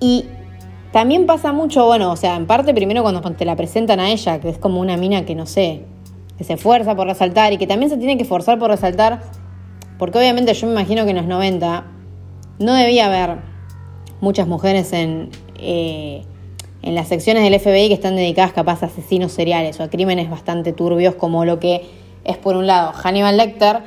[0.00, 0.24] Y
[0.92, 4.40] también pasa mucho, bueno, o sea, en parte primero cuando te la presentan a ella,
[4.40, 5.84] que es como una mina que no sé,
[6.38, 9.20] que se esfuerza por resaltar y que también se tiene que esforzar por resaltar,
[9.98, 11.84] porque obviamente yo me imagino que en los 90
[12.58, 13.38] no debía haber
[14.20, 16.24] muchas mujeres en, eh,
[16.82, 20.30] en las secciones del FBI que están dedicadas capaz a asesinos seriales o a crímenes
[20.30, 21.82] bastante turbios como lo que
[22.24, 23.78] es por un lado Hannibal Lecter,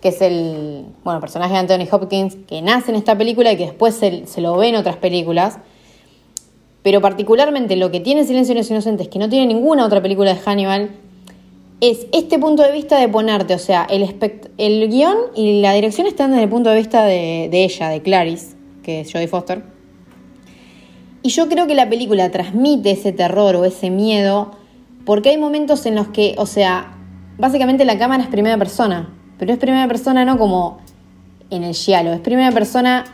[0.00, 3.64] que es el bueno, personaje de Anthony Hopkins, que nace en esta película y que
[3.66, 5.58] después se, lo ve en otras películas.
[6.82, 10.34] Pero particularmente lo que tiene Silencio de los Inocentes, que no tiene ninguna otra película
[10.34, 10.90] de Hannibal,
[11.80, 15.72] es este punto de vista de ponerte, o sea, el, espect- el guion y la
[15.74, 18.54] dirección están desde el punto de vista de, de ella, de Clarice,
[18.84, 19.62] que es Jodie Foster.
[21.22, 24.52] Y yo creo que la película transmite ese terror o ese miedo
[25.04, 26.94] porque hay momentos en los que, o sea,
[27.38, 29.08] básicamente la cámara es primera persona,
[29.38, 30.78] pero es primera persona no como
[31.50, 33.04] en el giallo, es primera persona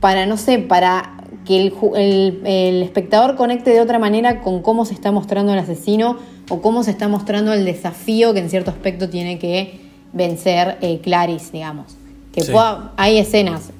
[0.00, 1.12] para, no sé, para
[1.44, 5.52] que el, ju- el- el espectador conecte de otra manera con cómo se está mostrando
[5.52, 6.18] el asesino
[6.50, 9.80] o cómo se está mostrando el desafío que en cierto aspecto tiene que
[10.12, 11.96] vencer eh, Clarice, digamos.
[12.32, 12.52] Que Sí.
[12.52, 13.70] pueda- hay escenas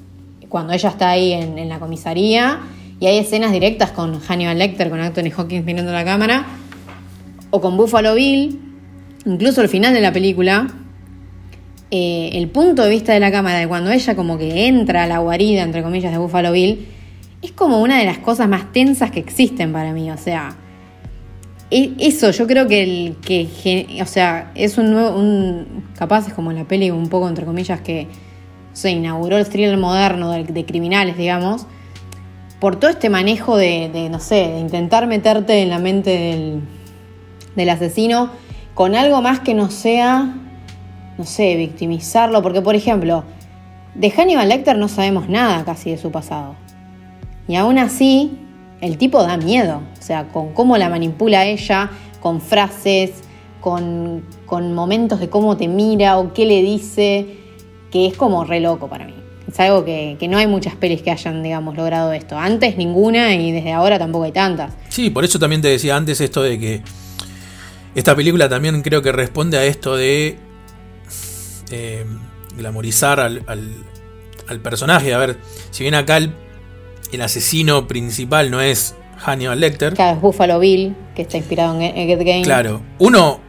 [0.49, 2.59] cuando ella está ahí en, la comisaría
[2.99, 6.45] y hay escenas directas con Hannibal Lecter, con Anthony Hawkins mirando la cámara,
[7.51, 8.59] o con Buffalo Bill,
[9.25, 10.67] incluso al final de la película,
[11.91, 15.07] eh, el punto de vista de la cámara de cuando ella como que entra a
[15.07, 16.87] la guarida, entre comillas, de Buffalo Bill,
[17.41, 20.09] es como una de las cosas más tensas que existen para mí.
[20.11, 20.55] O sea,
[21.69, 26.33] e- eso yo creo que, el, que o sea, es un nuevo, un, capaz es
[26.33, 28.07] como la peli un poco, entre comillas, que
[28.77, 31.65] se inauguró el thriller moderno de, criminales, digamos,
[32.59, 36.61] por todo este manejo de, de, no sé, de intentar meterte en la mente del,
[37.55, 38.29] del asesino
[38.75, 40.31] con algo más que no sea,
[41.17, 42.43] no sé, victimizarlo.
[42.43, 43.23] Porque, por ejemplo,
[43.95, 46.53] de Hannibal Lecter no sabemos nada casi de su pasado.
[47.47, 48.37] Y aún así,
[48.79, 49.81] el tipo da miedo.
[49.99, 51.89] O sea, con cómo la manipula ella,
[52.19, 53.23] con frases,
[53.59, 57.46] con, con momentos de cómo te mira o qué le dice,
[57.91, 59.13] que es como re loco para mí.
[59.51, 62.37] Es algo que, que no hay muchas pelis que hayan, digamos, logrado esto.
[62.37, 64.73] Antes ninguna y desde ahora tampoco hay tantas.
[64.89, 66.81] Sí, por eso también te decía antes esto de que
[67.95, 70.37] esta película también creo que responde a esto de
[71.71, 72.05] eh,
[72.57, 73.83] glamorizar al, al-
[74.47, 75.13] al personaje.
[75.13, 75.37] A ver,
[75.71, 76.33] si bien acá el,
[77.11, 81.93] el asesino principal no es Hannibal Lecter, Claro, es Buffalo Bill, que está inspirado en
[82.07, 82.41] Get Game.
[82.43, 83.39] claro, uno,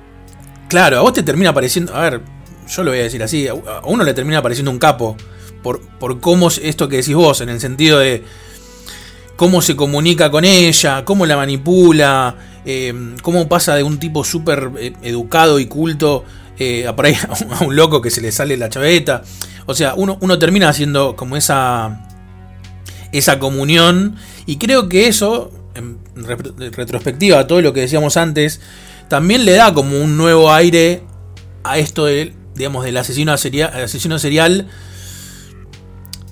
[0.68, 2.22] claro, a vos te termina pareciendo, a ver,
[2.68, 3.54] yo lo voy a decir así, a
[3.84, 5.16] uno le termina pareciendo un capo
[5.62, 8.22] por, por cómo es esto que decís vos, en el sentido de
[9.36, 12.34] cómo se comunica con ella, cómo la manipula,
[12.64, 12.92] eh,
[13.22, 16.24] cómo pasa de un tipo súper eh, educado y culto
[16.58, 17.14] eh, a, por ahí
[17.60, 19.22] a un loco que se le sale la chaveta,
[19.66, 22.04] O sea, uno, uno termina haciendo como esa,
[23.12, 25.98] esa comunión y creo que eso, en
[26.72, 28.60] retrospectiva a todo lo que decíamos antes,
[29.08, 31.02] también le da como un nuevo aire
[31.62, 34.68] a esto de, digamos, del asesino serial, asesino serial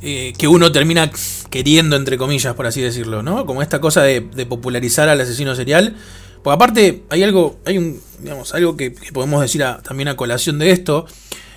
[0.03, 1.11] eh, que uno termina
[1.51, 3.47] queriendo, entre comillas, por así decirlo, ¿no?
[3.47, 5.97] Como esta cosa de, popularizar al asesino serial.
[6.43, 10.71] Porque aparte hay algo, hay un, digamos, algo que, podemos decir también a colación de
[10.71, 11.07] esto.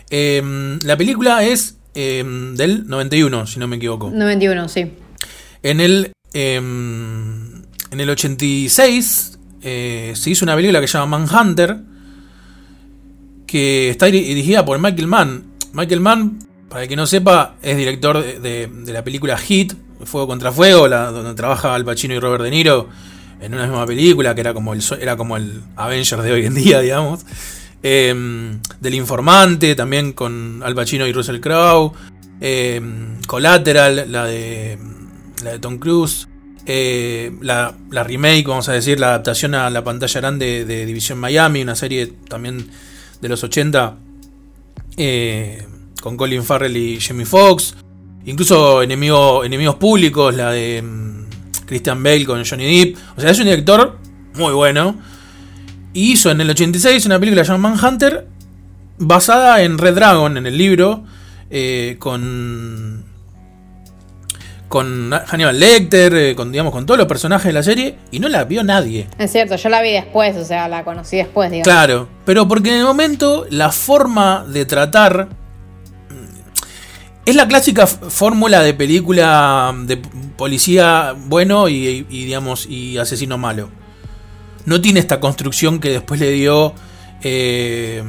[0.10, 4.10] Em, la película es em, del 91, si no me equivoco.
[4.10, 4.94] 91, sí.
[5.62, 11.78] En el, em, en el 86 eh, se hizo una película que se llama Manhunter,
[13.50, 15.44] que está dirigida por Michael Mann.
[15.74, 16.40] Michael Mann,
[16.70, 19.74] para el que no sepa, es director de, la película Hit,
[20.04, 22.88] Fuego contra Fuego, donde trabaja Al Pacino y Robert De Niro
[23.42, 26.54] en una misma película, que era como el, era como el Avengers de hoy en
[26.54, 27.26] día, digamos.
[27.82, 31.94] Em, del Informante, también con Al Pacino y Russell Crowe.
[32.42, 34.78] Em, Collateral, la de,
[35.44, 36.28] la de Tom Cruise.
[36.66, 41.64] Eh, la, remake, vamos a decir, la adaptación a la pantalla grande de, División Miami,
[41.64, 42.70] una serie también
[43.22, 43.98] de los 80
[44.98, 45.66] eh,
[46.02, 47.76] con Colin Farrell y Jamie Foxx.
[48.26, 52.98] Incluso Enemigos Públicos, la de mm, Christian Bale con Johnny Depp.
[53.18, 53.98] O sea, es un director
[54.36, 55.00] muy bueno.
[55.94, 58.28] Hizo en el 86 una película llamada Manhunter,
[58.98, 61.04] basada en Red Dragon, en el libro,
[61.50, 63.06] eh, con
[64.70, 68.30] con Hannibal Lecter, eh, con, digamos, con todos los personajes de la serie, y no
[68.30, 69.08] la vio nadie.
[69.18, 71.68] Es cierto, yo la vi después, o sea, la conocí después, digamos.
[71.68, 75.28] Claro, pero porque en el momento la forma de tratar
[76.10, 79.98] mm, es la clásica fórmula de película de
[80.38, 83.70] policía bueno y, digamos, y asesino malo.
[84.66, 86.74] No tiene esta construcción que después le dio...
[87.24, 88.04] Eh,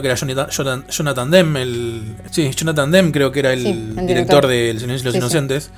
[0.00, 4.46] creo que era Jonathan, Jonathan Demme, el, sí, Jonathan Demme creo que era el, director,
[4.46, 5.70] de El Silencio de los Inocentes.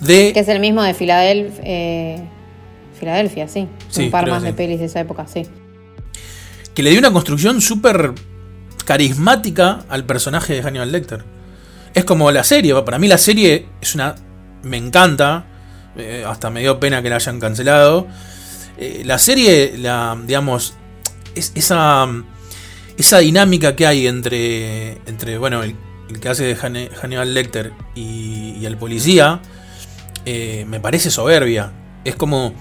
[0.00, 2.22] De, que es el mismo de Filadelfia, eh,
[2.98, 3.68] Filadelfia, sí.
[3.98, 5.42] Un par más de pelis de esa época, sí.
[6.74, 8.12] Que le dio una construcción súper
[8.84, 11.24] carismática al personaje de Hannibal Lecter.
[11.94, 14.14] Es como la serie, para mí la serie es una...
[14.62, 15.44] Me encanta,
[15.96, 18.06] eh, hasta me dio pena que la hayan cancelado.
[18.76, 20.74] Eh, la serie, la, digamos,
[21.34, 22.08] es, esa
[22.98, 25.76] esa dinámica que hay entre, entre bueno, el,
[26.20, 29.40] que hace de Hannibal Lecter y, el policía,
[30.26, 31.72] eh, me parece soberbia.
[32.04, 32.52] Es como...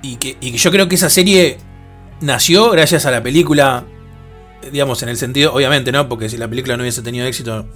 [0.00, 1.58] Y que, y yo creo que esa serie
[2.20, 3.84] nació gracias a la película,
[4.72, 6.08] digamos, en el sentido, obviamente, ¿no?
[6.08, 7.68] Porque si la película no hubiese tenido éxito,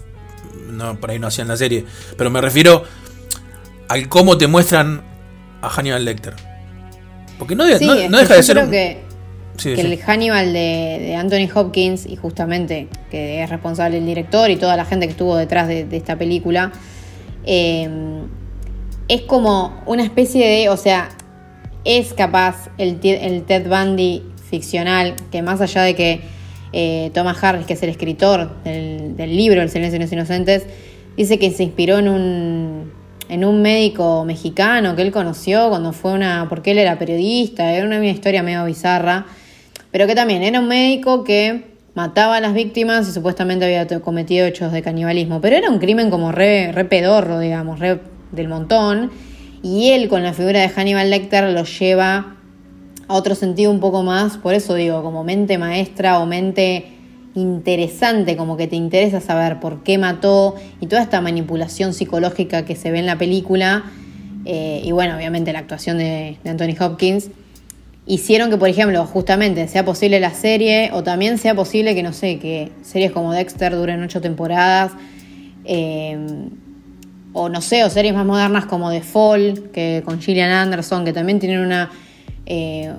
[0.71, 1.85] no, por ahí no hacían la serie.
[2.17, 2.85] Pero me refiero
[3.89, 5.03] al cómo te muestran
[5.61, 6.35] a Hannibal Lecter.
[7.39, 8.71] Porque no, no, deja de ser...
[8.71, 9.02] que
[9.57, 14.77] que el Hannibal de, Anthony Hopkins, y justamente que es responsable el director y toda
[14.77, 16.73] la gente que estuvo detrás de, esta película,
[17.45, 17.89] eh,
[19.09, 21.11] es como una especie de, o sea,
[21.85, 26.21] es capaz el, Ted Bundy ficcional, que más allá de que
[26.73, 30.67] eh, Thomas Harris, que es el escritor del, libro El silencio de los inocentes,
[31.17, 32.93] dice que se inspiró en un,
[33.29, 37.85] en un médico mexicano que él conoció cuando fue una, porque él era periodista, era
[37.85, 39.27] una historia medio bizarra
[39.93, 44.47] pero que también era un médico que mataba a las víctimas y supuestamente había cometido
[44.47, 48.01] hechos de canibalismo, pero era un crimen como re, pedorro, digamos, re
[48.33, 49.11] del montón,
[49.63, 52.37] y él con la figura de Hannibal Lecter lo lleva
[53.07, 56.87] a otro sentido un poco más, por eso digo, como mente maestra o mente
[57.35, 62.75] interesante, como que te interesa saber por qué mató y toda esta manipulación psicológica que
[62.75, 63.85] se ve en la película,
[64.47, 67.29] eh, y bueno, obviamente la actuación de Anthony Hopkins
[68.07, 72.13] hicieron que, por ejemplo, justamente sea posible la serie o también sea posible que, no
[72.13, 74.93] sé, que series como Dexter duren ocho temporadas.
[75.65, 76.19] Eh,
[77.33, 81.13] o no sé, o series más modernas como The Fall, que con Gillian Anderson, que
[81.13, 81.91] también tienen una,
[82.47, 82.93] eh,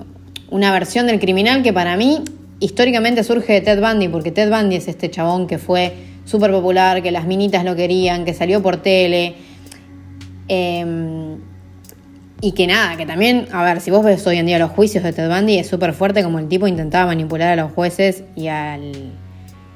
[0.50, 2.22] una versión del criminal que para mí
[2.58, 5.92] históricamente surge de Ted Bundy, porque Ted Bundy es este chabón que fue
[6.24, 9.34] súper popular, que las minitas lo querían, que salió por tele.
[10.48, 11.36] Eh,
[12.44, 15.02] y que nada, que también, a ver, si vos ves hoy en día los juicios
[15.02, 18.48] de Ted Bundy, es súper fuerte como el tipo intentaba manipular a los jueces y
[18.48, 18.92] al...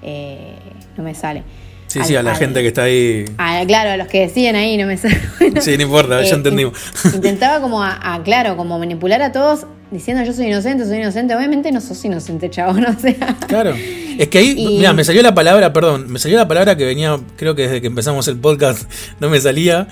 [0.03, 0.53] Eh,
[0.95, 1.45] no me sale.
[1.87, 3.25] Sí, sí, a la gente que está ahí.
[3.67, 5.19] claro, a los que decían ahí, no me sale.
[5.63, 6.79] sí, no importa, ya eh, entendimos.
[7.15, 11.35] intentaba como a, claro, como manipular a todos diciendo yo soy inocente, soy inocente.
[11.35, 13.35] Obviamente no sos inocente, chavo, no sea.
[13.47, 13.75] Claro.
[14.19, 17.19] Es que ahí, mira, me salió la palabra, perdón, me salió la palabra que venía,
[17.37, 18.91] creo que desde que empezamos el podcast
[19.21, 19.89] no me salía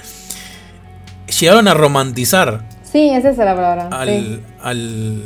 [1.41, 2.69] llegaron a romantizar.
[2.91, 3.89] Sí, esa es la palabra.
[3.89, 5.23] Al, al,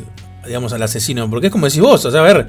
[0.46, 1.28] digamos, al asesino.
[1.30, 2.48] Porque es como decís vos, o sea, a ver,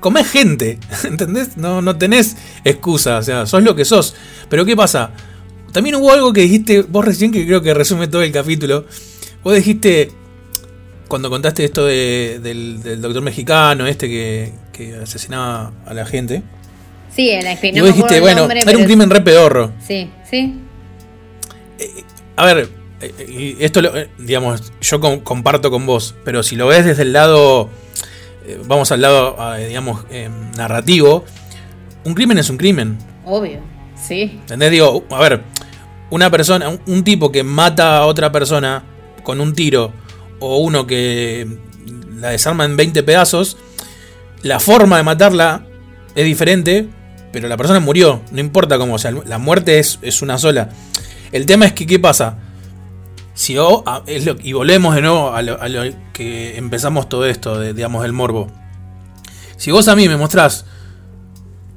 [0.00, 1.56] comés gente, ¿entendés?
[1.56, 4.14] No, no tenés excusa, o sea, sos lo que sos.
[4.48, 5.10] Pero ¿qué pasa?
[5.72, 8.86] También hubo algo que dijiste vos recién que creo que resume todo el capítulo.
[9.42, 10.10] Vos dijiste,
[11.08, 16.42] cuando contaste esto del, doctor mexicano, este que, que, asesinaba a la gente.
[17.14, 19.72] Sí, en la y vos dijiste, bueno, era un crimen re pedorro.
[19.86, 20.60] Sí, sí.
[21.78, 22.04] Eh,
[22.38, 22.68] a ver,
[23.00, 27.12] eh, esto, lo, eh, digamos, yo comparto con vos, pero si lo ves desde el
[27.12, 27.68] lado,
[28.66, 30.04] vamos al lado, digamos,
[30.56, 31.24] narrativo,
[32.04, 32.96] un crimen es un crimen.
[33.24, 33.58] Obvio,
[34.00, 34.38] sí.
[34.40, 34.70] ¿Entendés?
[34.70, 35.42] Digo, a ver,
[36.10, 38.84] una persona, un, tipo que mata a otra persona
[39.24, 39.92] con un tiro,
[40.38, 41.46] o uno que
[42.20, 43.56] la desarma en 20 pedazos,
[44.42, 45.66] la forma de matarla
[46.14, 46.88] es diferente,
[47.32, 50.70] pero la persona murió, no importa cómo, o sea, la muerte es, es una sola.
[51.32, 52.38] El tema es que, ¿qué pasa?
[53.34, 53.56] Si
[54.06, 55.82] es lo, y volvemos de nuevo a lo,
[56.12, 58.50] que empezamos todo esto, digamos, del morbo.
[59.56, 60.64] Si vos a mí me mostrás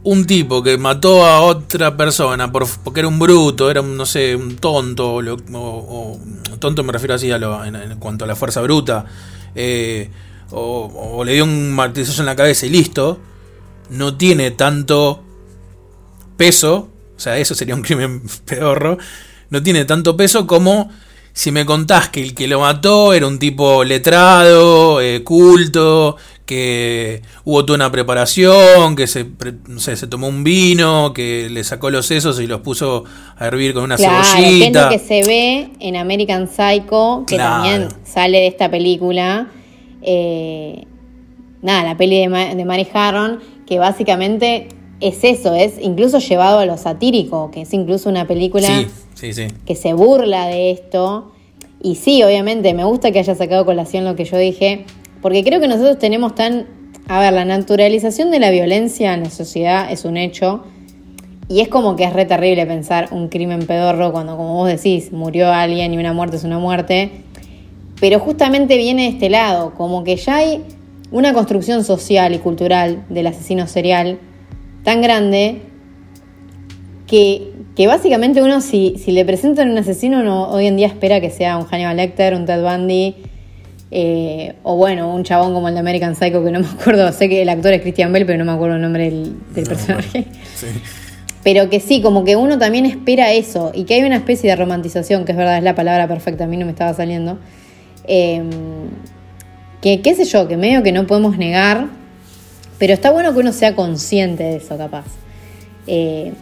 [0.03, 4.05] un tipo que mató a otra persona por, porque era un bruto, era un, no
[4.05, 5.15] sé, un tonto,
[5.53, 6.19] o,
[6.59, 9.05] tonto me refiero así a lo, en, cuanto a la fuerza bruta,
[9.53, 10.09] eh,
[10.51, 13.19] o, le dio un martillazo en la cabeza y listo,
[13.89, 15.23] no tiene tanto
[16.37, 18.97] peso, o sea, eso sería un crimen pedorro,
[19.51, 20.89] no tiene tanto peso como
[21.33, 27.21] si me contás que el que lo mató era un tipo letrado, eh, culto, que
[27.45, 29.25] hubo toda una preparación, que se,
[29.77, 33.05] se tomó un vino, que le sacó los sesos y los puso
[33.37, 34.89] a hervir con una claro, cebollita.
[34.89, 39.47] Que es lo que se ve en American Psycho, que también sale de esta película.
[40.01, 40.85] Eh,
[41.61, 44.67] nada, la peli de, de Mary Harron, que básicamente
[45.01, 48.69] es eso, es incluso llevado a lo satírico, que es incluso una película
[49.19, 51.31] que se burla de esto.
[51.81, 54.85] Y sí, obviamente, me gusta que haya sacado colación lo que yo dije,
[55.21, 56.67] porque creo que nosotros tenemos tan...
[57.07, 60.63] A ver, la naturalización de la violencia en la sociedad es un hecho.
[61.49, 65.11] Y es como que es re terrible pensar un crimen pedorro cuando, como vos decís,
[65.11, 67.11] murió alguien y una muerte es una muerte.
[67.99, 70.63] Pero justamente viene de este lado, como que ya hay
[71.11, 74.19] una construcción social y cultural del asesino serial
[74.83, 75.61] tan grande
[77.07, 77.51] que,
[77.87, 81.57] básicamente uno si, si, le presentan un asesino no, hoy en día espera que sea
[81.57, 83.15] un Hannibal Lecter, un Ted Bundy
[83.89, 87.27] eh, o bueno, un chabón como el de American Psycho que no me acuerdo, sé
[87.27, 90.25] que el actor es Christian Bell pero no me acuerdo el nombre del, personaje.
[91.43, 94.55] Pero que sí, como que uno también espera eso y que hay una especie de
[94.55, 97.39] romantización, que es verdad, es la palabra perfecta, a mí no me estaba saliendo.
[98.05, 98.49] Em,
[99.81, 101.87] que qué sé yo, que medio que no podemos negar,
[102.81, 105.05] pero está bueno que uno sea consciente de eso, capaz.
[105.85, 106.33] Eh,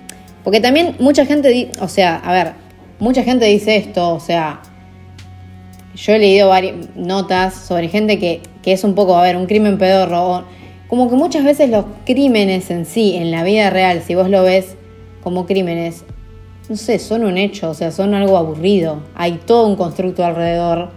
[0.45, 2.53] porque también mucha gente, o sea, a ver,
[2.97, 4.61] mucha gente dice esto, o sea,
[5.93, 9.47] yo he leído varias notas sobre gente que, que es un poco, a ver, un
[9.47, 10.45] crimen pedorro.
[10.87, 14.41] Como que muchas veces los crímenes en sí, en la vida real, si vos lo
[14.43, 14.77] ves
[15.21, 16.05] como crímenes,
[16.69, 19.03] no sé, son un hecho, o sea, son algo aburrido.
[19.13, 20.91] Hay todo un constructo alrededor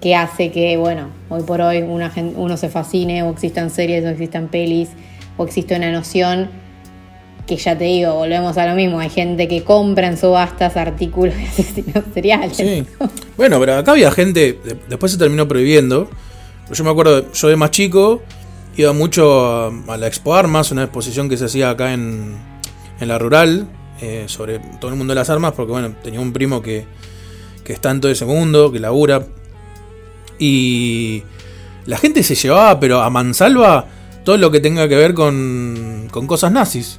[0.00, 4.08] que hace que, bueno, hoy por hoy una uno se fascine o existan series o
[4.08, 4.88] existan pelis
[5.36, 6.48] o existe una noción
[7.46, 11.34] que ya te digo, volvemos a lo mismo, hay gente que compra en subastas artículos
[11.34, 12.56] de asesinos seriales.
[12.56, 12.86] Sí.
[13.36, 14.58] Bueno, pero acá había gente,
[14.88, 16.08] después se terminó prohibiendo.
[16.72, 18.22] Yo me acuerdo, yo de más chico
[18.76, 22.36] iba mucho a, la Expo Armas, una exposición que se hacía acá en,
[23.00, 23.66] en la rural,
[24.00, 26.84] eh, sobre todo el mundo de las armas, porque bueno, tenía un primo que,
[27.64, 29.26] que está en todo ese mundo, que labura.
[30.40, 31.22] Y
[31.86, 33.86] la gente se llevaba, pero a mansalva,
[34.24, 36.98] todo lo que tenga que ver con, con cosas nazis.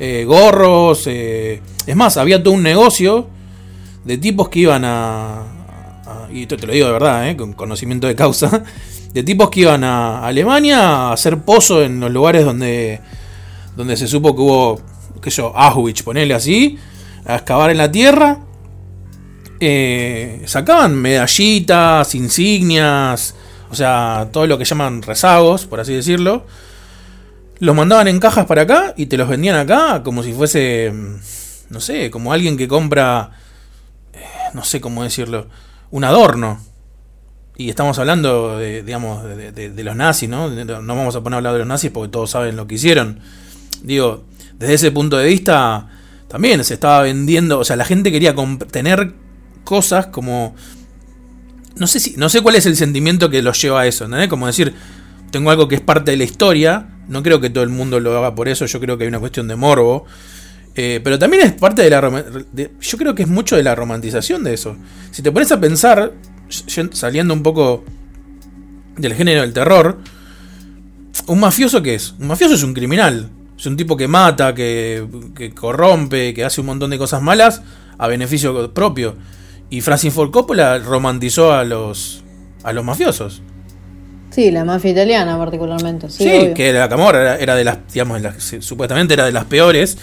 [0.00, 1.06] Eh, gorros.
[1.06, 3.28] Eh, es más, había todo un negocio
[4.04, 5.44] de tipos que iban a.
[6.32, 8.64] y esto te lo digo de verdad, eh, con conocimiento de causa.
[9.10, 13.00] De tipos que iban a Alemania a hacer pozo en los lugares donde.
[13.76, 14.80] donde se supo que hubo.
[15.20, 16.78] qué yo, Auschwitz, ponele así.
[17.26, 18.38] A excavar en la tierra.
[20.46, 23.34] Sacaban medallitas, insignias.
[23.70, 26.44] O sea, todo lo que llaman rezagos, por así decirlo
[27.60, 31.16] los mandaban en cajas para acá y te los vendían acá como si fuese, mm,
[31.70, 33.30] no sé, como alguien que compra,
[34.12, 34.18] eh,
[34.54, 35.46] no sé cómo decirlo,
[35.90, 36.58] un adorno.
[37.56, 40.48] Y estamos hablando de, digamos, de, los nazis, ¿no?
[40.48, 43.20] No vamos a poner a hablar de los nazis porque todos saben lo que hicieron.
[43.82, 44.24] Digo,
[44.58, 45.86] desde ese punto de vista,
[46.26, 48.34] también se estaba vendiendo, o sea, la gente quería
[48.70, 49.12] tener
[49.64, 50.54] cosas como...
[51.76, 54.28] No sé, si, no sé cuál es el sentimiento que los lleva a eso, ¿no?
[54.28, 54.74] Como decir,
[55.30, 58.16] tengo algo que es parte de la historia, no creo que todo el mundo lo
[58.18, 60.04] haga por eso, yo creo que hay una cuestión de morbo.
[60.74, 62.00] Eh, pero también es parte de la...
[62.80, 64.76] yo creo que es mucho de la romantización de eso.
[65.10, 66.12] Si te pones a pensar,
[66.92, 67.84] saliendo un poco
[68.96, 69.98] del género del terror,
[71.26, 72.14] ¿Un mafioso qué es?
[72.18, 73.30] Un mafioso es un criminal.
[73.58, 77.62] Es un tipo que mata, que, que corrompe, que hace un montón de cosas malas
[77.98, 79.16] a beneficio propio.
[79.70, 82.24] Y Francis Ford Coppola romantizó a los,
[82.64, 83.40] a los mafiosos.
[84.30, 86.08] Sí, la mafia italiana particularmente.
[86.10, 89.96] Sí, que la Camorra era, era de las, digamos, las- supuestamente era de las peores.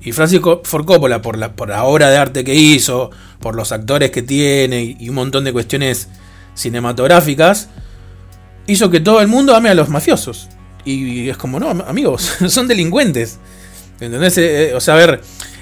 [0.00, 3.10] Y Francis Ford Coppola, por la, por la obra de arte que hizo,
[3.40, 6.08] por los actores que tiene y, y un montón de cuestiones
[6.54, 7.68] cinematográficas,
[8.66, 10.48] hizo que todo el mundo ame a los mafiosos.
[10.84, 13.38] Y, es como, no, am- amigos, son delincuentes.
[14.00, 14.36] ¿Entendés?
[14.38, 15.20] Eh, eh, o sea, a ver,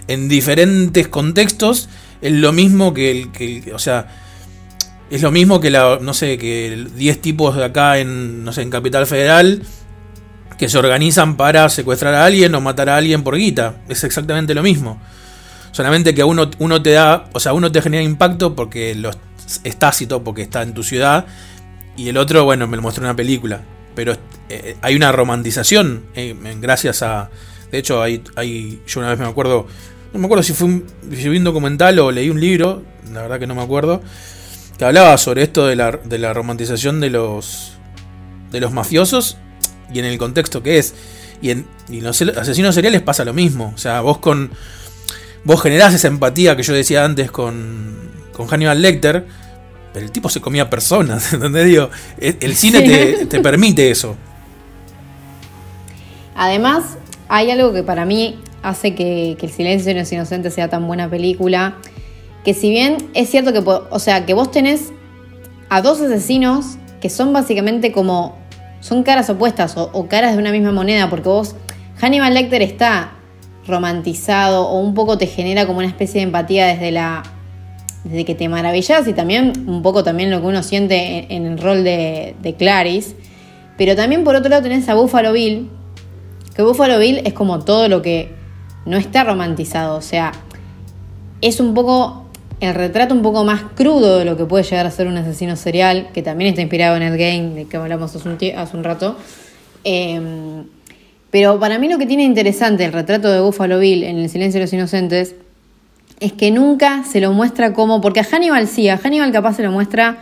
[0.08, 1.88] en diferentes contextos
[2.24, 4.08] es lo mismo que el, que o sea,
[5.10, 8.52] es lo mismo que la, no sé, que el 10 tipos de acá en, no
[8.52, 9.62] sé, en Capital Federal
[10.56, 13.82] que se organizan para secuestrar a alguien o matar a alguien por guita.
[13.90, 15.00] Es exactamente lo mismo.
[15.70, 19.10] Solamente que uno, uno te da, o sea, uno te genera impacto porque lo
[19.62, 21.26] es tácito, porque está en tu ciudad,
[21.94, 23.60] y el otro, bueno, me lo mostró una película.
[23.94, 24.16] Pero
[24.48, 27.28] eh, hay una romantización, eh, gracias a...
[27.70, 29.66] De hecho, hay, hay, yo una vez me acuerdo,
[30.14, 32.82] no me acuerdo si fue un, si vi un documental o leí un libro,
[33.12, 34.00] la verdad que no me acuerdo,
[34.78, 37.72] que hablaba sobre esto de la, de la romantización de los,
[38.50, 39.36] de los mafiosos
[39.92, 40.94] y en el contexto que es.
[41.42, 43.72] Y en y los asesinos seriales pasa lo mismo.
[43.74, 44.50] O sea, vos con.
[45.44, 47.96] Vos generás esa empatía que yo decía antes con.
[48.32, 49.26] con Hannibal Lecter.
[49.92, 51.32] Pero el tipo se comía personas.
[51.32, 51.66] ¿Entendés?
[51.66, 52.86] Digo, el, el cine Sí.
[52.86, 54.16] te, te permite eso.
[56.34, 56.96] Además,
[57.28, 61.08] hay algo que para mí hace que, El silencio de los inocentes sea tan buena
[61.08, 61.76] película.
[62.44, 64.92] Que si bien es cierto que, o sea, que vos tenés
[65.68, 68.36] a dos asesinos que son básicamente como,
[68.80, 71.54] son caras opuestas o, caras de una misma moneda, porque vos,
[72.00, 73.12] Hannibal Lecter está
[73.66, 77.22] romantizado o un poco te genera como una especie de empatía desde la,
[78.04, 81.52] desde que te maravillas y también un poco también lo que uno siente en, en
[81.52, 83.16] el rol de, de Clarice.
[83.76, 85.70] Pero también por otro lado tenés a Buffalo Bill,
[86.54, 88.43] que Buffalo Bill es como todo lo que
[88.86, 90.32] no está romantizado, o sea,
[91.40, 92.24] es un poco
[92.60, 95.56] el retrato un poco más crudo de lo que puede llegar a ser un asesino
[95.56, 98.28] serial, que también está inspirado en el game de que hablamos hace
[98.76, 99.16] un, rato.
[99.84, 100.20] Eh,
[101.34, 104.60] pero para mí lo que tiene interesante el retrato de Buffalo Bill en El silencio
[104.60, 105.34] de los inocentes
[106.20, 109.64] es que nunca se lo muestra como, porque a Hannibal sí, a Hannibal capaz se
[109.64, 110.18] lo muestra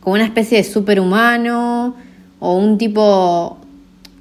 [0.00, 1.94] como una especie de superhumano
[2.40, 3.56] o un tipo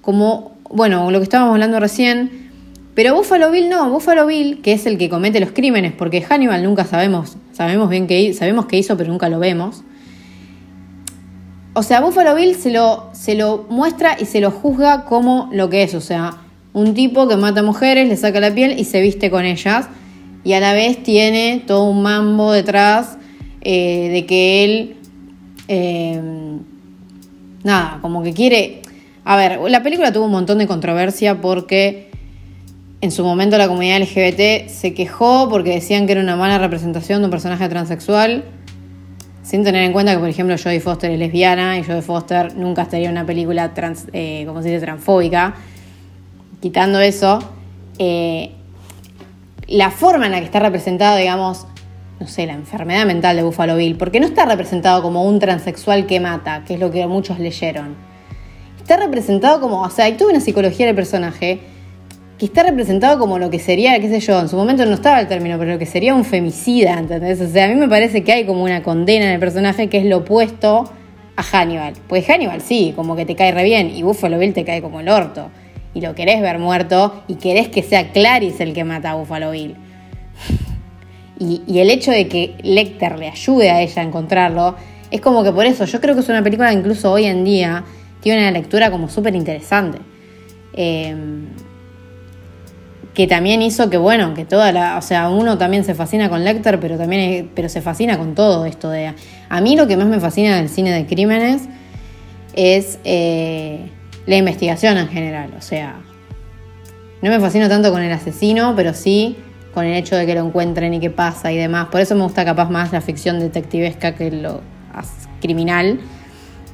[0.01, 2.50] como, bueno, lo que estábamos hablando recién,
[2.93, 6.63] pero Buffalo Bill no, Buffalo Bill, que es el que comete los crímenes, porque Hannibal
[6.63, 9.83] nunca sabemos, sabemos bien que sabemos que hizo, pero nunca lo vemos.
[11.73, 15.69] O sea, Buffalo Bill se lo, se lo muestra y se lo juzga como lo
[15.69, 16.37] que es, o sea,
[16.73, 19.87] un tipo que mata mujeres, le saca la piel y se viste con ellas,
[20.43, 23.17] y a la vez tiene todo un mambo detrás
[23.61, 24.95] eh, de que él,
[25.67, 26.21] eh,
[27.63, 28.81] nada, como que quiere...
[29.23, 32.10] A ver, la película tuvo un montón de controversia porque
[33.01, 37.19] en su momento la comunidad LGBT se quejó porque decían que era una mala representación
[37.19, 38.45] de un personaje transexual,
[39.41, 42.83] sin tener en cuenta que, por ejemplo, Jodie Foster es lesbiana y Jodie Foster nunca
[42.83, 45.55] estaría en una película trans, eh, como se dice, transfóbica.
[46.61, 47.39] Quitando eso,
[47.97, 48.51] eh,
[49.67, 51.65] la forma en la que está representado, digamos,
[52.19, 56.05] no sé, la enfermedad mental de Buffalo Bill, porque no está representado como un transexual
[56.05, 57.95] que mata, que es lo que muchos leyeron.
[58.77, 61.70] Está representado como, o sea, hay toda una psicología del personaje
[62.41, 65.19] que está representado como lo que sería, qué sé yo, en su momento no estaba
[65.19, 67.39] el término, pero lo que sería un femicida, ¿entendés?
[67.39, 69.99] O sea, a mí me parece que hay como una condena en el personaje que
[69.99, 70.91] es lo opuesto
[71.35, 71.93] a Hannibal.
[72.07, 75.01] Pues Hannibal sí, como que te cae re bien, y Buffalo Bill te cae como
[75.01, 75.51] el orto.
[75.93, 79.51] Y lo querés ver muerto, y querés que sea Clarice el que mata a Buffalo
[79.51, 79.75] Bill.
[81.37, 84.75] Y, el hecho de que Lecter le ayude a ella a encontrarlo,
[85.11, 87.45] es como que por eso, yo creo que es una película que incluso hoy en
[87.45, 87.83] día
[88.19, 89.99] tiene una lectura como súper interesante.
[90.73, 91.15] Eh,
[93.13, 94.97] que también hizo que, bueno, que toda la.
[94.97, 98.65] O sea, uno también se fascina con Lecter, pero también pero se fascina con todo
[98.65, 99.13] esto de.
[99.49, 101.63] A mí lo que más me fascina del cine de crímenes
[102.53, 103.89] es eh,
[104.25, 105.53] la investigación en general.
[105.57, 105.99] O sea,
[107.21, 109.37] no me fascino tanto con el asesino, pero sí
[109.73, 111.87] con el hecho de que lo encuentren y qué pasa y demás.
[111.87, 114.61] Por eso me gusta capaz más la ficción detectivesca que lo
[115.41, 115.99] criminal.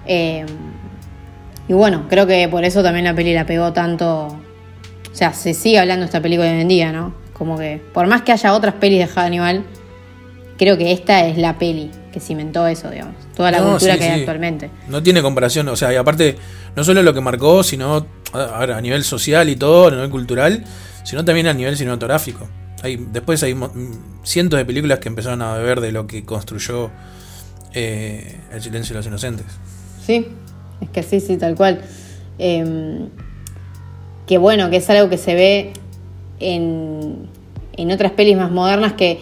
[0.06, 0.46] Eh,
[1.68, 4.40] y bueno, creo que por eso también la peli la pegó tanto.
[5.18, 7.12] O sea, se sigue hablando de esta película hoy en día, ¿no?
[7.34, 9.64] Como que, por más que haya otras pelis de Hannibal,
[10.60, 13.16] creo que esta es la peli que cimentó eso, digamos.
[13.36, 14.70] Toda la No, cultura sí, que hay actualmente.
[14.88, 16.36] No tiene comparación, o sea, y aparte,
[16.76, 20.64] no solo lo que marcó, sino a, nivel social y todo, a nivel cultural,
[21.04, 22.48] sino también a nivel cinematográfico.
[22.84, 23.56] Hay, después hay
[24.22, 26.92] cientos de películas que empezaron a beber de lo que construyó
[27.74, 29.48] eh, El silencio de los inocentes.
[30.06, 30.28] Sí,
[30.80, 31.82] es que sí, sí, tal cual.
[32.38, 33.10] Em,
[34.28, 35.74] que bueno, que es algo que se ve
[36.40, 37.28] en,
[37.78, 39.20] en otras pelis más modernas que,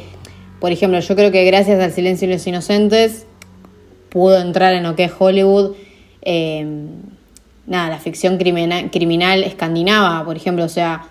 [0.60, 3.27] por ejemplo, yo creo que gracias al Silencio de los Inocentes
[4.10, 5.76] pudo entrar en lo que es Hollywood.
[6.22, 6.88] em,
[7.68, 11.06] nada, la ficción criminal, criminal escandinava, por ejemplo, o sea,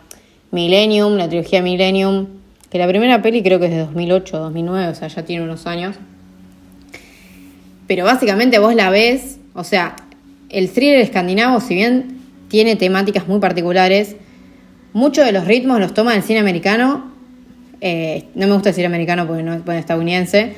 [0.51, 2.27] Millennium, la trilogía Millennium,
[2.71, 5.67] que la primera peli creo que es de 2008, 2009, o sea, ya tiene unos
[5.67, 5.97] años.
[7.87, 9.95] Pero básicamente vos la ves, o sea,
[10.49, 12.14] el thriller escandinavo, si bien
[12.49, 14.17] tiene temáticas muy particulares,
[14.93, 17.13] muchos de los ritmos los toma del cine americano,
[17.81, 20.55] eh, no me gusta decir americano porque no es bueno, estadounidense,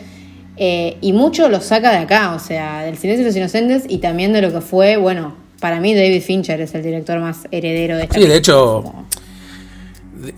[0.56, 3.98] eh, y mucho lo saca de acá, o sea, del Silencio de los Inocentes y
[3.98, 7.96] también de lo que fue, bueno, para mí David Fincher es el director más heredero
[7.96, 8.84] de esta Sí, de hecho,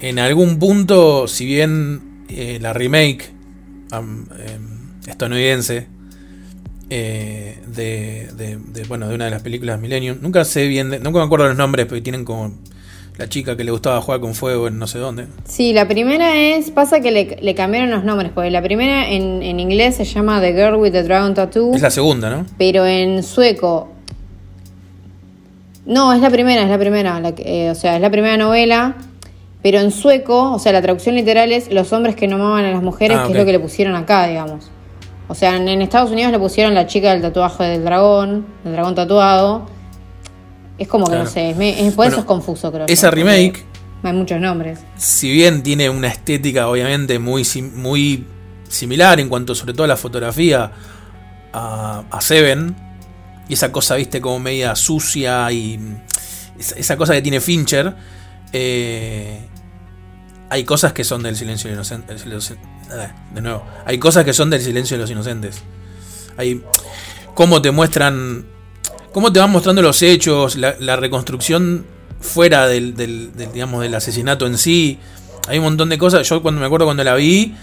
[0.01, 3.31] en algún punto, si bien eh, la remake
[3.93, 4.27] em,
[5.07, 5.87] estadounidense
[6.91, 10.99] eh, de, de- de, bueno, de una de las películas Millennium, nunca sé bien, de-
[11.01, 12.53] nunca me acuerdo los nombres, pero tienen como
[13.19, 15.27] la chica que le gustaba jugar con fuego en no sé dónde.
[15.45, 19.43] Sí, la primera es, pasa que le, le cambiaron los nombres, porque la primera en,
[19.43, 22.47] en inglés se llama The Girl with the Dragon Tattoo, Es la segunda, ¿no?
[22.59, 23.93] pero en sueco...
[25.87, 28.97] No, es la primera, es la primera, la eh, o sea, es la primera novela,
[29.63, 32.71] pero en sueco, o sea, la traducción literal es Los hombres que no amaban a
[32.73, 34.71] las mujeres, Ah, que es lo que le pusieron acá, digamos.
[35.29, 38.73] O sea, en, en Estados Unidos le pusieron la chica del tatuaje del dragón, del
[38.73, 39.67] dragón tatuado.
[40.79, 41.25] Es como que Claro.
[41.25, 42.87] no sé, es, es- por Bueno, eso es confuso, creo.
[42.89, 43.65] esa remake-
[44.03, 44.79] Hay muchos nombres.
[44.97, 47.45] si bien tiene una estética obviamente muy,
[47.75, 48.25] muy
[48.69, 50.71] similar en cuanto sobre todo a la fotografía
[51.53, 52.77] a, a Seven,
[53.49, 55.81] y esa cosa, viste, como media sucia y
[56.59, 57.95] esa, cosa que tiene Fincher,
[58.53, 59.41] eh,
[60.51, 62.25] hay cosas que son del silencio de los inocentes.
[63.35, 65.63] De nuevo, hay cosas que son del silencio de los inocentes.
[66.37, 66.63] Hay
[67.35, 68.45] cómo te muestran,
[69.13, 71.85] cómo te van mostrando los hechos, la, reconstrucción
[72.21, 74.99] fuera del, del- digamos, del asesinato en sí.
[75.49, 76.29] Hay un montón de cosas.
[76.29, 77.55] Yo cuando me acuerdo cuando la vi,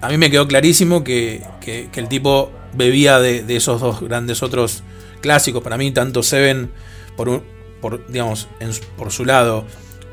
[0.00, 4.42] a mí me quedó clarísimo que, que- el tipo bebía de, de esos dos grandes
[4.42, 4.82] otros
[5.20, 5.62] clásicos.
[5.62, 6.70] Para mí, tanto Seven,
[7.16, 7.42] por, un-
[7.80, 8.48] por, digamos,
[8.96, 9.64] por su lado,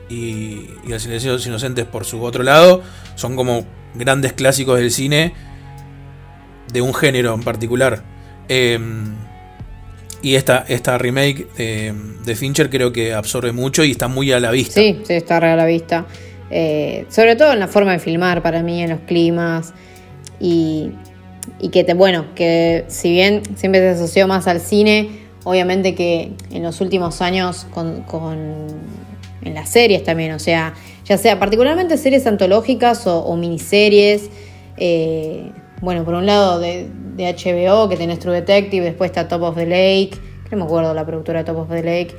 [0.09, 2.81] y, y El Silencio de los Inocentes por su otro lado,
[3.15, 5.33] son como grandes clásicos del cine
[6.71, 8.03] de un género en particular.
[8.47, 8.79] Eh,
[10.21, 14.51] y esta, esta remake de, Fincher creo que absorbe mucho y está muy a la
[14.51, 14.79] vista.
[14.81, 16.05] Sí, sí, está a la vista.
[16.51, 19.73] Eh, sobre todo en la forma de filmar para mí, en los climas.
[20.39, 20.91] Y,
[21.59, 25.09] y que, te, bueno, que si bien siempre se asoció más al cine,
[25.45, 28.67] obviamente que en los últimos años con, con-
[29.41, 30.73] en las series también, o sea,
[31.09, 34.29] ya sea particularmente series antológicas o, miniseries.
[34.77, 36.87] eh, bueno, por un lado de,
[37.17, 40.11] HBO, que tenés True Detective, después está Top of the Lake,
[40.47, 42.15] que no me acuerdo la productora Top of the Lake,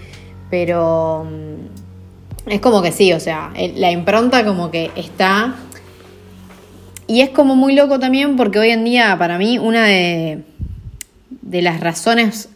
[0.50, 1.24] pero...
[1.24, 1.90] mm,
[2.50, 5.54] es como que sí, o sea, la impronta como que está.
[7.06, 10.42] Y es como muy loco también porque hoy en día, para mí, una de,
[11.42, 12.48] de las razones,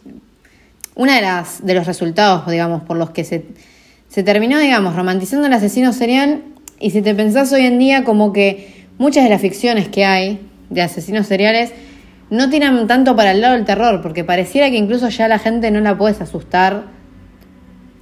[0.95, 3.45] una de las de los resultados, digamos, por los que se,
[4.15, 6.41] se terminó, digamos, romantizando el asesino serial.
[6.79, 10.39] Y si te pensás hoy en día, como que muchas de las ficciones que hay
[10.69, 11.73] de asesinos seriales
[12.29, 15.69] no tiran tanto para el lado del terror, porque pareciera que incluso ya la gente
[15.69, 16.85] no la puedes asustar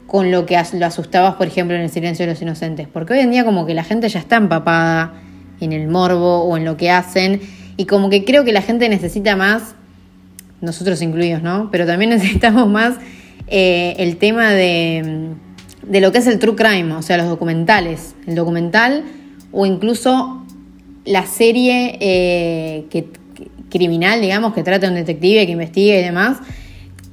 [0.05, 2.87] con lo que lo asustabas, por ejemplo, en el silencio de los inocentes.
[2.93, 5.15] Porque hoy en día como que la gente ya está empapada
[5.61, 7.41] en el morbo o en lo que hacen.
[7.75, 9.73] Y como que creo que la gente necesita más,
[10.61, 11.69] nosotros incluidos, ¿no?
[11.71, 12.97] Pero también necesitamos más
[13.47, 15.33] eh, el tema de,
[15.87, 18.15] de lo que es el true crime, o sea, los documentales.
[18.27, 19.03] El documental
[19.51, 20.43] o incluso
[21.05, 23.07] la serie eh, que,
[23.69, 26.37] criminal, digamos, que trata un detective que investiga y demás.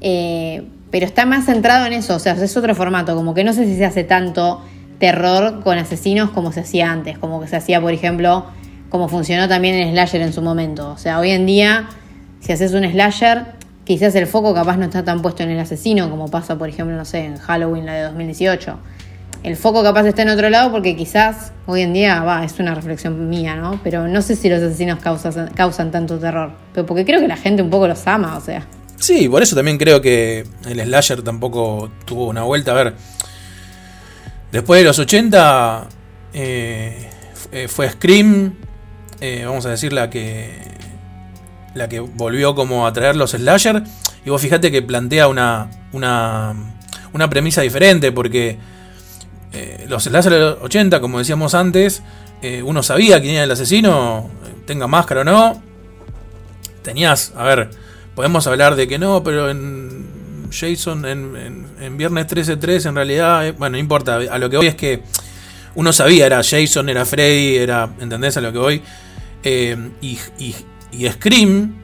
[0.01, 3.52] Eh, pero está más centrado en eso, o sea, es otro formato, como que no
[3.52, 4.60] sé si se hace tanto
[4.98, 8.47] terror con asesinos como se hacía antes, como que se hacía, por ejemplo,
[8.88, 10.90] como funcionó también en Slasher en su momento.
[10.90, 11.88] O sea, hoy en día,
[12.40, 13.44] si haces un Slasher,
[13.96, 16.96] quizás el foco capaz no está tan puesto en el asesino, como pasa, por ejemplo,
[16.96, 18.78] no sé, en Halloween, la de 2018.
[19.42, 22.74] El foco capaz está en otro lado porque quizás hoy en día, va, es una
[22.74, 23.80] reflexión mía, ¿no?
[23.82, 26.52] Pero no sé si los asesinos causan, causan tanto terror.
[26.72, 28.66] Pero porque creo que la gente un poco los ama, o sea.
[28.96, 32.72] Sí, por eso también creo que el slasher tampoco tuvo una vuelta.
[32.72, 32.94] A ver,
[34.52, 35.86] después de los 80
[36.32, 38.54] eh, fue- fue Scream,
[39.20, 40.52] eh, vamos a decir la que
[41.74, 43.82] la que volvió como a traer los slasher.
[44.24, 46.55] Y vos fijate que plantea una, una,
[47.12, 48.59] una premisa diferente porque
[49.52, 52.02] eh, los slasher de los 80, como decíamos antes,
[52.42, 54.30] eh, uno sabía quién era el asesino,
[54.66, 55.62] tenga máscara o no.
[56.82, 57.70] Tenías, a ver,
[58.14, 63.52] podemos hablar de que no, pero en Jason en, en- Viernes 13-3 en realidad, eh,
[63.52, 65.02] bueno, no importa, a lo que voy es que
[65.74, 68.82] uno sabía, era Jason, era Freddy, era, ¿entendés a lo que voy?
[69.44, 70.16] Y,
[70.92, 71.76] y Scream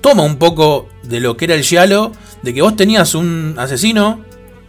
[0.00, 4.24] toma un poco de lo que era el Giallo, de que vos tenías un asesino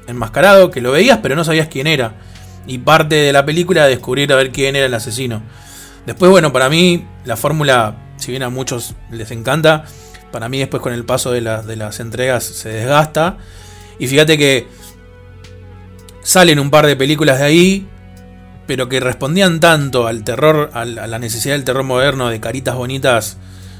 [0.07, 2.15] enmascarado que lo veías pero no sabías quién era.
[2.65, 5.41] Y parte de la película era descubrir a ver quién era el asesino.
[6.06, 9.85] Después, bueno, para mí la fórmula, si bien a muchos les encanta,
[10.31, 13.38] para mí después con el paso de, de las entregas se desgasta.
[13.99, 14.68] Y fíjate que
[16.23, 17.88] salen un par de películas de ahí,
[18.68, 23.38] pero que respondían tanto al terror, a la necesidad del terror moderno, de caritas bonitas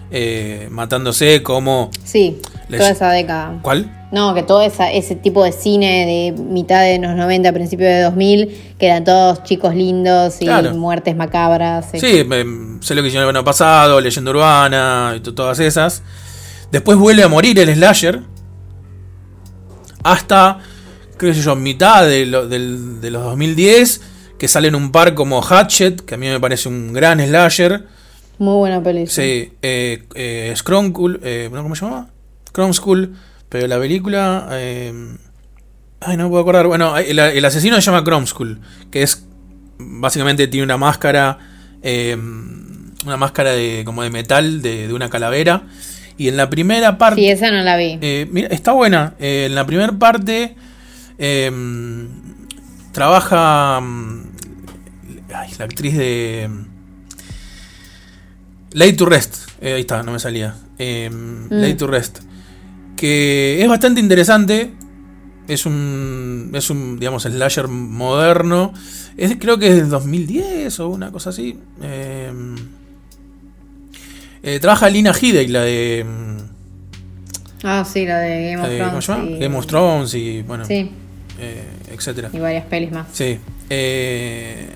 [0.10, 1.92] eh, matándose, como...
[2.06, 2.38] Sí,
[2.70, 3.60] Les- toda esa década.
[3.62, 3.94] ¿Cuál?
[4.14, 8.02] No, que todo esa, ese tipo de cine de mitad de los 90, principios de
[8.04, 10.74] 2000, que eran todos chicos lindos y Claro.
[10.76, 11.88] muertes macabras.
[11.92, 12.00] sí.
[12.00, 16.04] Sí, em, sé lo que hicieron el año pasado, Leyenda Urbana y to- todas esas.
[16.72, 18.22] Después vuelve a morir el slasher.
[20.04, 20.60] Hasta,
[21.18, 24.02] creo que yo, mitad de, lo- del- de los 2010.
[24.38, 27.86] Que salen un par como Hatchet, que a mí me parece un gran slasher.
[28.38, 29.12] Muy buena película.
[29.12, 31.50] Sí, eh, eh, eh.
[31.52, 32.10] ¿cómo se llama?
[32.54, 33.16] Chrome School,
[33.50, 34.48] pero la película...
[34.52, 34.94] eh,
[36.02, 36.68] ay, no me puedo acordar.
[36.68, 38.60] Bueno, el, el asesino se llama Chrome School,
[38.92, 39.26] que es...
[39.80, 41.38] Básicamente tiene una máscara...
[41.82, 42.16] eh,
[43.06, 45.64] una máscara de, como de metal, de, de una calavera.
[46.18, 47.22] Y en la primera parte...
[47.22, 48.00] Sí, esa no la vi.
[48.02, 49.14] Eh, mira, está buena.
[49.20, 50.56] Eh, en la primera parte
[51.18, 51.52] eh,
[52.98, 54.22] trabaja mm,
[55.32, 56.50] ay, la actriz de
[58.72, 59.36] Late to Rest.
[59.62, 60.56] Eh, ahí está, no me salía.
[60.80, 61.12] Eh,
[61.52, 62.20] Late to Rest.
[62.96, 64.74] Que es bastante interesante.
[65.48, 68.74] Es un, es un, digamos, slasher moderno.
[69.16, 71.56] Es, creo que es del 2010 o una cosa así.
[71.84, 72.32] Eh,
[74.42, 76.04] eh, trabaja Lina Headey, la de...
[76.04, 76.38] mm,
[77.64, 79.06] Ah, sí, la de Game of ¿cómo Thrones.
[79.06, 79.26] se llama?
[79.30, 80.92] y- Game of Thrones y bueno, Sí,
[81.40, 82.30] eh, etcétera.
[82.34, 83.08] y varias pelis más.
[83.14, 83.40] Sí,
[83.70, 84.70] eh,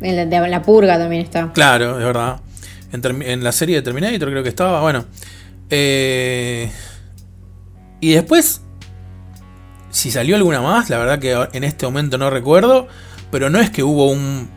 [0.00, 1.52] En la, de la purga también está.
[1.52, 2.40] claro, es verdad.
[2.92, 5.04] En la serie de Terminator creo que estaba, bueno.
[5.70, 6.68] Eh,
[8.00, 8.62] y después,
[9.90, 12.88] si salió alguna más, la verdad que en este momento no recuerdo,
[13.30, 14.48] pero no es que hubo un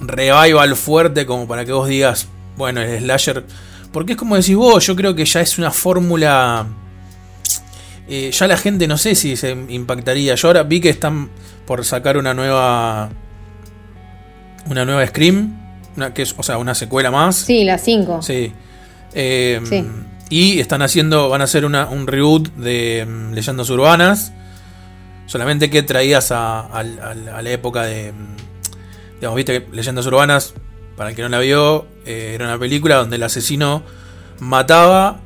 [0.00, 2.28] revival fuerte como para que vos digas,
[2.58, 3.44] bueno, el slasher,
[3.92, 6.66] porque es como decís vos, yo creo que ya es una fórmula...
[8.08, 10.34] eh, ya la gente no sé si se impactaría.
[10.34, 11.30] Yo ahora vi que están
[11.66, 13.10] por sacar una nueva.
[14.68, 15.62] Una nueva Scream.
[15.96, 17.36] Una, que es, o sea, una secuela más.
[17.36, 18.22] Sí, la 5.
[18.22, 18.52] Sí.
[19.14, 19.84] Eh, Sí.
[20.28, 21.28] Y están haciendo.
[21.28, 24.32] Van a hacer una- un reboot de mm, Leyendas Urbanas.
[25.26, 28.12] Solamente que traídas a, al- al- a la época de.
[28.12, 28.36] mm,
[29.20, 30.52] Digamos, viste que Leyendas Urbanas,
[30.96, 33.82] para el que no la vio, eh, era una película donde el asesino
[34.40, 35.20] mataba.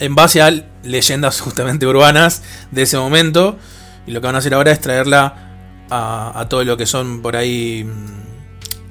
[0.00, 0.50] en base a
[0.84, 3.56] leyendas justamente urbanas de ese momento.
[4.06, 5.50] Y lo que van a hacer ahora es traerla
[5.90, 8.22] a, a todo lo que son por ahí mm,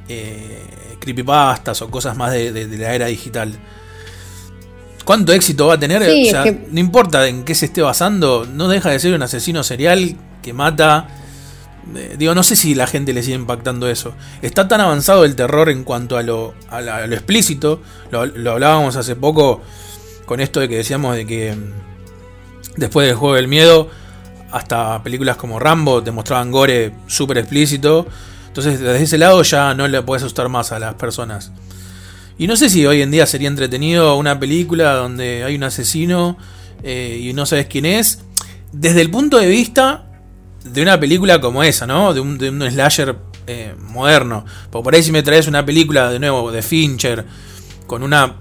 [0.10, 0.60] eh,
[1.00, 3.54] creepypastas o cosas más de, de- de la era digital.
[5.06, 6.04] ¿Cuánto éxito va a tener?
[6.04, 9.00] Sí, O sea, es que- No importa en qué se esté basando, no deja de
[9.00, 11.08] ser un asesino serial que mata.
[11.98, 14.14] eh, digo, no sé si la gente le sigue impactando eso.
[14.42, 17.82] Está tan avanzado el terror en cuanto a lo, a la- a lo explícito.
[18.10, 19.62] Lo, lo hablábamos hace poco
[20.26, 23.90] con esto de que decíamos de que mm, después del juego del miedo,
[24.52, 28.06] hasta películas como Rambo te mostraban gore súper explícito.
[28.48, 31.52] Entonces, desde ese lado ya no le puedes asustar más a las personas.
[32.38, 36.38] Y no sé si hoy en día sería entretenido una película donde hay un asesino
[36.84, 38.20] eh, y no sabes quién es.
[38.72, 40.06] Desde el punto de vista
[40.64, 42.14] de una película como esa, ¿no?
[42.14, 43.16] De un, de un slasher
[43.48, 44.46] eh, moderno.
[44.70, 47.26] Porque por ahí si me traes una película de nuevo de Fincher,
[47.88, 48.36] con una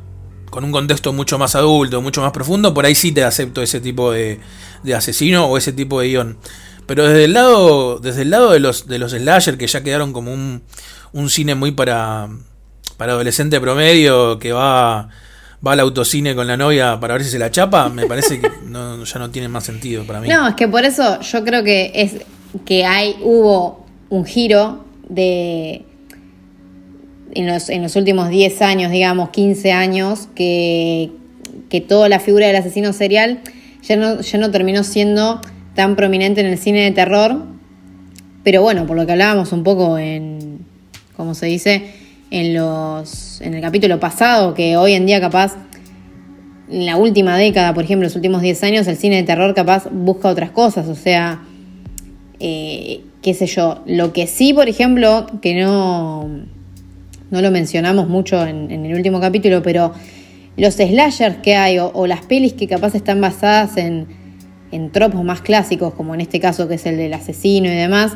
[0.52, 3.80] con un contexto mucho más adulto, mucho más profundo, por ahí sí te acepto ese
[3.80, 4.38] tipo de,
[4.82, 6.36] de asesino o ese tipo de guion.
[6.86, 10.12] Pero desde el lado, desde el lado de los, de los slasher que ya quedaron
[10.12, 10.60] como un,
[11.14, 12.28] un cine muy para,
[12.98, 15.08] para adolescente promedio que va,
[15.66, 18.50] va al autocine con la novia para ver si se la chapa, me parece que
[18.66, 20.28] no- ya no tiene más sentido para mí.
[20.28, 22.12] No, es que por eso yo creo que es
[22.66, 25.86] que hay hubo un giro de
[27.34, 31.10] en los, en los últimos 10 años, digamos, 15 años, que,
[31.68, 33.40] que toda la figura del asesino serial
[33.82, 35.40] ya no, ya no terminó siendo
[35.74, 37.46] tan prominente en el cine de terror.
[38.44, 40.60] Pero bueno, por lo que hablábamos un poco en,
[41.16, 41.90] ¿cómo se dice?
[42.30, 45.54] En, los, en el capítulo pasado, que hoy en día capaz
[46.70, 49.88] en la última década, por ejemplo, los últimos 10 años, el cine de terror capaz
[49.90, 51.42] busca otras cosas, o sea,
[52.40, 56.28] eh, qué sé yo, lo que sí, por ejemplo, que no,
[57.32, 59.92] no lo mencionamos mucho en, el último capítulo, pero
[60.58, 64.06] los slashers que hay o, las pelis que capaz están basadas en,
[64.70, 68.12] en tropos más clásicos, como en este caso que es el del asesino y demás,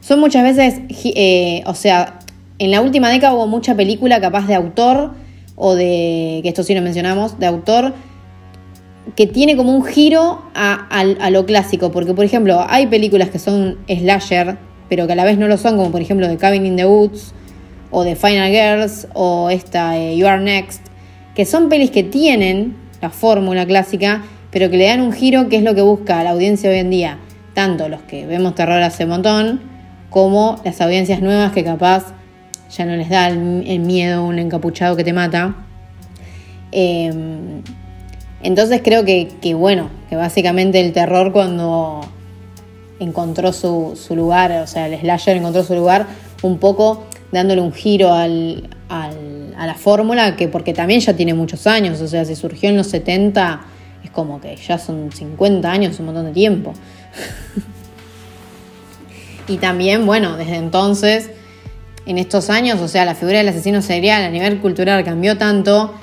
[0.00, 2.18] son muchas veces, eh, o sea,
[2.58, 5.12] en la última década hubo mucha película capaz de autor
[5.54, 7.94] o de, que esto sí lo mencionamos, de autor
[9.14, 13.38] que tiene como un giro a, a, lo clásico, porque por ejemplo hay películas que
[13.38, 14.58] son slasher,
[14.88, 16.84] pero que a la vez no lo son, como por ejemplo The Cabin in the
[16.84, 17.32] Woods,
[17.90, 20.82] o The Final Girls, o esta eh, You Are Next,
[21.34, 25.56] que son pelis que tienen la fórmula clásica, pero que le dan un giro que
[25.56, 27.18] es lo que busca la audiencia hoy en día,
[27.54, 29.60] tanto los que vemos terror hace un montón,
[30.10, 32.14] como las audiencias nuevas que capaz
[32.70, 35.54] ya no les da el, miedo un encapuchado que te mata.
[36.70, 37.62] Em,
[38.42, 42.00] entonces creo que, bueno, que básicamente el terror cuando
[43.00, 46.06] encontró su, lugar, o sea, el slasher encontró su lugar
[46.42, 51.66] un poco dándole un giro al, a la fórmula, que porque también ya tiene muchos
[51.66, 53.60] años, o sea, si surgió en los 70,
[54.04, 56.74] es como que ya son 50 años, un montón de tiempo.
[59.48, 61.30] y también, bueno, desde entonces,
[62.06, 65.94] en estos años, o sea, la figura del asesino serial a nivel cultural cambió tanto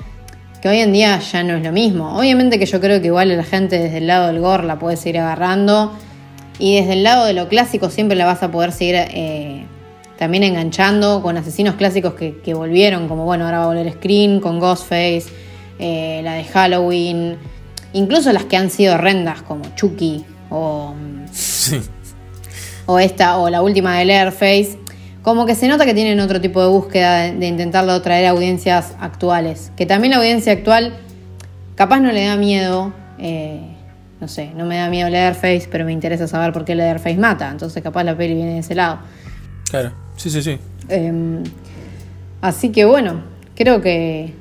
[0.62, 2.16] que hoy en día ya no es lo mismo.
[2.18, 4.96] Obviamente que yo creo que igual la gente desde el lado del gore la puede
[4.96, 5.92] seguir agarrando
[6.58, 9.66] y desde el lado de lo clásico siempre la vas a poder seguir eh,
[10.18, 14.58] también enganchando con asesinos clásicos que, volvieron, como bueno, ahora va a volver Scream con
[14.58, 15.24] Ghostface,
[15.78, 17.36] eh, la de Halloween,
[17.92, 20.94] incluso las que han sido horrendas como Chucky o,
[22.86, 24.78] o esta o la última de Leatherface
[25.26, 28.94] como que se nota que tienen otro tipo de búsqueda de, intentarlo traer a audiencias
[29.00, 29.72] actuales.
[29.76, 30.98] Que también la audiencia actual
[31.74, 33.60] capaz no le da miedo, eh,
[34.20, 37.50] no sé, no me da miedo Leatherface, pero me interesa saber por qué Leatherface mata.
[37.50, 39.00] Entonces capaz la peli viene de ese lado.
[39.70, 40.58] Claro, sí, sí, sí.
[40.88, 41.42] Em,
[42.40, 43.22] así que bueno,
[43.54, 44.34] creo que...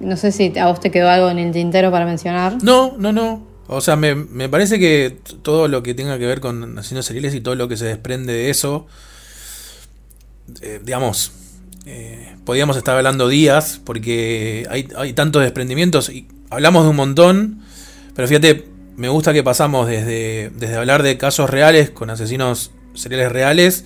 [0.00, 2.62] No, sé si a vos te quedó algo en el tintero para mencionar.
[2.62, 3.46] No, no, no.
[3.68, 7.34] O sea, me, me parece que todo lo que tenga que ver con asesinos seriales
[7.34, 8.86] y todo lo que se desprende de eso
[10.62, 11.32] eh, digamos,
[11.86, 17.62] eh, podríamos estar hablando días porque hay, hay, tantos desprendimientos y hablamos de un montón,
[18.14, 18.66] pero fíjate,
[18.96, 23.84] me gusta que pasamos desde, desde hablar de casos reales con asesinos seriales reales,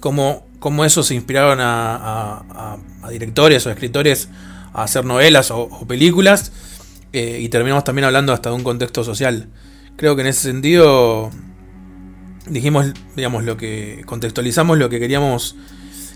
[0.00, 2.76] como, como eso se inspiraron a,
[3.10, 4.28] directores o escritores
[4.72, 6.52] a hacer novelas o, películas,
[7.12, 9.48] eh, y terminamos también hablando hasta de un contexto social.
[9.96, 11.30] Creo que en ese sentido
[12.48, 15.56] dijimos, digamos, lo que contextualizamos lo que queríamos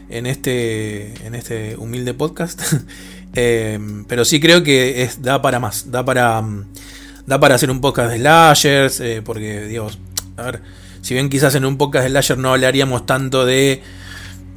[0.09, 2.61] en este, en este humilde podcast.
[3.37, 6.41] Eh, pero sí creo que da para más, da para,
[7.27, 9.99] da para hacer un podcast de slashers, eh, porque, Dios,
[10.37, 10.63] a ver,
[11.05, 13.83] si bien quizás en un podcast de slasher no hablaríamos tanto de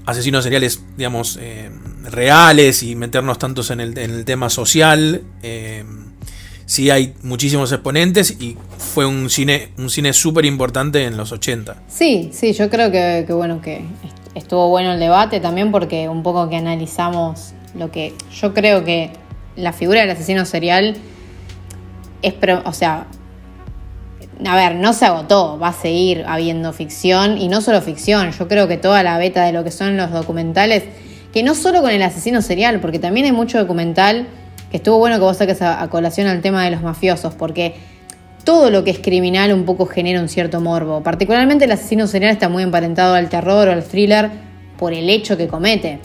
[0.05, 1.69] asesinos seriales, digamos, eh,
[2.05, 5.23] reales y meternos tantos en el, tema social,
[6.65, 11.83] sí hay muchísimos exponentes y fue un cine un cine súper importante en los 80.
[11.89, 13.81] Sí, sí, yo creo que, que bueno, que
[14.33, 19.11] estuvo bueno el debate también porque un poco que analizamos lo que yo creo que
[19.57, 20.95] la figura del asesino serial
[22.21, 22.33] es,
[22.63, 23.07] o sea,
[24.45, 28.47] a ver, no se agotó, va a seguir habiendo ficción y no solo ficción, yo
[28.47, 30.83] creo que toda la beta de lo que son los documentales,
[31.33, 34.27] que no solo con el asesino serial, porque también hay mucho documental
[34.71, 37.75] que estuvo bueno que vos saques a colación al tema de los mafiosos, porque
[38.47, 41.03] todo lo que es criminal un poco genera un cierto morbo.
[41.03, 44.29] Particularmente el asesino serial está muy emparentado al terror o al thriller
[44.77, 45.99] por el hecho que comete.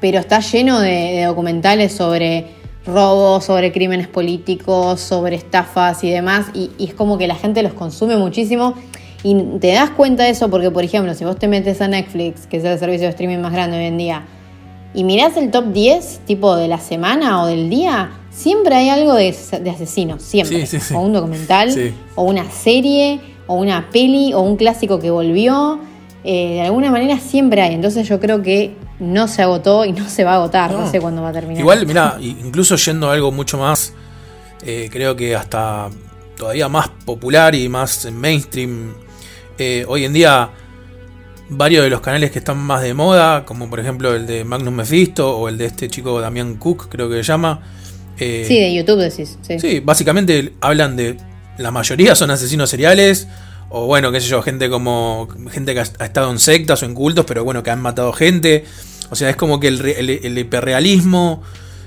[0.00, 2.46] Pero está lleno de, documentales sobre
[2.86, 6.46] robos, sobre crímenes políticos, sobre estafas y demás.
[6.54, 8.74] Y, es como que la gente los consume muchísimo.
[9.22, 12.46] Y te das cuenta de eso porque, por ejemplo, si vos te metes a Netflix,
[12.46, 14.24] que es el servicio de streaming más grande hoy en día,
[14.94, 19.14] y mirás el top 10 tipo de la semana o del día, siempre hay algo
[19.14, 20.64] de, asesino, siempre.
[20.94, 25.80] O un documental, o una serie, o una peli, o un clásico que volvió.
[26.24, 27.74] Eh, de alguna manera siempre hay.
[27.74, 30.72] Entonces yo creo que no se agotó y no se va a agotar.
[30.72, 31.60] No, sé cuándo va a terminar.
[31.60, 33.92] Igual, mira, incluso yendo a algo mucho más,
[34.64, 35.88] eh, creo que hasta
[36.36, 38.94] todavía más popular y más mainstream.
[39.58, 40.50] Eh, hoy en día,
[41.48, 44.72] varios de los canales que están más de moda, como por ejemplo el de Magnus
[44.72, 47.62] Mephisto o el de este chico Damián Cook, creo que se llama
[48.18, 49.38] eh, sí, de YouTube decís.
[49.42, 49.80] Sí.
[49.80, 51.16] básicamente hablan de.
[51.58, 53.28] La mayoría son asesinos seriales.
[53.68, 55.28] O bueno, qué sé yo, gente como.
[55.50, 58.64] Gente que ha estado en sectas o en cultos, pero bueno, que han matado gente.
[59.10, 61.42] O sea, es como que el, hiperrealismo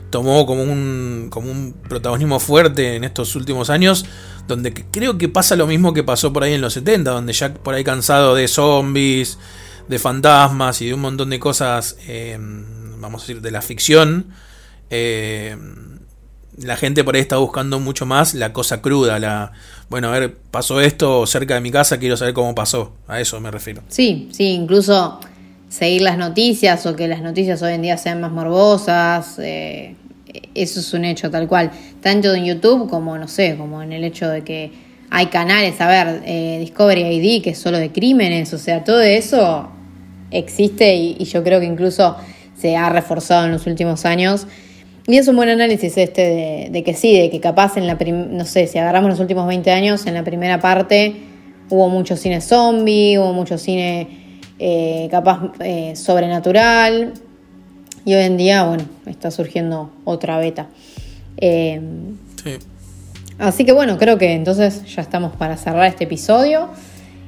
[0.10, 4.06] tomó como un, como un protagonismo fuerte en estos últimos años,
[4.48, 7.54] donde creo que pasa lo mismo que pasó por ahí en los 70, donde ya
[7.54, 9.38] por ahí cansado de zombies,
[9.88, 12.38] de fantasmas y de un montón de cosas, eh,
[12.98, 14.28] vamos a decir, de la ficción,
[14.90, 15.56] eh,
[16.62, 19.52] la gente por ahí está buscando mucho más la cosa cruda, la
[19.90, 23.40] bueno, a ver, pasó esto cerca de mi casa, quiero saber cómo pasó, a eso
[23.40, 23.82] me refiero.
[23.88, 25.20] Sí, sí, incluso
[25.70, 29.96] seguir las noticias o que las noticias hoy en día sean más morbosas, eh,
[30.54, 31.72] eso es un hecho tal cual,
[32.02, 34.72] tanto en YouTube como, no sé, como en el hecho de que
[35.10, 39.02] hay canales, a ver, eh, Discovery ID, que es solo de crímenes, o sea, todo
[39.02, 39.70] eso
[40.30, 42.16] existe y, y yo creo que incluso
[42.56, 44.46] se ha reforzado en los últimos años.
[45.10, 47.98] Y es un buen análisis este de, de que sí, de que capaz en la,
[47.98, 51.16] prim- no sé, si agarramos los últimos 20 años, en la primera parte
[51.70, 54.08] hubo mucho cine zombie, hubo mucho cine
[54.60, 57.14] eh, capaz eh, sobrenatural,
[58.06, 60.68] y hoy en día, bueno, está surgiendo otra beta.
[61.38, 61.82] Eh,
[62.44, 62.52] Sí.
[63.38, 66.70] Así que bueno, creo que entonces ya estamos para cerrar este episodio.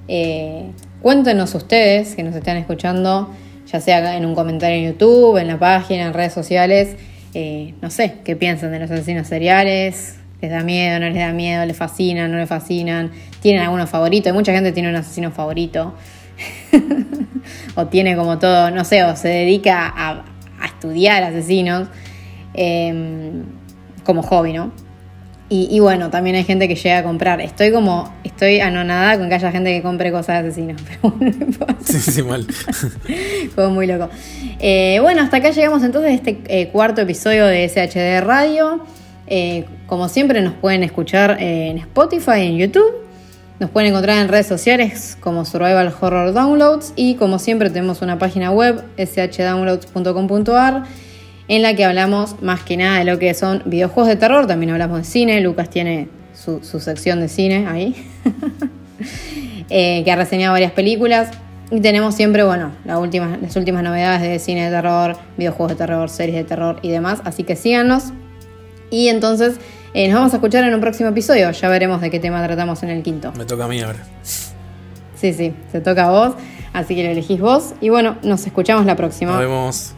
[0.08, 0.66] Eh,
[1.02, 3.30] cuéntenos ustedes que nos están escuchando,
[3.72, 6.96] ya sea en un comentario en YouTube, en la página, en redes sociales,
[7.34, 11.32] eh, no sé, qué piensan de los asesinos seriales, les da miedo, no les da
[11.32, 15.32] miedo, les fascinan, no les fascinan, tienen alguno favorito, Hay mucha gente tiene un asesino
[15.32, 15.94] favorito,
[17.76, 20.26] o tiene como todo, no sé, o se dedica a,
[20.66, 21.88] estudiar asesinos
[22.54, 23.44] eh,
[24.04, 24.72] como hobby, ¿no?
[25.52, 27.42] Y, y bueno, también hay gente que llega a comprar.
[27.42, 31.36] Estoy como, estoy anonadada con que haya gente que compre cosas de asesinos, pero bueno.
[31.84, 32.48] Sí, sí, mal.
[33.56, 34.10] Fue muy loco.
[34.60, 38.86] Eh, bueno, hasta acá llegamos entonces a este eh, cuarto episodio de SHD Radio.
[39.28, 42.90] Eh, como siempre nos pueden escuchar en Spotify, en YouTube.
[43.60, 48.18] Nos pueden encontrar en redes sociales como Survival Horror Downloads y como siempre tenemos una
[48.18, 50.84] página web shdownloads.com.ar
[51.52, 54.72] en la que hablamos más que nada de lo que son videojuegos de terror, también
[54.72, 57.94] hablamos de cine, Lucas tiene su, su sección de cine ahí,
[59.70, 61.28] eh, que ha reseñado varias películas.
[61.70, 65.76] Y tenemos siempre, bueno, la última, las últimas novedades de cine de terror, videojuegos de
[65.76, 67.20] terror, series de terror y demás.
[67.26, 68.14] Así que síganos.
[68.90, 69.56] Y entonces
[69.94, 71.52] eh, nos vamos a escuchar en un próximo episodio.
[71.52, 73.34] Ya veremos de qué tema tratamos en el quinto.
[73.38, 74.00] Me toca a mí ahora.
[74.24, 76.36] Sí, sí, se toca a vos.
[76.72, 77.74] Así que lo elegís vos.
[77.82, 79.32] Y bueno, nos escuchamos la próxima.
[79.32, 79.96] Nos vemos.